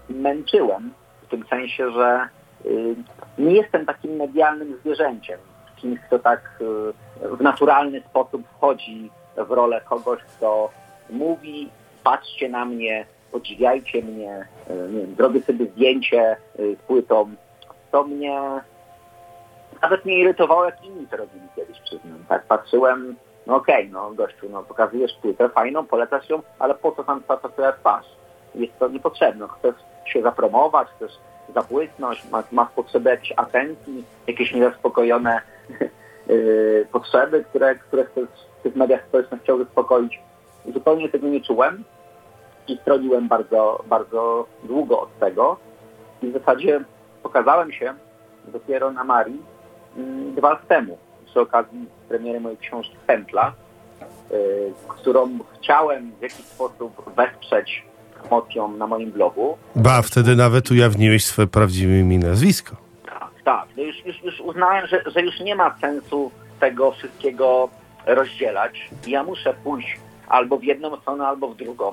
męczyłem, 0.08 0.92
w 1.22 1.28
tym 1.28 1.44
sensie, 1.50 1.90
że 1.90 2.28
y, 2.66 2.96
nie 3.38 3.52
jestem 3.52 3.86
takim 3.86 4.16
medialnym 4.16 4.78
zwierzęciem, 4.80 5.38
kimś, 5.76 6.00
kto 6.00 6.18
tak 6.18 6.60
y, 6.60 7.36
w 7.36 7.40
naturalny 7.40 8.00
sposób 8.00 8.42
wchodzi 8.48 9.10
w 9.36 9.50
rolę 9.50 9.80
kogoś, 9.80 10.20
kto 10.22 10.70
mówi, 11.10 11.70
patrzcie 12.04 12.48
na 12.48 12.64
mnie, 12.64 13.06
podziwiajcie 13.32 14.02
mnie, 14.02 14.46
y, 14.70 14.92
nie 14.92 15.00
wiem, 15.00 15.14
zrobię 15.14 15.42
sobie 15.42 15.66
zdjęcie 15.66 16.36
z 16.58 16.78
płytą. 16.86 17.30
To 17.90 18.04
mnie 18.04 18.40
nawet 19.82 20.04
mnie 20.04 20.18
irytowało, 20.18 20.64
jak 20.64 20.84
inni 20.84 21.06
to 21.06 21.16
robili 21.16 21.48
kiedyś, 21.56 21.80
przyznam. 21.80 22.24
Tak 22.28 22.44
patrzyłem, 22.44 23.16
no 23.46 23.56
okej, 23.56 23.90
no 23.92 24.10
gościu, 24.10 24.48
no 24.50 24.62
pokazujesz 24.62 25.12
płytę 25.22 25.48
fajną, 25.48 25.86
polecasz 25.86 26.28
ją, 26.28 26.42
ale 26.58 26.74
po 26.74 26.92
co 26.92 27.04
tam 27.04 27.22
ta 27.22 27.36
twoja 27.36 27.72
twarz? 27.72 28.06
Jest 28.54 28.78
to 28.78 28.88
niepotrzebne. 28.88 29.46
Chcesz 29.58 29.74
się 30.04 30.22
zapromować, 30.22 30.88
chcesz 30.96 31.12
zabłysnąć, 31.54 32.24
masz, 32.30 32.52
masz 32.52 32.70
potrzebę 32.70 33.10
jakiejś 33.10 33.32
atencji, 33.36 34.04
jakieś 34.26 34.54
niezaspokojone 34.54 35.40
yy, 36.28 36.86
potrzeby, 36.92 37.44
które, 37.44 37.74
które 37.74 38.04
chcesz 38.04 38.28
w 38.60 38.62
tych 38.62 38.76
mediach 38.76 39.04
społecznościowych 39.08 39.66
zaspokoić. 39.66 40.20
Zupełnie 40.74 41.08
tego 41.08 41.26
nie 41.26 41.40
czułem 41.40 41.84
i 42.68 42.76
stroniłem 42.76 43.28
bardzo, 43.28 43.84
bardzo 43.86 44.46
długo 44.62 45.00
od 45.00 45.18
tego. 45.18 45.56
I 46.22 46.30
w 46.30 46.32
zasadzie 46.32 46.80
pokazałem 47.22 47.72
się 47.72 47.94
dopiero 48.48 48.90
na 48.90 49.04
Marii 49.04 49.42
mm, 49.96 50.34
dwa 50.34 50.50
lat 50.50 50.68
temu 50.68 50.98
przy 51.36 51.40
okazji 51.40 51.86
premiery 52.08 52.40
mojej 52.40 52.58
książki 52.58 52.96
Pętla, 53.06 53.52
y, 54.30 54.72
którą 54.88 55.38
chciałem 55.54 56.12
w 56.18 56.22
jakiś 56.22 56.46
sposób 56.46 57.14
wesprzeć 57.16 57.84
promocją 58.20 58.68
na 58.68 58.86
moim 58.86 59.10
blogu. 59.10 59.58
Ba, 59.74 60.02
wtedy 60.02 60.36
nawet 60.36 60.70
ujawniłeś 60.70 61.24
swoje 61.24 61.48
prawdziwe 61.48 61.98
imię 61.98 62.16
i 62.16 62.18
nazwisko. 62.18 62.76
Tak, 63.06 63.30
tak. 63.44 63.68
No 63.76 63.82
już, 63.82 64.04
już, 64.04 64.22
już 64.22 64.40
uznałem, 64.40 64.86
że, 64.86 65.02
że 65.06 65.22
już 65.22 65.40
nie 65.40 65.54
ma 65.54 65.76
sensu 65.80 66.30
tego 66.60 66.92
wszystkiego 66.92 67.68
rozdzielać. 68.06 68.90
Ja 69.06 69.22
muszę 69.22 69.54
pójść 69.64 69.96
albo 70.28 70.58
w 70.58 70.64
jedną 70.64 70.96
stronę, 70.96 71.26
albo 71.26 71.48
w 71.48 71.56
drugą. 71.56 71.92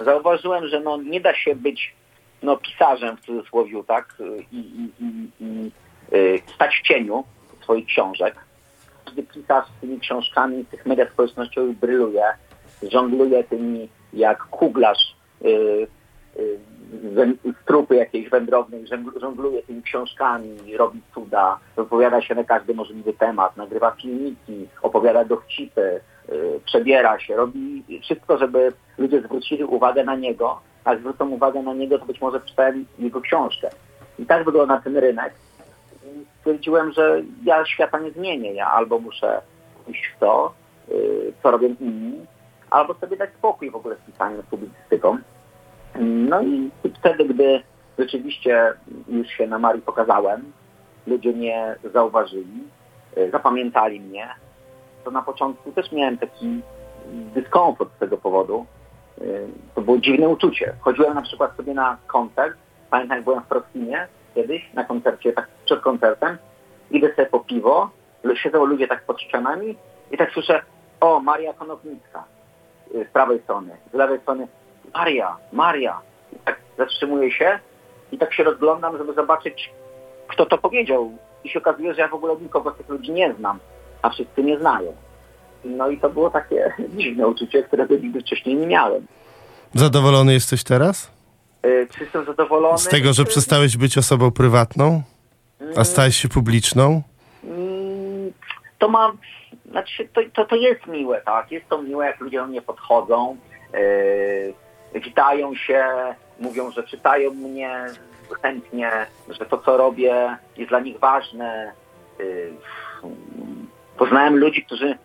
Zauważyłem, 0.00 0.68
że 0.68 0.80
no, 0.80 0.96
nie 0.96 1.20
da 1.20 1.34
się 1.34 1.54
być 1.54 1.94
no, 2.42 2.56
pisarzem 2.56 3.16
w 3.16 3.20
cudzysłowie, 3.20 3.84
tak, 3.86 4.16
i, 4.52 4.56
i, 4.56 5.04
i, 5.04 5.28
i 5.40 5.70
y, 6.16 6.42
stać 6.54 6.76
w 6.76 6.86
cieniu 6.86 7.24
swoich 7.62 7.86
książek. 7.86 8.34
Każdy 9.04 9.22
pisarz 9.22 9.66
z 9.78 9.80
tymi 9.80 10.00
książkami 10.00 10.64
w 10.64 10.68
tych 10.68 10.86
mediach 10.86 11.12
społecznościowych 11.12 11.78
bryluje, 11.78 12.24
żongluje 12.82 13.44
tymi 13.44 13.88
jak 14.12 14.44
kuglarz 14.44 15.16
y, 15.44 15.48
y, 16.36 16.58
z 17.44 17.66
trupy 17.66 17.94
jakiejś 17.94 18.30
wędrownej, 18.30 18.84
żongl- 18.84 19.20
żongluje 19.20 19.62
tymi 19.62 19.82
książkami, 19.82 20.76
robi 20.76 21.00
cuda, 21.14 21.58
wypowiada 21.76 22.22
się 22.22 22.34
na 22.34 22.44
każdy 22.44 22.74
możliwy 22.74 23.12
temat, 23.12 23.56
nagrywa 23.56 23.90
filmiki, 23.90 24.68
opowiada 24.82 25.24
dowcipy, 25.24 26.00
y, 26.28 26.60
przebiera 26.64 27.18
się, 27.18 27.36
robi 27.36 27.84
wszystko, 28.02 28.38
żeby 28.38 28.72
ludzie 28.98 29.20
zwrócili 29.20 29.64
uwagę 29.64 30.04
na 30.04 30.16
niego, 30.16 30.60
a 30.84 30.96
zwrócą 30.96 31.30
uwagę 31.30 31.62
na 31.62 31.74
niego, 31.74 31.98
to 31.98 32.06
być 32.06 32.20
może 32.20 32.40
czytałem 32.40 32.86
jego 32.98 33.20
książkę. 33.20 33.70
I 34.18 34.26
tak 34.26 34.44
wygląda 34.44 34.80
ten 34.80 34.96
rynek. 34.96 35.32
Stwierdziłem, 36.44 36.92
że 36.92 37.22
ja 37.44 37.66
świata 37.66 37.98
nie 37.98 38.10
zmienię. 38.10 38.52
Ja 38.52 38.70
albo 38.70 38.98
muszę 38.98 39.40
iść 39.88 40.12
w 40.16 40.18
to, 40.20 40.52
y, 40.88 41.32
co 41.42 41.50
robią 41.50 41.68
inni, 41.80 42.26
albo 42.70 42.94
sobie 42.94 43.16
dać 43.16 43.30
spokój 43.38 43.70
w 43.70 43.76
ogóle 43.76 43.96
z 43.96 44.12
pisaniem, 44.12 44.42
z 44.42 44.44
publicystyką. 44.44 45.18
No 46.00 46.42
i 46.42 46.70
wtedy, 47.00 47.24
gdy 47.24 47.62
rzeczywiście 47.98 48.72
już 49.08 49.28
się 49.28 49.46
na 49.46 49.58
Marii 49.58 49.82
pokazałem, 49.82 50.52
ludzie 51.06 51.32
mnie 51.32 51.76
zauważyli, 51.94 52.64
y, 53.18 53.30
zapamiętali 53.30 54.00
mnie, 54.00 54.28
to 55.04 55.10
na 55.10 55.22
początku 55.22 55.72
też 55.72 55.92
miałem 55.92 56.18
taki 56.18 56.60
dyskomfort 57.34 57.96
z 57.96 57.98
tego 57.98 58.16
powodu. 58.16 58.66
Y, 59.20 59.46
To 59.74 59.80
było 59.80 59.98
dziwne 59.98 60.28
uczucie. 60.28 60.74
Chodziłem 60.80 61.14
na 61.14 61.22
przykład 61.22 61.56
sobie 61.56 61.74
na 61.74 61.98
koncert, 62.06 62.56
pamiętam 62.90 63.16
jak 63.16 63.24
byłem 63.24 63.42
w 63.42 63.46
Proskinie 63.46 64.08
kiedyś, 64.34 64.72
na 64.74 64.84
koncercie, 64.84 65.32
tak 65.32 65.48
przed 65.64 65.80
koncertem, 65.80 66.38
idę 66.90 67.14
sobie 67.14 67.26
po 67.26 67.40
piwo, 67.40 67.90
siedzą 68.34 68.64
ludzie 68.64 68.88
tak 68.88 69.04
pod 69.04 69.20
ścianami 69.20 69.76
i 70.10 70.16
tak 70.16 70.32
słyszę, 70.32 70.62
o, 71.00 71.20
Maria 71.20 71.52
Konopnicka 71.52 72.24
y, 72.94 73.06
z 73.10 73.12
prawej 73.12 73.40
strony, 73.42 73.76
z 73.92 73.94
lewej 73.94 74.20
strony, 74.20 74.48
Maria, 74.94 75.36
Maria. 75.52 76.00
I 76.32 76.36
tak 76.44 76.60
zatrzymuję 76.78 77.30
się 77.30 77.58
i 78.12 78.18
tak 78.18 78.34
się 78.34 78.44
rozglądam, 78.44 78.98
żeby 78.98 79.14
zobaczyć, 79.14 79.70
kto 80.28 80.46
to 80.46 80.58
powiedział. 80.58 81.12
I 81.44 81.48
się 81.48 81.58
okazuje, 81.58 81.94
że 81.94 82.00
ja 82.00 82.08
w 82.08 82.14
ogóle 82.14 82.36
nikogo 82.36 82.72
z 82.72 82.76
tych 82.76 82.88
ludzi 82.88 83.12
nie 83.12 83.34
znam, 83.38 83.58
a 84.02 84.10
wszyscy 84.10 84.42
mnie 84.42 84.58
znają. 84.58 84.92
No 85.64 85.88
i 85.88 85.98
to 85.98 86.10
było 86.10 86.30
takie 86.30 86.74
dziwne 86.98 87.26
uczucie, 87.26 87.62
którego 87.62 87.94
nigdy 87.94 88.20
wcześniej 88.20 88.56
nie 88.56 88.66
miałem. 88.66 89.06
Zadowolony 89.74 90.32
jesteś 90.32 90.64
teraz? 90.64 91.10
Y, 91.64 91.88
Czy 91.94 92.04
jestem 92.04 92.24
zadowolony? 92.24 92.78
Z 92.78 92.88
tego, 92.88 93.12
że 93.12 93.24
przestałeś 93.24 93.76
być 93.76 93.98
osobą 93.98 94.30
prywatną, 94.30 95.02
a 95.76 95.84
stałeś 95.84 96.16
się 96.16 96.28
publiczną? 96.28 97.02
Mm, 97.44 98.32
to 98.78 98.88
ma, 98.88 99.12
znaczy 99.70 100.08
to, 100.12 100.20
to, 100.34 100.44
to 100.44 100.56
jest 100.56 100.86
miłe, 100.86 101.22
tak? 101.24 101.52
Jest 101.52 101.68
to 101.68 101.82
miłe, 101.82 102.06
jak 102.06 102.20
ludzie 102.20 102.38
do 102.38 102.46
mnie 102.46 102.62
podchodzą, 102.62 103.36
yy, 104.92 105.00
witają 105.00 105.54
się, 105.54 105.84
mówią, 106.40 106.70
że 106.70 106.82
czytają 106.82 107.30
mnie 107.30 107.86
chętnie, 108.42 108.90
że 109.28 109.46
to, 109.46 109.58
co 109.58 109.76
robię, 109.76 110.36
jest 110.56 110.68
dla 110.68 110.80
nich 110.80 110.98
ważne. 110.98 111.72
Yy, 112.18 112.52
poznałem 113.96 114.36
ludzi, 114.36 114.64
którzy 114.64 114.98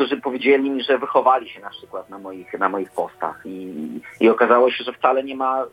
którzy 0.00 0.16
powiedzieli 0.16 0.70
mi, 0.70 0.82
że 0.82 0.98
wychowali 0.98 1.48
się 1.48 1.60
na 1.60 1.70
przykład 1.70 2.10
na 2.10 2.18
moich, 2.18 2.58
na 2.58 2.68
moich 2.68 2.90
postach 2.90 3.42
i, 3.44 3.74
i 4.20 4.28
okazało 4.28 4.70
się, 4.70 4.84
że 4.84 4.92
wcale 4.92 5.24
nie 5.24 5.36
ma 5.36 5.66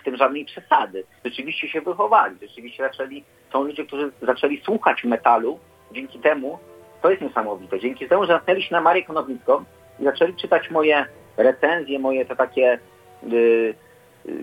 w 0.00 0.04
tym 0.04 0.16
żadnej 0.16 0.44
przesady. 0.44 1.04
Rzeczywiście 1.24 1.68
się 1.68 1.80
wychowali, 1.80 2.36
rzeczywiście 2.42 2.82
zaczęli, 2.82 3.24
są 3.52 3.64
ludzie, 3.64 3.86
którzy 3.86 4.12
zaczęli 4.22 4.60
słuchać 4.64 5.04
metalu 5.04 5.58
dzięki 5.92 6.18
temu, 6.18 6.58
to 7.02 7.10
jest 7.10 7.22
niesamowite, 7.22 7.80
dzięki 7.80 8.08
temu, 8.08 8.24
że 8.24 8.32
natknęli 8.32 8.62
się 8.62 8.74
na 8.74 8.80
Marię 8.80 9.04
Konownicką 9.04 9.64
i 10.00 10.04
zaczęli 10.04 10.34
czytać 10.34 10.70
moje 10.70 11.06
recenzje, 11.36 11.98
moje 11.98 12.24
te 12.24 12.36
takie, 12.36 12.78
yy, 13.22 13.74
yy, 14.24 14.34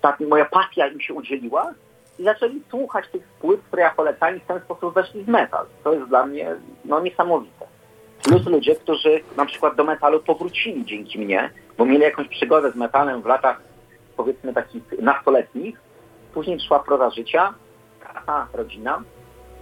tak, 0.00 0.20
moja 0.20 0.44
pasja 0.44 0.86
im 0.86 1.00
się 1.00 1.14
udzieliła 1.14 1.74
i 2.18 2.24
zaczęli 2.24 2.62
słuchać 2.70 3.08
tych 3.08 3.22
płyt, 3.22 3.60
które 3.66 3.82
ja 3.82 3.90
polecam 3.90 4.36
i 4.36 4.40
w 4.40 4.44
ten 4.44 4.60
sposób 4.60 4.94
weszli 4.94 5.24
w 5.24 5.28
metal. 5.28 5.66
To 5.84 5.92
jest 5.92 6.08
dla 6.08 6.26
mnie 6.26 6.56
no, 6.84 7.00
niesamowite. 7.00 7.66
Plus 8.22 8.46
ludzie, 8.46 8.74
którzy 8.74 9.20
na 9.36 9.46
przykład 9.46 9.74
do 9.74 9.84
metalu 9.84 10.20
powrócili 10.20 10.84
dzięki 10.84 11.18
mnie, 11.18 11.50
bo 11.78 11.84
mieli 11.84 12.02
jakąś 12.02 12.28
przygodę 12.28 12.70
z 12.70 12.74
metalem 12.74 13.22
w 13.22 13.26
latach 13.26 13.62
powiedzmy 14.20 14.52
takich 14.54 14.82
nastoletnich. 15.02 15.80
Później 16.34 16.56
przyszła 16.56 16.78
proza 16.78 17.10
życia, 17.10 17.54
praca, 18.00 18.46
rodzina. 18.52 19.02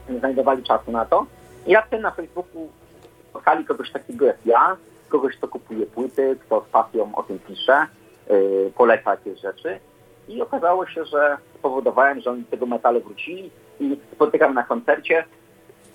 Nie 0.08 0.18
znajdowali 0.18 0.62
czasu 0.62 0.90
na 0.92 1.04
to. 1.04 1.26
I 1.66 1.74
raptem 1.74 2.02
na 2.02 2.10
Facebooku 2.10 2.68
spotkali 3.30 3.64
kogoś 3.64 3.90
takiego 3.90 4.26
jak 4.26 4.36
ja, 4.44 4.76
kogoś, 5.08 5.36
kto 5.36 5.48
kupuje 5.48 5.86
płyty, 5.86 6.36
kto 6.40 6.64
z 6.68 6.70
pasją 6.72 7.14
o 7.14 7.22
tym 7.22 7.38
pisze, 7.38 7.86
yy, 8.30 8.72
poleca 8.76 9.10
jakieś 9.10 9.40
rzeczy. 9.40 9.80
I 10.28 10.42
okazało 10.42 10.86
się, 10.86 11.04
że 11.04 11.36
spowodowałem, 11.58 12.20
że 12.20 12.30
oni 12.30 12.42
do 12.42 12.50
tego 12.50 12.66
metalu 12.66 13.00
wrócili 13.00 13.50
i 13.80 14.00
spotykam 14.12 14.54
na 14.54 14.62
koncercie 14.62 15.24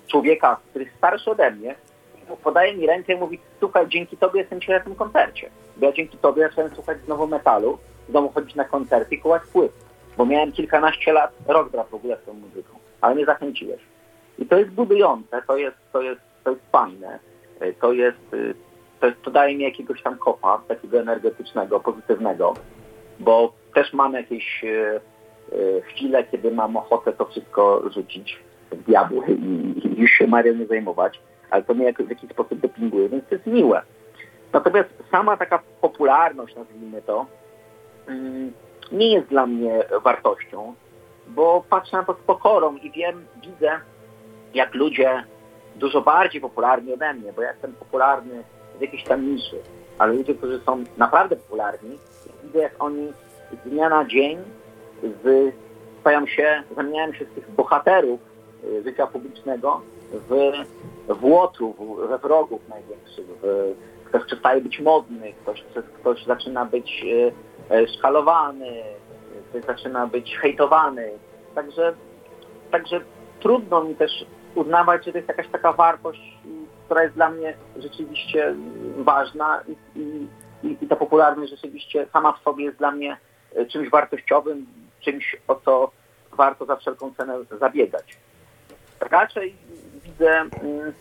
człowieka, 0.06 0.56
który 0.70 0.84
jest 0.84 0.96
starszy 0.96 1.30
ode 1.30 1.50
mnie, 1.50 1.74
podaje 2.44 2.76
mi 2.76 2.86
rękę 2.86 3.12
i 3.12 3.16
mówi, 3.16 3.40
słuchaj, 3.60 3.88
dzięki 3.88 4.16
tobie 4.16 4.40
jestem 4.40 4.60
dzisiaj 4.60 4.78
na 4.78 4.84
tym 4.84 4.94
koncercie. 4.94 5.50
Bo 5.76 5.86
ja 5.86 5.92
dzięki 5.92 6.18
tobie 6.18 6.42
zacząłem 6.42 6.74
słuchać 6.74 6.98
znowu 7.04 7.26
metalu, 7.26 7.78
znowu 8.08 8.28
chodzić 8.28 8.54
na 8.54 8.64
koncerty 8.64 9.14
i 9.14 9.18
kupować 9.18 9.42
płyt. 9.52 9.72
Bo 10.16 10.26
miałem 10.26 10.52
kilkanaście 10.52 11.12
lat, 11.12 11.32
rok 11.46 11.70
brak 11.70 11.88
w 11.88 11.94
ogóle 11.94 12.16
z 12.22 12.26
tą 12.26 12.34
muzyką, 12.34 12.78
ale 13.00 13.14
mnie 13.14 13.24
zachęciłeś. 13.24 13.80
I 14.38 14.46
to 14.46 14.58
jest 14.58 14.70
budujące, 14.70 15.42
to 15.46 15.56
jest, 15.56 15.76
to 15.92 16.02
jest, 16.02 16.20
to 16.44 16.50
jest 16.50 16.62
fajne, 16.72 17.18
to 17.80 17.92
jest, 17.92 18.18
to, 19.00 19.06
jest, 19.06 19.22
to 19.22 19.30
daje 19.30 19.56
mi 19.56 19.64
jakiegoś 19.64 20.02
tam 20.02 20.18
kopa, 20.18 20.62
takiego 20.68 21.00
energetycznego, 21.00 21.80
pozytywnego, 21.80 22.54
bo 23.20 23.52
też 23.74 23.92
mam 23.92 24.12
jakieś 24.12 24.64
e, 24.64 25.00
chwile, 25.80 26.24
kiedy 26.24 26.50
mam 26.50 26.76
ochotę 26.76 27.12
to 27.12 27.24
wszystko 27.24 27.82
rzucić 27.90 28.38
w 28.70 28.82
diabły 28.82 29.26
i, 29.26 29.86
i 29.86 30.00
już 30.00 30.10
się 30.10 30.26
Marią 30.26 30.54
nie 30.54 30.66
zajmować, 30.66 31.20
ale 31.50 31.62
to 31.62 31.74
mnie 31.74 31.92
w 31.92 32.08
jakiś 32.08 32.30
sposób 32.30 32.60
dopinguje, 32.60 33.08
więc 33.08 33.24
to 33.28 33.34
jest 33.34 33.46
miłe. 33.46 33.82
Natomiast 34.52 34.90
sama 35.10 35.36
taka 35.36 35.62
popularność, 35.80 36.56
nazwijmy 36.56 37.02
to, 37.02 37.26
nie 38.92 39.12
jest 39.12 39.28
dla 39.28 39.46
mnie 39.46 39.84
wartością, 40.04 40.74
bo 41.26 41.64
patrzę 41.70 41.96
na 41.96 42.04
to 42.04 42.14
z 42.14 42.26
pokorą 42.26 42.76
i 42.76 42.90
wiem, 42.90 43.26
widzę, 43.42 43.80
jak 44.54 44.74
ludzie 44.74 45.24
dużo 45.76 46.00
bardziej 46.00 46.40
popularni 46.40 46.92
ode 46.92 47.14
mnie, 47.14 47.32
bo 47.32 47.42
ja 47.42 47.52
jestem 47.52 47.72
popularny 47.72 48.44
w 48.78 48.80
jakiejś 48.80 49.04
tam 49.04 49.34
niszy, 49.34 49.56
ale 49.98 50.12
ludzie, 50.12 50.34
którzy 50.34 50.60
są 50.60 50.84
naprawdę 50.96 51.36
popularni, 51.36 51.98
widzę, 52.44 52.58
jak 52.58 52.84
oni 52.84 53.12
z 53.52 53.68
dnia 53.68 53.88
na 53.88 54.04
dzień 54.04 54.38
z, 55.02 55.54
stają 56.00 56.26
się, 56.26 56.62
zamieniają 56.76 57.12
się 57.12 57.24
z 57.24 57.34
tych 57.34 57.50
bohaterów 57.50 58.20
y, 58.64 58.82
życia 58.82 59.06
publicznego 59.06 59.80
w, 60.12 60.52
w 61.08 61.24
łotrów, 61.24 61.76
we 62.08 62.18
wrogów 62.18 62.68
największych. 62.68 63.26
W, 63.42 63.74
ktoś 64.04 64.24
przestaje 64.24 64.60
być 64.60 64.80
modny, 64.80 65.32
ktoś, 65.42 65.64
ktoś 66.00 66.24
zaczyna 66.24 66.64
być 66.64 67.04
e, 67.04 67.32
szkalowany, 67.96 68.82
ktoś 69.48 69.64
zaczyna 69.64 70.06
być 70.06 70.36
hejtowany. 70.36 71.10
Także, 71.54 71.94
także 72.70 73.00
trudno 73.40 73.84
mi 73.84 73.94
też 73.94 74.26
uznawać, 74.54 75.04
że 75.04 75.12
to 75.12 75.18
jest 75.18 75.28
jakaś 75.28 75.48
taka 75.48 75.72
wartość, 75.72 76.38
która 76.84 77.02
jest 77.02 77.14
dla 77.14 77.30
mnie 77.30 77.54
rzeczywiście 77.76 78.54
ważna 78.96 79.60
i, 79.96 80.00
i, 80.62 80.76
i 80.80 80.88
ta 80.88 80.96
popularność 80.96 81.50
rzeczywiście 81.50 82.06
sama 82.12 82.32
w 82.32 82.42
sobie 82.42 82.64
jest 82.64 82.78
dla 82.78 82.90
mnie 82.90 83.16
czymś 83.68 83.90
wartościowym, 83.90 84.66
czymś, 85.00 85.36
o 85.48 85.54
co 85.54 85.90
warto 86.32 86.66
za 86.66 86.76
wszelką 86.76 87.14
cenę 87.14 87.34
zabiegać. 87.60 88.18
Raczej 89.00 89.54
widzę 90.04 90.30
mm, 90.30 90.92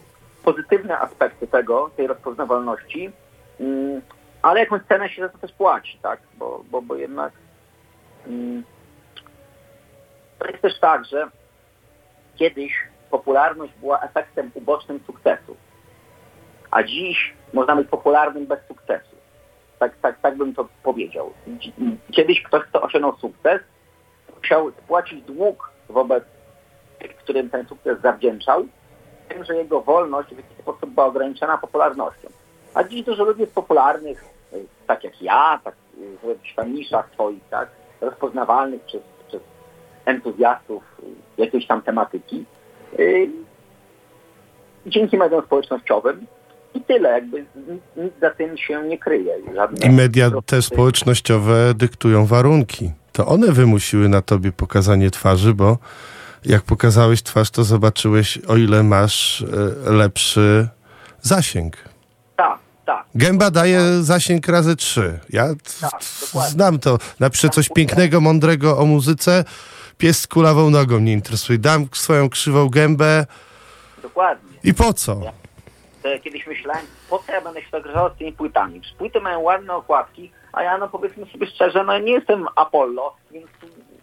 pozytywne 0.44 0.99
aspekty 0.99 1.48
tego, 1.48 1.90
tej 1.98 2.07
rozpoznawalności, 2.07 3.11
mm, 3.60 4.02
ale 4.44 4.60
jakąś 4.60 4.82
cenę 4.84 5.10
się 5.10 5.22
za 5.22 5.30
to 5.30 5.38
też 5.38 5.52
płaci, 5.52 5.99
tak? 6.02 6.20
Bo, 6.38 6.64
bo, 6.72 6.82
bo 6.82 6.95
jednak 6.95 7.34
mm, 8.28 8.64
to 10.40 10.48
jest 10.48 10.61
też 10.61 10.80
tak, 10.80 11.06
że 11.06 11.28
kiedyś 12.36 12.74
popularność 13.11 13.74
była 13.74 14.02
efektem 14.02 14.52
ubocznym 14.53 14.99
sukcesu, 15.07 15.56
a 16.72 16.84
dziś 16.84 17.34
można 17.53 17.76
być 17.76 17.88
popularnym 17.88 18.45
bez 18.45 18.60
sukcesu. 18.68 19.15
Tak, 19.80 19.98
tak, 20.02 20.20
tak 20.22 20.38
bym 20.38 20.53
to 20.53 20.68
powiedział. 20.84 21.34
Kiedyś 22.11 22.44
ktoś, 22.44 22.64
kto 22.64 22.82
osiągnął 22.82 23.18
sukces, 23.18 23.61
musiał 24.38 24.72
spłacić 24.72 25.22
dług 25.22 25.72
wobec 25.90 26.24
tych, 26.99 27.15
którym 27.15 27.49
ten 27.49 27.68
sukces 27.68 28.02
zawdzięczał, 28.02 28.65
tym, 29.30 29.44
że 29.44 29.56
jego 29.56 29.82
wolność 29.82 30.30
w 30.30 30.38
jakiś 30.38 30.57
sposób 30.57 30.90
była 30.90 31.06
ograniczona 31.06 31.57
popularnością. 31.57 32.28
A 32.74 32.84
dziś 32.84 33.03
dużo 33.03 33.24
ludzi 33.24 33.41
jest 33.41 33.56
popularnych, 33.56 34.32
tak 34.88 35.03
jak 35.03 35.21
ja, 35.21 35.59
tak 35.63 35.75
w 36.23 36.27
jakichś 36.27 36.55
tam 36.55 36.73
niszach 36.73 37.09
swoich, 37.13 37.43
tak, 37.49 37.69
rozpoznawalnych 38.01 38.81
przez, 38.81 39.01
przez 39.27 39.41
entuzjastów 40.05 40.84
jakiejś 41.38 41.67
tam 41.67 41.81
tematyki. 41.81 42.45
Yy, 42.97 43.30
dzięki 44.85 45.17
mediom 45.17 45.45
społecznościowym 45.45 46.25
i 46.73 46.81
tyle, 46.81 47.09
jakby 47.09 47.45
nic 47.97 48.13
za 48.21 48.30
tym 48.30 48.57
się 48.57 48.84
nie 48.84 48.97
kryje. 48.97 49.34
Żadne 49.55 49.88
I 49.88 49.91
media 49.91 50.31
te 50.45 50.61
społecznościowe 50.61 51.73
dyktują 51.73 52.25
warunki. 52.25 52.91
To 53.11 53.25
one 53.25 53.51
wymusiły 53.51 54.09
na 54.09 54.21
tobie 54.21 54.51
pokazanie 54.51 55.11
twarzy, 55.11 55.53
bo 55.53 55.77
jak 56.45 56.61
pokazałeś 56.61 57.23
twarz, 57.23 57.51
to 57.51 57.63
zobaczyłeś, 57.63 58.38
o 58.38 58.57
ile 58.57 58.84
masz 58.84 59.41
e, 59.88 59.91
lepszy 59.91 60.67
zasięg. 61.21 61.93
Tak. 62.85 63.05
Gęba 63.15 63.51
daje 63.51 63.80
zasięg 64.01 64.47
razy 64.47 64.76
trzy. 64.76 65.19
Ja 65.30 65.47
tak, 65.81 66.03
znam 66.49 66.80
to. 66.80 66.97
Napiszę 67.19 67.49
coś 67.49 67.69
pięknego, 67.69 68.22
mądrego 68.22 68.77
o 68.77 68.85
muzyce. 68.85 69.43
Pies 69.97 70.19
z 70.19 70.27
kulawą 70.27 70.69
nogą 70.69 70.99
nie 70.99 71.14
interesuje. 71.14 71.60
Dam 71.60 71.88
swoją 71.93 72.30
krzywą 72.30 72.69
gębę. 72.69 73.26
Dokładnie. 74.01 74.49
I 74.64 74.73
po 74.73 74.93
co? 74.93 75.22
To 76.03 76.10
ja 76.10 76.19
kiedyś 76.19 76.47
myślałem, 76.47 76.85
po 77.10 77.19
co 77.19 77.31
ja 77.31 77.41
będę 77.41 77.61
się 77.61 77.72
tak 77.72 77.84
z 78.15 78.18
tymi 78.18 78.34
płytami? 78.34 78.81
Przecież 78.81 78.97
płyty 78.97 79.22
mają 79.22 79.39
ładne 79.39 79.73
okładki, 79.73 80.31
a 80.53 80.64
ja 80.64 80.77
no 80.77 80.89
powiedzmy 80.89 81.26
sobie 81.26 81.47
szczerze, 81.47 81.84
no 81.84 81.99
nie 81.99 82.11
jestem 82.11 82.45
Apollo, 82.55 83.15
więc 83.31 83.47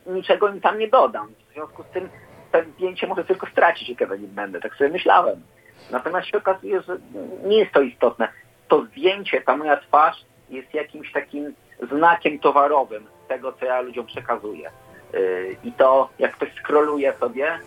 niczego 0.07 0.49
im 0.49 0.61
tam 0.61 0.79
nie 0.79 0.89
dodam. 0.89 1.29
W 1.51 1.53
związku 1.53 1.83
z 1.83 1.87
tym 1.87 2.09
to 2.53 2.59
zdjęcie 2.75 3.07
może 3.07 3.25
tylko 3.25 3.47
stracić, 3.47 4.01
ja 4.01 4.07
nie 4.07 4.29
będę. 4.29 4.61
Tak 4.61 4.77
sobie 4.77 4.91
myślałem. 4.91 5.43
Natomiast 5.91 6.29
się 6.29 6.39
okazuje, 6.39 6.83
że 6.83 6.97
nie 7.45 7.59
jest 7.59 7.73
to 7.73 7.81
istotne. 7.81 8.29
To 8.71 8.85
zdjęcie, 8.85 9.41
ta 9.41 9.57
moja 9.57 9.77
twarz 9.77 10.25
jest 10.51 10.75
jakimś 10.75 11.13
takim 11.13 11.55
znakiem 11.93 12.39
towarowym 12.39 13.07
tego, 13.29 13.53
co 13.53 13.65
ja 13.65 13.81
ludziom 13.81 14.07
przekazuję. 14.07 14.71
Yy, 15.13 15.57
I 15.65 15.73
to, 15.73 16.09
jak 16.19 16.33
ktoś 16.33 16.55
skroluje 16.55 17.13
sobie, 17.21 17.59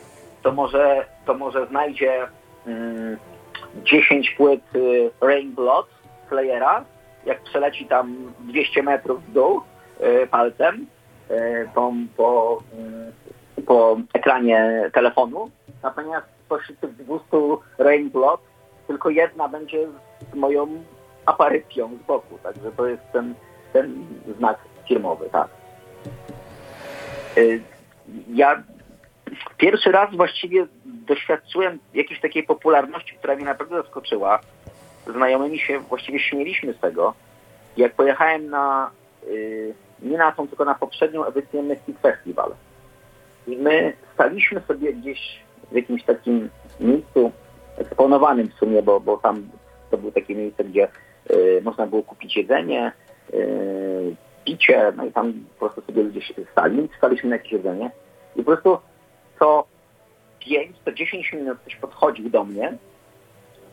to 0.43 0.51
może, 0.51 1.05
to 1.25 1.33
może 1.33 1.67
znajdzie 1.67 2.27
10 3.83 4.27
yy, 4.29 4.35
płyt 4.37 4.61
yy, 4.73 5.11
Rain 5.21 5.51
Blood 5.55 5.87
Slayera, 6.29 6.85
jak 7.25 7.43
przeleci 7.43 7.85
tam 7.85 8.33
200 8.39 8.83
metrów 8.83 9.23
w 9.23 9.31
dół 9.31 9.61
palcem 10.31 10.87
po, 11.73 11.93
po, 12.17 12.63
po 13.67 13.97
ekranie 14.13 14.89
telefonu, 14.93 15.51
natomiast 15.83 16.27
spośród 16.45 16.79
tych 16.79 16.95
200 16.95 17.37
Rain 17.77 18.09
Blood 18.09 18.41
tylko 18.87 19.09
jedna 19.09 19.47
będzie 19.47 19.87
z 20.31 20.35
moją 20.35 20.83
aparycją 21.25 21.97
z 22.03 22.07
boku, 22.07 22.37
także 22.43 22.71
to 22.71 22.87
jest 22.87 23.03
ten, 23.13 23.35
ten 23.73 24.05
znak 24.37 24.57
firmowy, 24.87 25.29
tak. 25.31 25.47
Y, 27.37 27.61
ja 28.27 28.63
pierwszy 29.57 29.91
raz 29.91 30.15
właściwie 30.15 30.67
doświadczyłem 30.85 31.79
jakiejś 31.93 32.21
takiej 32.21 32.43
popularności, 32.43 33.15
która 33.15 33.35
mnie 33.35 33.45
naprawdę 33.45 33.75
zaskoczyła. 33.75 34.39
Znajomymi 35.07 35.59
się 35.59 35.79
właściwie 35.79 36.19
śmieliśmy 36.19 36.73
z 36.73 36.79
tego, 36.79 37.13
jak 37.77 37.93
pojechałem 37.93 38.49
na, 38.49 38.91
y, 39.27 39.73
nie 40.01 40.17
na 40.17 40.31
tą, 40.31 40.47
tylko 40.47 40.65
na 40.65 40.75
poprzednią 40.75 41.25
edycję 41.25 41.63
Mystic 41.63 41.97
Festival. 41.99 42.51
I 43.47 43.57
my 43.57 43.93
staliśmy 44.13 44.61
sobie 44.67 44.93
gdzieś 44.93 45.43
w 45.71 45.75
jakimś 45.75 46.03
takim 46.03 46.49
miejscu 46.79 47.31
eksponowanym 47.77 48.47
w 48.47 48.53
sumie, 48.53 48.83
bo, 48.83 48.99
bo 48.99 49.17
tam 49.17 49.49
to 49.91 49.97
był 49.97 50.11
takie 50.11 50.35
miejsce, 50.35 50.63
gdzie 50.63 50.87
y, 51.31 51.61
można 51.63 51.87
było 51.87 52.03
kupić 52.03 52.37
jedzenie, 52.37 52.91
y, 53.33 54.15
picie, 54.45 54.93
no 54.95 55.05
i 55.05 55.11
tam 55.11 55.33
po 55.33 55.59
prostu 55.59 55.81
sobie 55.81 56.03
ludzie 56.03 56.21
stali, 56.51 56.89
staliśmy 56.97 57.29
na 57.29 57.35
jakieś 57.35 57.51
jedzenie 57.51 57.91
i 58.35 58.39
po 58.39 58.51
prostu 58.51 58.77
co 59.39 59.65
5, 60.39 60.75
to 60.85 60.91
10 60.91 61.33
minut 61.33 61.57
ktoś 61.59 61.75
podchodził 61.75 62.29
do 62.29 62.43
mnie, 62.43 62.77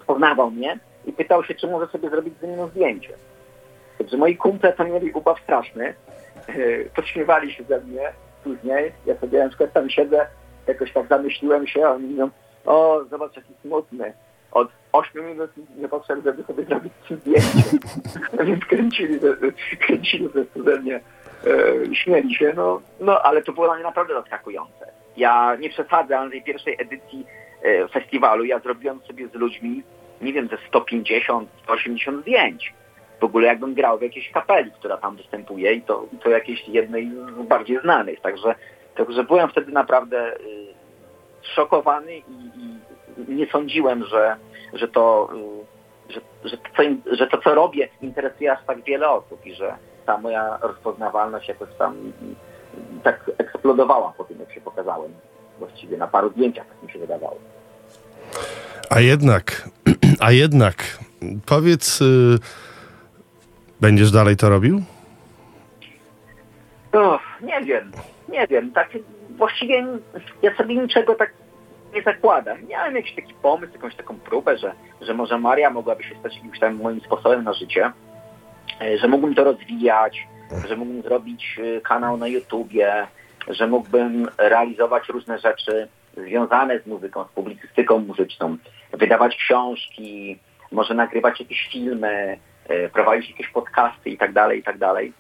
poznawał 0.07 0.51
mnie 0.51 0.79
i 1.07 1.13
pytał 1.13 1.45
się, 1.45 1.55
czy 1.55 1.67
może 1.67 1.87
sobie 1.87 2.11
zrobić 2.11 2.35
ze 2.41 2.47
mną 2.47 2.69
zdjęcie. 2.69 3.15
Także 3.99 4.17
moi 4.17 4.37
kumple 4.37 4.73
to 4.73 4.85
mieli 4.85 5.13
ubaw 5.13 5.41
straszny, 5.41 5.95
yy, 6.49 6.91
podśmiewali 6.97 7.53
się 7.53 7.65
ze 7.65 7.81
mnie 7.81 8.13
później, 8.45 8.93
ja 9.07 9.17
sobie 9.17 9.39
na 9.39 9.49
przykład 9.49 9.73
tam 9.73 9.91
siedzę, 9.91 10.27
jakoś 10.67 10.93
tak 10.93 11.09
zamyśliłem 11.09 11.67
się, 11.67 11.87
a 11.87 11.91
oni 11.91 12.07
mówią, 12.07 12.31
o 12.67 13.05
zobacz 13.11 13.37
jaki 13.37 13.55
smutny, 13.63 14.13
od 14.53 14.69
8 14.93 15.27
minut 15.27 15.51
nie 15.77 15.89
potrzebne, 15.89 16.23
żeby 16.33 16.43
sobie 16.43 16.65
zrobić 16.65 16.93
ci 17.09 17.15
zdjęcie. 17.17 17.79
Więc 18.47 18.65
kręcili, 18.65 19.19
ze- 19.19 19.37
kręcili 19.87 20.29
ze 20.57 20.81
mnie, 20.81 21.01
e, 21.91 21.95
śmieli 21.95 22.35
się, 22.35 22.53
no, 22.57 22.81
no 23.01 23.23
ale 23.23 23.43
to 23.43 23.53
było 23.53 23.67
dla 23.67 23.75
mnie 23.75 23.85
naprawdę 23.85 24.15
zaskakujące. 24.15 24.93
Ja 25.17 25.57
nie 25.57 25.71
przesadzam 25.71 26.25
na 26.25 26.31
tej 26.31 26.43
pierwszej 26.43 26.77
edycji 26.79 27.27
e, 27.63 27.89
festiwalu, 27.89 28.45
ja 28.45 28.59
zrobiłem 28.59 29.01
sobie 29.01 29.29
z 29.29 29.35
ludźmi, 29.35 29.83
nie 30.23 30.33
wiem, 30.33 30.49
ze 30.49 30.57
150, 30.69 31.49
180 31.63 32.21
zdjęć. 32.23 32.75
W 33.21 33.25
ogóle 33.25 33.47
jakbym 33.47 33.75
grał 33.75 33.99
w 33.99 34.03
jakiejś 34.03 34.31
kapeli, 34.31 34.71
która 34.73 34.97
tam 34.97 35.17
występuje 35.17 35.73
i 35.73 35.83
to, 35.83 36.07
i 36.13 36.17
to 36.17 36.31
jakiejś 36.31 36.69
jednej 36.69 37.11
z 37.11 37.47
bardziej 37.49 37.81
znanych. 37.81 38.21
Także, 38.21 38.55
także 38.97 39.25
byłem 39.25 39.49
wtedy 39.49 39.73
naprawdę 39.73 40.37
y, 40.37 40.70
szokowany 41.43 42.17
i, 42.17 42.51
i 43.29 43.35
nie 43.35 43.47
sądziłem, 43.47 44.05
że, 44.05 44.37
że, 44.73 44.89
to, 44.89 45.29
y, 46.09 46.13
że, 46.13 46.21
że, 46.45 46.57
to, 46.57 46.83
że 47.17 47.27
to, 47.27 47.39
co 47.39 47.55
robię, 47.55 47.89
interesuje 48.03 48.53
aż 48.53 48.65
tak 48.67 48.83
wiele 48.85 49.11
osób 49.11 49.47
i 49.47 49.55
że 49.55 49.75
ta 50.07 50.19
moja 50.19 50.59
rozpoznawalność 50.63 51.49
jakoś 51.49 51.69
tam 51.79 51.95
y, 51.95 53.03
tak 53.03 53.31
eksplodowała 53.39 54.13
po 54.19 54.25
tym, 54.25 54.41
jak 54.41 54.53
się 54.53 54.61
pokazałem. 54.61 55.13
Właściwie 55.59 55.97
na 55.97 56.07
paru 56.07 56.31
zdjęciach, 56.31 56.67
tak 56.67 56.83
mi 56.83 56.93
się 56.93 56.99
wydawało. 56.99 57.39
A 58.91 59.01
jednak, 59.01 59.69
a 60.27 60.33
jednak, 60.33 60.99
powiedz, 61.47 62.01
y, 62.01 62.39
będziesz 63.81 64.11
dalej 64.11 64.37
to 64.37 64.49
robił? 64.49 64.83
Nie 67.43 67.61
wiem, 67.63 67.93
nie 68.29 68.47
wiem. 68.47 68.73
Tak 68.73 68.89
właściwie 69.41 69.87
ja 70.43 70.57
sobie 70.57 70.77
niczego 70.77 71.15
tak 71.15 71.33
nie 71.95 72.03
zakładam. 72.03 72.67
Miałem 72.69 72.97
jakiś 72.97 73.15
taki 73.15 73.35
pomysł, 73.35 73.73
jakąś 73.73 73.95
taką 73.95 74.19
próbę, 74.19 74.59
że, 74.59 74.73
że 75.01 75.15
może 75.15 75.39
Maria 75.39 75.71
mogłaby 75.71 76.03
się 76.03 76.15
stać 76.21 76.37
jakimś 76.37 76.59
tam 76.59 76.77
moim 76.77 77.01
sposobem 77.01 77.45
na 77.45 77.53
życie, 77.53 77.93
e, 78.81 78.99
że 78.99 79.09
mógłbym 79.09 79.35
to 79.35 79.45
rozwijać, 79.45 80.29
że 80.69 80.77
mógłbym 80.77 81.03
zrobić 81.03 81.59
e, 81.59 81.81
kanał 81.81 82.17
na 82.17 82.27
YouTubie, 82.27 83.07
że 83.49 83.67
mógłbym 83.67 84.29
realizować 84.39 85.09
różne 85.09 85.39
rzeczy 85.39 85.89
związane 86.17 86.81
z 86.81 86.87
muzyką, 86.87 87.25
z 87.25 87.29
publicystyką 87.29 87.99
muzyczną, 87.99 88.57
wydawać 88.93 89.37
książki, 89.37 90.39
może 90.73 90.95
nagrywać 90.95 91.41
jakieś 91.41 91.69
filmy, 91.73 92.39
e, 92.69 92.89
prowadzić 92.89 93.31
jakieś 93.31 93.49
podcasty 93.49 94.11
i 94.11 94.19
tak 94.19 94.33
dalej, 94.33 94.59
i 94.59 94.63
tak 94.63 94.79
dalej. 94.79 95.13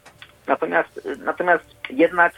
Natomiast, 0.46 1.08
natomiast 1.24 1.64
jednak, 1.90 2.32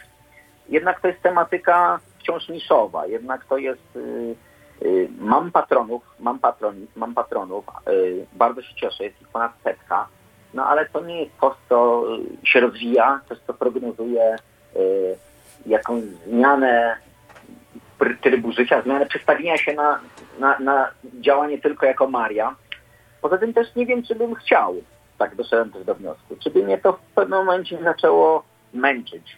jednak 0.69 1.01
to 1.01 1.07
jest 1.07 1.21
tematyka 1.21 1.99
wciąż 2.19 2.49
niszowa, 2.49 3.07
jednak 3.07 3.45
to 3.45 3.57
jest, 3.57 3.95
y, 3.95 4.35
y, 4.81 5.09
mam 5.19 5.51
patronów, 5.51 6.03
mam 6.19 6.39
patronów, 6.39 6.95
mam 6.95 7.13
patronów, 7.13 7.65
y, 7.87 8.25
bardzo 8.33 8.61
się 8.61 8.75
cieszę, 8.75 9.03
jest 9.03 9.21
ich 9.21 9.27
ponad 9.27 9.51
setka, 9.63 10.07
no 10.53 10.65
ale 10.65 10.85
to 10.85 11.01
nie 11.01 11.23
jest 11.23 11.39
to, 11.41 11.55
co 11.69 12.03
się 12.43 12.59
rozwija, 12.59 13.19
to 13.29 13.35
co 13.47 13.53
prognozuje 13.53 14.35
jakąś 15.65 16.03
zmianę 16.03 16.97
trybu 18.21 18.51
życia, 18.51 18.81
zmianę 18.81 19.05
przestawienia 19.05 19.57
się 19.57 19.73
na, 19.73 19.99
na, 20.39 20.59
na 20.59 20.91
działanie 21.21 21.57
tylko 21.57 21.85
jako 21.85 22.07
Maria. 22.07 22.55
Poza 23.21 23.37
tym 23.37 23.53
też 23.53 23.75
nie 23.75 23.85
wiem, 23.85 24.03
czy 24.03 24.15
bym 24.15 24.35
chciał, 24.35 24.75
tak 25.17 25.35
doszedłem 25.35 25.71
też 25.71 25.83
do 25.85 25.95
wniosku, 25.95 26.35
czy 26.43 26.49
by 26.49 26.63
mnie 26.63 26.77
to 26.77 26.93
w 26.93 26.99
pewnym 27.15 27.39
momencie 27.39 27.83
zaczęło 27.83 28.43
męczyć. 28.73 29.37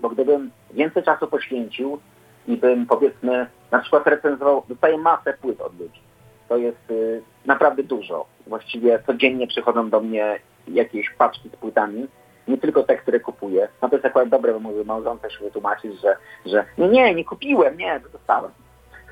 Bo 0.00 0.08
gdybym 0.08 0.50
więcej 0.70 1.02
czasu 1.02 1.26
poświęcił 1.26 2.00
i 2.48 2.56
bym 2.56 2.86
powiedzmy 2.86 3.46
na 3.70 3.78
przykład 3.78 4.06
recenzował, 4.06 4.62
dostaję 4.68 4.98
masę 4.98 5.32
płyt 5.32 5.60
od 5.60 5.80
ludzi. 5.80 6.00
To 6.48 6.56
jest 6.56 6.90
y, 6.90 7.22
naprawdę 7.46 7.82
dużo. 7.82 8.26
Właściwie 8.46 9.02
codziennie 9.06 9.46
przychodzą 9.46 9.90
do 9.90 10.00
mnie 10.00 10.40
jakieś 10.68 11.10
paczki 11.10 11.48
z 11.48 11.56
płytami, 11.56 12.08
nie 12.48 12.58
tylko 12.58 12.82
te, 12.82 12.96
które 12.96 13.20
kupuję. 13.20 13.68
No 13.82 13.88
to 13.88 13.96
jest 13.96 14.06
akurat 14.06 14.28
dobre, 14.28 14.52
bo 14.52 14.60
mówię, 14.60 14.84
małżonka 14.84 15.30
się 15.30 15.44
wytłumaczyć, 15.44 16.00
że, 16.00 16.16
że 16.46 16.64
nie, 16.78 16.88
nie, 16.88 17.14
nie 17.14 17.24
kupiłem, 17.24 17.76
nie, 17.76 18.00
dostałem. 18.12 18.50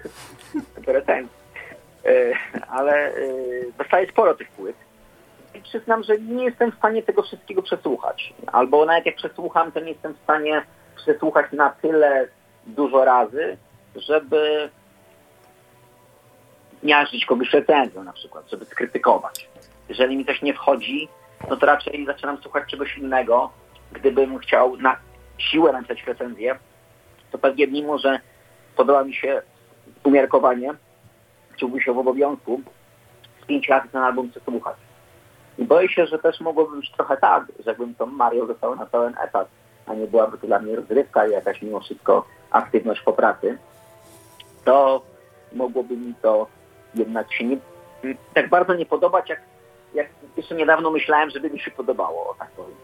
Tylko 0.74 0.93
recenzję. 0.93 1.39
Y, 2.06 2.35
Ale 2.69 3.16
y, 3.16 3.73
dostaję 3.78 4.09
sporo 4.09 4.35
tych 4.35 4.48
płyt 4.51 4.77
i 5.55 5.60
przyznam, 5.60 6.02
że 6.02 6.19
nie 6.19 6.44
jestem 6.44 6.73
w 6.73 6.78
stanie 6.78 7.02
tego 7.02 7.23
wszystkiego 7.23 7.62
przesłuchać. 7.62 8.35
Albo 8.47 8.85
nawet 8.85 9.06
jak 9.06 9.16
przesłucham, 9.16 9.73
to 9.73 9.81
nie 9.81 9.93
jestem 9.93 10.15
w 10.15 10.23
stanie 10.23 10.62
przesłuchać 10.98 11.52
na 11.52 11.70
tyle 11.70 12.28
dużo 12.66 13.04
razy, 13.04 13.56
żeby 13.96 14.70
miażdżyć 16.82 17.26
kogoś 17.26 17.52
recenzją 17.52 18.04
na 18.04 18.12
przykład, 18.12 18.50
żeby 18.50 18.64
skrytykować. 18.64 19.48
Jeżeli 19.88 20.16
mi 20.16 20.26
coś 20.26 20.42
nie 20.42 20.54
wchodzi, 20.54 21.08
no 21.50 21.56
to 21.56 21.66
raczej 21.66 22.06
zaczynam 22.06 22.38
słuchać 22.42 22.70
czegoś 22.70 22.98
innego. 22.98 23.50
Gdybym 23.92 24.38
chciał 24.38 24.76
na 24.76 24.96
siłę 25.38 25.72
napisać 25.72 26.06
recenzję, 26.06 26.58
to 27.30 27.38
pewnie 27.38 27.66
mimo, 27.66 27.98
że 27.98 28.20
podoba 28.76 29.04
mi 29.04 29.14
się 29.14 29.42
umiarkowanie, 30.04 30.74
czułbym 31.56 31.80
się 31.80 31.92
w 31.92 31.98
obowiązku 31.98 32.60
z 33.42 33.46
pięć 33.46 33.68
razy 33.68 33.88
ten 33.88 34.02
album 34.02 34.30
przesłuchać. 34.30 34.76
I 35.58 35.64
boję 35.64 35.88
się, 35.88 36.06
że 36.06 36.18
też 36.18 36.40
mogłoby 36.40 36.76
być 36.76 36.92
trochę 36.92 37.16
tak, 37.16 37.44
że 37.66 37.74
tą 37.98 38.06
Mario 38.06 38.46
dostał 38.46 38.76
na 38.76 38.86
pełen 38.86 39.14
etat, 39.20 39.48
a 39.89 39.94
nie 39.94 40.06
byłaby 40.06 40.39
to 40.39 40.47
dla 40.47 40.59
mnie 40.59 40.77
rozrywka 40.77 41.27
i 41.27 41.31
jakaś 41.31 41.62
mimo 41.62 41.81
wszystko 41.81 42.24
aktywność 42.51 43.01
po 43.01 43.12
pracy, 43.12 43.59
to 44.65 45.02
mogłoby 45.52 45.97
mi 45.97 46.15
to 46.23 46.47
jednak 46.94 47.32
się 47.32 47.44
nie, 47.44 47.56
tak 48.35 48.48
bardzo 48.48 48.74
nie 48.74 48.86
podobać, 48.86 49.28
jak, 49.28 49.40
jak 49.94 50.06
jeszcze 50.36 50.55
niedawno 50.55 50.90
myślałem, 50.90 51.31
żeby 51.31 51.51
mi 51.51 51.60
się 51.60 51.70
podobało, 51.70 52.35
tak 52.39 52.48
powiem. 52.51 52.77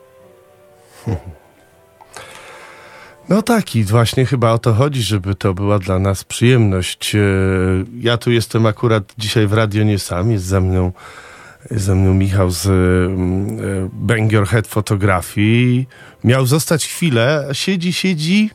No 3.28 3.42
tak 3.42 3.76
i 3.76 3.84
właśnie 3.84 4.26
chyba 4.26 4.52
o 4.52 4.58
to 4.58 4.72
chodzi, 4.72 5.02
żeby 5.02 5.34
to 5.34 5.54
była 5.54 5.78
dla 5.78 5.98
nas 5.98 6.24
przyjemność. 6.24 7.14
E, 7.14 7.18
Ja 8.00 8.18
tu 8.18 8.30
jestem 8.30 8.66
akurat 8.66 9.02
dzisiaj 9.18 9.46
w 9.46 9.52
radio 9.52 9.84
nie 9.84 9.98
sam, 9.98 10.30
jest 10.32 10.44
ze 10.44 10.60
mną, 10.60 10.92
jest 11.70 11.84
ze 11.84 11.94
mną 11.94 12.14
Michał 12.14 12.50
z 12.50 12.66
mm, 12.66 13.58
e, 13.58 13.88
Bang 13.92 14.32
Your 14.32 14.46
Head 14.46 14.66
Fotografii. 14.66 15.88
Miał 16.24 16.46
zostać 16.46 16.86
chwilę, 16.86 17.48
siedzi, 17.52 17.92
siedzi 17.92 18.50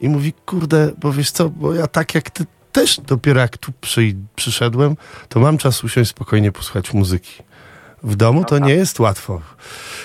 i 0.00 0.08
mówi, 0.08 0.32
kurde, 0.46 0.92
bo 0.98 1.12
wiesz 1.12 1.30
co, 1.30 1.48
bo 1.48 1.74
ja 1.74 1.86
tak 1.86 2.14
jak 2.14 2.30
ty 2.30 2.44
też 2.72 3.00
dopiero 3.00 3.40
jak 3.40 3.58
tu 3.58 3.72
przy, 3.80 4.14
przyszedłem, 4.36 4.96
to 5.28 5.40
mam 5.40 5.58
czas 5.58 5.84
usiąść 5.84 6.10
spokojnie 6.10 6.52
posłuchać 6.52 6.94
muzyki. 6.94 7.42
W 8.02 8.16
domu 8.16 8.44
to 8.44 8.58
nie 8.58 8.74
jest 8.74 9.00
łatwo. 9.00 9.40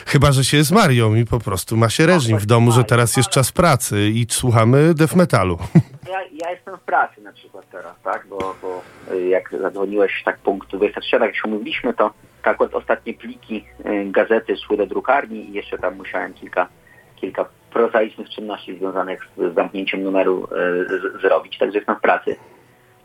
Chyba, 0.06 0.32
że 0.32 0.46
się 0.46 0.58
jest 0.58 0.72
Marią 0.72 1.16
i 1.16 1.26
po 1.26 1.40
prostu 1.40 1.78
ma 1.78 1.90
się 1.90 2.06
reżim 2.06 2.38
w 2.38 2.46
domu, 2.46 2.72
że 2.72 2.84
teraz 2.84 3.18
jest 3.18 3.30
czas 3.30 3.52
pracy 3.52 4.10
i 4.10 4.26
słuchamy 4.30 4.94
death 4.94 5.16
metalu. 5.16 5.58
Ja, 6.10 6.22
ja 6.34 6.52
jestem 6.52 6.78
w 6.78 6.82
pracy 6.82 7.22
na 7.22 7.34
przykład 7.34 7.66
teraz, 7.72 7.96
tak, 8.04 8.28
bo, 8.30 8.56
bo 8.62 8.82
jak 9.30 9.56
zadzwoniłeś 9.62 10.24
tak 10.26 10.38
punktu 10.40 10.78
23, 10.78 11.18
jak 11.18 11.36
już 11.36 11.46
mówiliśmy, 11.46 11.94
to 11.94 12.14
tak 12.44 12.62
ostatnie 12.62 13.14
pliki 13.14 13.66
y, 13.86 14.06
gazety 14.12 14.58
szły 14.58 14.78
do 14.78 14.86
drukarni 14.88 15.50
i 15.50 15.54
jeszcze 15.54 15.78
tam 15.78 15.96
musiałem 15.96 16.34
kilka, 16.34 16.68
kilka 17.16 17.46
prozaicznych 17.74 18.30
czynności 18.30 18.78
związanych 18.78 19.28
z 19.38 19.56
zamknięciem 19.56 20.04
numeru 20.04 20.44
y, 20.44 20.48
z, 20.86 21.22
zrobić, 21.22 21.58
także 21.58 21.78
jestem 21.78 21.96
w 21.96 22.02
pracy. 22.02 22.36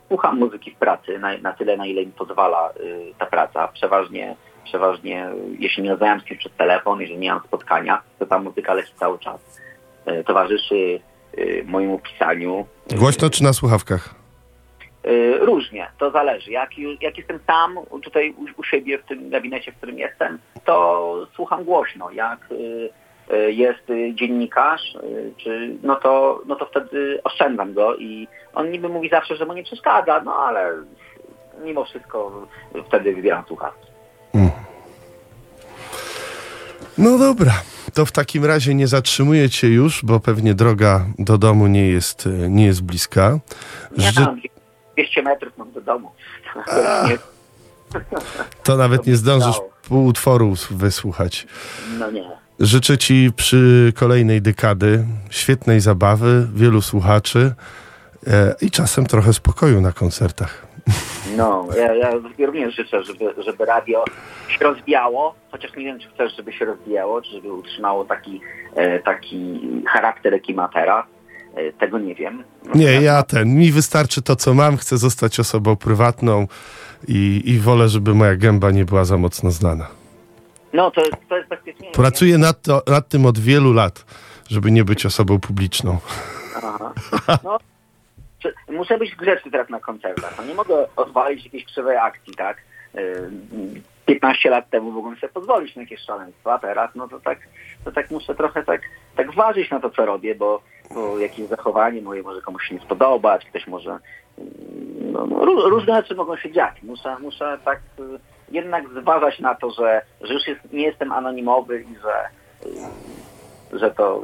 Słucham 0.07 0.39
muzyki 0.39 0.71
w 0.71 0.75
pracy 0.75 1.19
na, 1.19 1.37
na 1.37 1.53
tyle, 1.53 1.77
na 1.77 1.85
ile 1.85 2.05
mi 2.05 2.11
pozwala 2.11 2.69
y, 2.69 3.13
ta 3.19 3.25
praca. 3.25 3.67
Przeważnie, 3.67 4.35
przeważnie, 4.63 5.29
jeśli 5.59 5.83
nie 5.83 5.89
rozmawiam 5.89 6.19
z 6.19 6.23
kimś 6.23 6.39
przez 6.39 6.51
telefon, 6.57 7.01
jeżeli 7.01 7.19
nie 7.19 7.31
mam 7.31 7.43
spotkania, 7.43 8.01
to 8.19 8.25
ta 8.25 8.39
muzyka 8.39 8.73
leci 8.73 8.93
cały 8.95 9.19
czas. 9.19 9.61
Towarzyszy 10.25 10.99
mojemu 11.65 11.99
pisaniu. 11.99 12.65
Głośno 12.95 13.29
czy 13.29 13.43
na 13.43 13.53
słuchawkach? 13.53 14.24
Y, 15.07 15.37
Różnie, 15.41 15.87
to 15.97 16.11
zależy. 16.11 16.51
Jak, 16.51 16.69
jak 17.01 17.17
jestem 17.17 17.39
sam 17.47 17.79
tutaj 18.03 18.33
u, 18.37 18.61
u 18.61 18.63
siebie 18.63 18.97
w 18.97 19.05
tym 19.05 19.29
gabinecie, 19.29 19.71
w 19.71 19.75
którym 19.75 19.99
jestem, 19.99 20.39
to 20.65 21.27
słucham 21.35 21.63
głośno. 21.63 22.11
Jak 22.11 22.39
y, 22.51 22.89
y, 23.33 23.51
jest 23.51 23.83
dziennikarz, 24.13 24.97
czy, 25.37 25.75
no, 25.83 25.95
to, 25.95 26.41
no 26.45 26.55
to 26.55 26.65
wtedy 26.65 27.19
oszczędzam 27.23 27.73
go 27.73 27.95
i 27.95 28.27
on 28.53 28.71
niby 28.71 28.89
mówi 28.89 29.09
zawsze, 29.09 29.35
że 29.35 29.45
mu 29.45 29.53
nie 29.53 29.63
przeszkadza, 29.63 30.21
no 30.25 30.35
ale 30.35 30.71
mimo 31.63 31.85
wszystko 31.85 32.47
wtedy 32.87 33.15
wybieram 33.15 33.43
słuchawki. 33.47 33.87
Mm. 34.33 34.49
No 36.97 37.17
dobra, 37.17 37.51
to 37.93 38.05
w 38.05 38.11
takim 38.11 38.45
razie 38.45 38.75
nie 38.75 38.87
zatrzymuję 38.87 39.49
cię 39.49 39.67
już, 39.67 40.05
bo 40.05 40.19
pewnie 40.19 40.53
droga 40.53 41.05
do 41.19 41.37
domu 41.37 41.67
nie 41.67 41.89
jest, 41.89 42.29
nie 42.49 42.65
jest 42.65 42.83
bliska. 42.83 43.39
Ja 43.97 44.11
Ży- 44.11 44.21
mam 44.21 44.41
200 44.97 45.21
metrów 45.21 45.57
mam 45.57 45.71
do 45.71 45.81
domu. 45.81 46.11
To 48.63 48.77
nawet 48.77 49.07
nie 49.07 49.15
zdążysz 49.15 49.61
pół 49.87 50.05
utworu 50.05 50.53
wysłuchać. 50.71 51.47
no 51.99 52.11
nie. 52.11 52.23
Życzę 52.59 52.97
ci 52.97 53.29
przy 53.35 53.93
kolejnej 53.95 54.41
dekady 54.41 55.05
świetnej 55.29 55.79
zabawy, 55.79 56.47
wielu 56.53 56.81
słuchaczy 56.81 57.53
e, 58.27 58.55
i 58.61 58.71
czasem 58.71 59.05
trochę 59.05 59.33
spokoju 59.33 59.81
na 59.81 59.91
koncertach. 59.91 60.67
No, 61.37 61.67
ja, 61.77 61.95
ja 61.95 62.11
również 62.45 62.75
życzę, 62.75 63.03
żeby, 63.03 63.33
żeby 63.37 63.65
radio 63.65 64.03
się 64.47 64.65
rozwijało, 64.65 65.35
chociaż 65.51 65.75
nie 65.75 65.85
wiem, 65.85 65.99
czy 65.99 66.09
chcesz, 66.09 66.35
żeby 66.35 66.53
się 66.53 66.65
rozwijało, 66.65 67.21
czy 67.21 67.31
żeby 67.31 67.53
utrzymało 67.53 68.05
taki, 68.05 68.41
e, 68.75 68.99
taki 68.99 69.59
charakter, 69.87 70.33
jaki 70.33 70.53
ma 70.53 70.67
teraz. 70.67 71.05
E, 71.55 71.71
tego 71.73 71.99
nie 71.99 72.15
wiem. 72.15 72.43
Nie, 72.75 73.01
ja 73.01 73.23
ten, 73.23 73.55
mi 73.55 73.71
wystarczy 73.71 74.21
to, 74.21 74.35
co 74.35 74.53
mam, 74.53 74.77
chcę 74.77 74.97
zostać 74.97 75.39
osobą 75.39 75.75
prywatną 75.75 76.47
i, 77.07 77.41
i 77.45 77.59
wolę, 77.59 77.89
żeby 77.89 78.13
moja 78.13 78.35
gęba 78.35 78.71
nie 78.71 78.85
była 78.85 79.05
za 79.05 79.17
mocno 79.17 79.51
znana. 79.51 79.87
No, 80.73 80.91
to, 80.91 81.01
jest- 81.01 81.17
to 81.29 81.37
jest 81.37 81.49
bezpiecznie. 81.49 81.91
Pracuję 81.91 82.37
nad, 82.37 82.61
to, 82.61 82.81
nad 82.87 83.07
tym 83.09 83.25
od 83.25 83.39
wielu 83.39 83.73
lat, 83.73 84.05
żeby 84.49 84.71
nie 84.71 84.83
być 84.83 85.05
osobą 85.05 85.39
publiczną. 85.39 85.97
Aha. 86.55 86.93
No, 87.43 87.57
muszę 88.69 88.97
być 88.97 89.15
grzeczny 89.15 89.51
teraz 89.51 89.69
na 89.69 89.79
koncertach. 89.79 90.33
No, 90.37 90.45
nie 90.45 90.53
mogę 90.55 90.95
odwalić 90.95 91.45
jakiejś 91.45 91.65
krzywej 91.65 91.97
akcji, 91.97 92.33
tak? 92.35 92.57
Y, 92.95 93.29
15 94.05 94.49
lat 94.49 94.69
temu 94.69 94.91
mogłem 94.91 95.15
sobie 95.15 95.33
pozwolić 95.33 95.75
na 95.75 95.81
jakieś 95.81 95.99
szaleństwa, 95.99 96.53
a 96.53 96.59
teraz 96.59 96.91
no 96.95 97.07
to 97.07 97.19
tak, 97.19 97.39
to 97.85 97.91
tak 97.91 98.11
muszę 98.11 98.35
trochę 98.35 98.63
tak, 98.63 98.81
tak 99.15 99.33
ważyć 99.33 99.71
na 99.71 99.79
to, 99.79 99.89
co 99.89 100.05
robię, 100.05 100.35
bo, 100.35 100.61
bo 100.95 101.19
jakieś 101.19 101.47
zachowanie 101.47 102.01
moje 102.01 102.23
może 102.23 102.41
komuś 102.41 102.63
się 102.67 102.75
nie 102.75 102.81
spodobać, 102.81 103.45
ktoś 103.45 103.67
może... 103.67 103.89
mm, 103.89 105.11
No, 105.11 105.25
no, 105.25 105.35
ró- 105.45 105.69
różne 105.69 105.95
rzeczy 105.95 106.15
mogą 106.15 106.37
się 106.37 106.51
dziać. 106.51 106.75
Muszę, 106.83 107.15
muszę 107.19 107.57
tak 107.65 107.79
y, 107.99 108.03
jednak 108.51 108.83
zważać 109.01 109.39
na 109.39 109.55
to, 109.55 109.71
że, 109.71 110.01
że 110.21 110.33
już 110.33 110.47
jest, 110.47 110.73
nie 110.73 110.83
jestem 110.83 111.11
anonimowy 111.11 111.81
i 111.81 111.95
że, 111.95 112.15
y, 113.75 113.79
że 113.79 113.91
to 113.91 114.23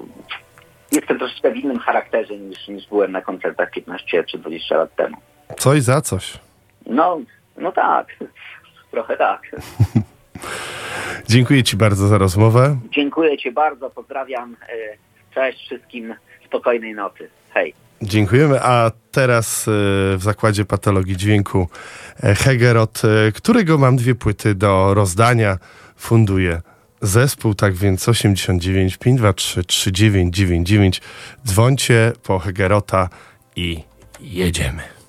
jestem 0.92 1.20
troszeczkę 1.20 1.52
w 1.52 1.56
innym 1.58 1.80
charakterze 1.80 2.38
niż, 2.38 2.68
niż 2.68 2.88
byłem 2.88 3.12
na 3.12 3.22
koncertach 3.22 3.72
15 3.72 4.24
czy 4.24 4.38
20 4.38 4.78
lat 4.78 4.96
temu. 4.96 5.18
Coś 5.58 5.82
za 5.82 6.02
coś. 6.02 6.34
No, 6.86 7.20
no 7.58 7.72
tak, 7.72 8.08
trochę 8.92 9.18
tak. 9.18 9.42
Dziękuję 11.30 11.64
Ci 11.64 11.78
bardzo 11.78 12.08
za 12.08 12.18
rozmowę. 12.18 12.78
Dziękuję 12.90 13.38
Ci 13.38 13.52
bardzo, 13.52 13.90
pozdrawiam, 13.90 14.56
e, 14.70 14.98
cześć 15.34 15.66
wszystkim, 15.66 16.16
spokojnej 16.52 16.94
nocy. 16.94 17.30
Hej. 17.54 17.74
Dziękujemy. 18.02 18.62
A 18.62 18.92
teraz 19.12 19.68
e, 19.68 19.72
w 20.18 20.20
zakładzie 20.24 20.66
patologii 20.66 21.18
dźwięku 21.18 21.68
e, 22.24 22.36
Hegerot, 22.36 23.02
e, 23.06 23.32
którego 23.32 23.78
mam 23.78 23.96
dwie 23.96 24.16
płyty 24.16 24.56
do 24.56 24.94
rozdania, 24.94 25.58
funduje 25.98 26.62
zespół, 27.02 27.54
tak 27.54 27.74
więc 27.74 28.10
89 28.10 28.98
523 28.98 29.64
3999. 29.64 31.02
Dzwońcie 31.46 32.12
po 32.24 32.40
Hegerota 32.40 33.10
i 33.56 33.84
jedziemy. 34.20 35.01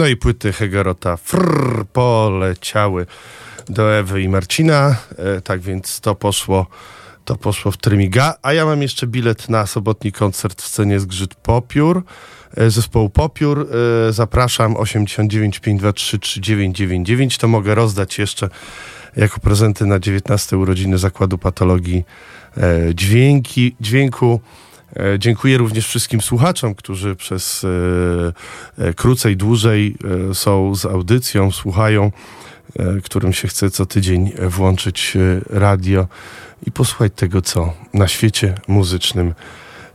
No 0.00 0.06
i 0.06 0.16
płyty 0.16 0.52
Hegerota 0.52 1.16
frrr, 1.16 1.86
poleciały 1.92 3.06
do 3.68 3.94
Ewy 3.94 4.22
i 4.22 4.28
Marcina. 4.28 4.96
E, 5.18 5.40
tak 5.40 5.60
więc 5.60 6.00
to 6.00 6.14
poszło, 6.14 6.66
to 7.24 7.36
poszło 7.36 7.72
w 7.72 7.76
trymiga. 7.76 8.34
A 8.42 8.52
ja 8.52 8.64
mam 8.64 8.82
jeszcze 8.82 9.06
bilet 9.06 9.48
na 9.48 9.66
sobotni 9.66 10.12
koncert 10.12 10.62
w 10.62 10.66
scenie 10.66 11.00
Zgrzyt 11.00 11.34
Popiór. 11.34 12.02
E, 12.56 12.70
zespołu 12.70 13.10
Popiór. 13.10 13.68
E, 14.08 14.12
zapraszam 14.12 14.76
89 14.76 15.58
523 15.58 16.18
3999. 16.18 17.38
To 17.38 17.48
mogę 17.48 17.74
rozdać 17.74 18.18
jeszcze 18.18 18.48
jako 19.16 19.40
prezenty 19.40 19.86
na 19.86 19.98
19 19.98 20.56
urodziny 20.58 20.98
Zakładu 20.98 21.38
Patologii 21.38 22.04
e, 22.56 22.94
dźwięki, 22.94 23.76
dźwięku. 23.80 24.40
E, 24.96 25.18
Dziękuję 25.18 25.58
również 25.58 25.86
wszystkim 25.86 26.20
słuchaczom, 26.20 26.74
którzy 26.74 27.16
przez 27.16 27.64
e, 28.78 28.84
e, 28.84 28.94
krócej, 28.94 29.36
dłużej 29.36 29.96
są 30.32 30.74
z 30.74 30.86
audycją, 30.86 31.50
słuchają, 31.50 32.12
którym 33.04 33.32
się 33.32 33.48
chce 33.48 33.70
co 33.70 33.86
tydzień 33.86 34.32
włączyć 34.48 35.16
radio 35.50 36.06
i 36.66 36.72
posłuchać 36.72 37.12
tego, 37.16 37.42
co 37.42 37.72
na 37.94 38.08
świecie 38.08 38.54
muzycznym 38.68 39.34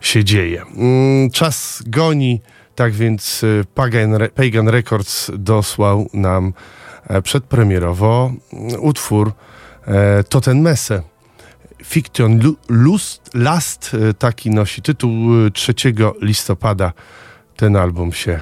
się 0.01 0.23
dzieje. 0.23 0.61
Mm, 0.61 1.31
Czas 1.31 1.83
goni, 1.87 2.41
tak 2.75 2.93
więc 2.93 3.45
Pagan, 3.75 4.13
Re- 4.13 4.29
Pagan 4.29 4.67
Records 4.67 5.31
dosłał 5.37 6.09
nam 6.13 6.53
przedpremierowo 7.23 8.31
mm, 8.53 8.83
utwór 8.83 9.31
To 10.29 10.41
ten. 10.41 10.67
Fiction 11.83 12.39
Lu- 12.39 12.55
Lust, 12.69 13.29
Last, 13.33 13.91
e, 13.93 14.13
taki 14.13 14.49
nosi 14.49 14.81
tytuł. 14.81 15.45
e, 15.47 15.51
3 15.51 16.15
listopada 16.21 16.93
ten 17.55 17.75
album 17.75 18.13
się 18.13 18.41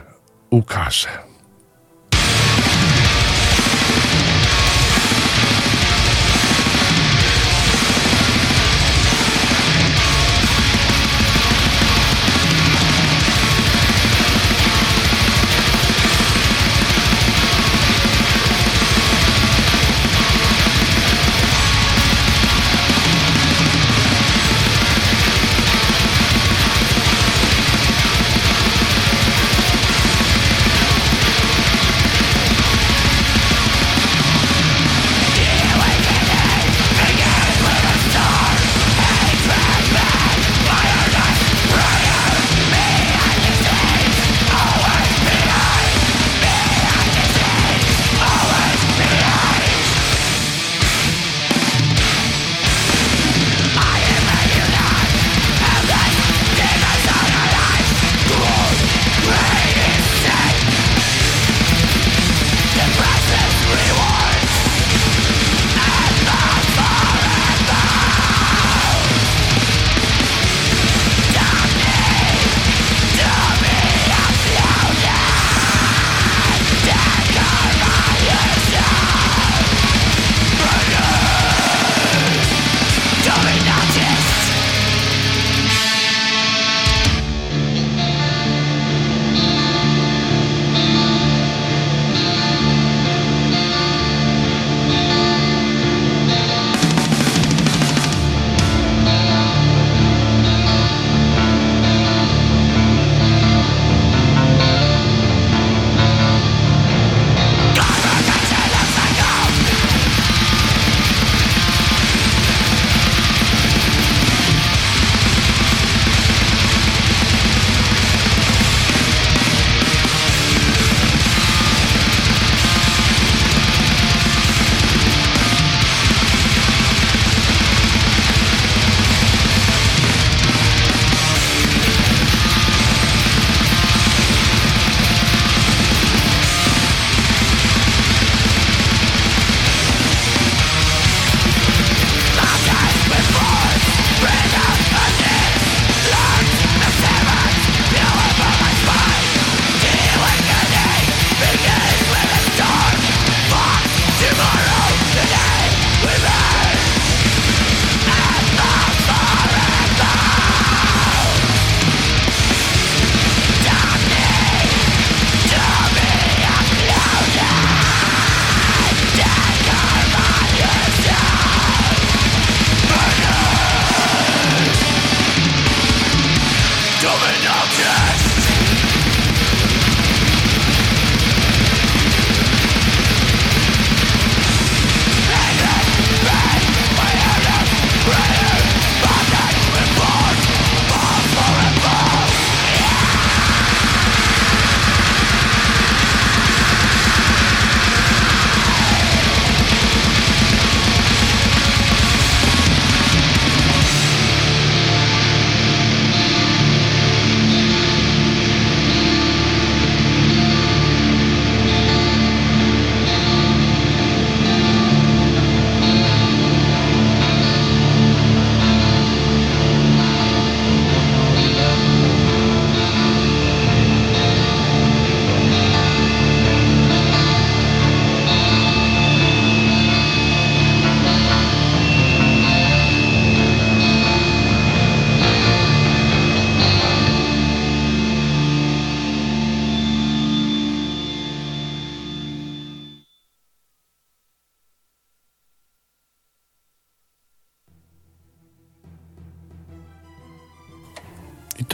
ukaże. 0.49 1.32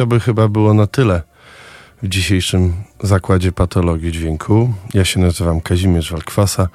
By 0.09 0.19
chyba 0.19 0.47
było 0.47 0.73
na 0.73 0.87
tyle 0.87 1.21
w 2.03 2.07
dzisiejszym 2.07 2.73
zakładzie 3.03 3.51
patologii 3.51 4.11
dźwięku. 4.11 4.73
Ja 4.93 5.05
się 5.05 5.19
nazywam 5.19 5.61
Kazimierz 5.61 6.11
Walkwasa. 6.11 6.67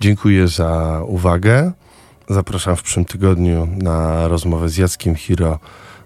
Dziękuję 0.00 0.48
za 0.48 1.02
uwagę. 1.06 1.72
Zapraszam 2.28 2.76
w 2.76 2.82
przyszłym 2.82 3.04
tygodniu 3.04 3.68
na 3.76 4.28
rozmowę 4.28 4.68
z 4.68 4.76
Jackiem 4.76 5.14
Hiro 5.14 5.58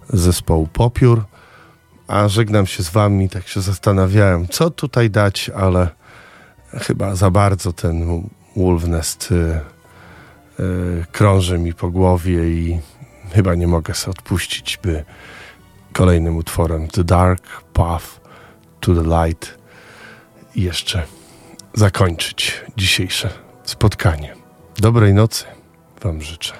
z 0.09 0.19
zespołu 0.19 0.67
Popiór. 0.73 1.23
A 2.07 2.27
żegnam 2.27 2.67
się 2.67 2.83
z 2.83 2.89
wami, 2.89 3.29
tak 3.29 3.47
się 3.47 3.61
zastanawiałem, 3.61 4.47
co 4.47 4.69
tutaj 4.69 5.09
dać, 5.09 5.49
ale 5.55 5.89
chyba 6.73 7.15
za 7.15 7.31
bardzo 7.31 7.73
ten 7.73 8.23
Wolfnest 8.55 9.31
y, 9.31 9.59
y, 10.59 11.05
krąży 11.11 11.59
mi 11.59 11.73
po 11.73 11.89
głowie 11.89 12.49
i 12.49 12.79
chyba 13.31 13.55
nie 13.55 13.67
mogę 13.67 13.93
sobie 13.93 14.11
odpuścić, 14.11 14.79
by 14.83 15.05
kolejnym 15.93 16.37
utworem 16.37 16.87
The 16.87 17.03
Dark 17.03 17.63
Path 17.73 18.21
to 18.79 18.93
the 18.93 19.25
Light 19.25 19.57
i 20.55 20.61
jeszcze 20.61 21.03
zakończyć 21.73 22.61
dzisiejsze 22.77 23.29
spotkanie. 23.63 24.35
Dobrej 24.77 25.13
nocy 25.13 25.45
Wam 26.01 26.21
życzę. 26.21 26.53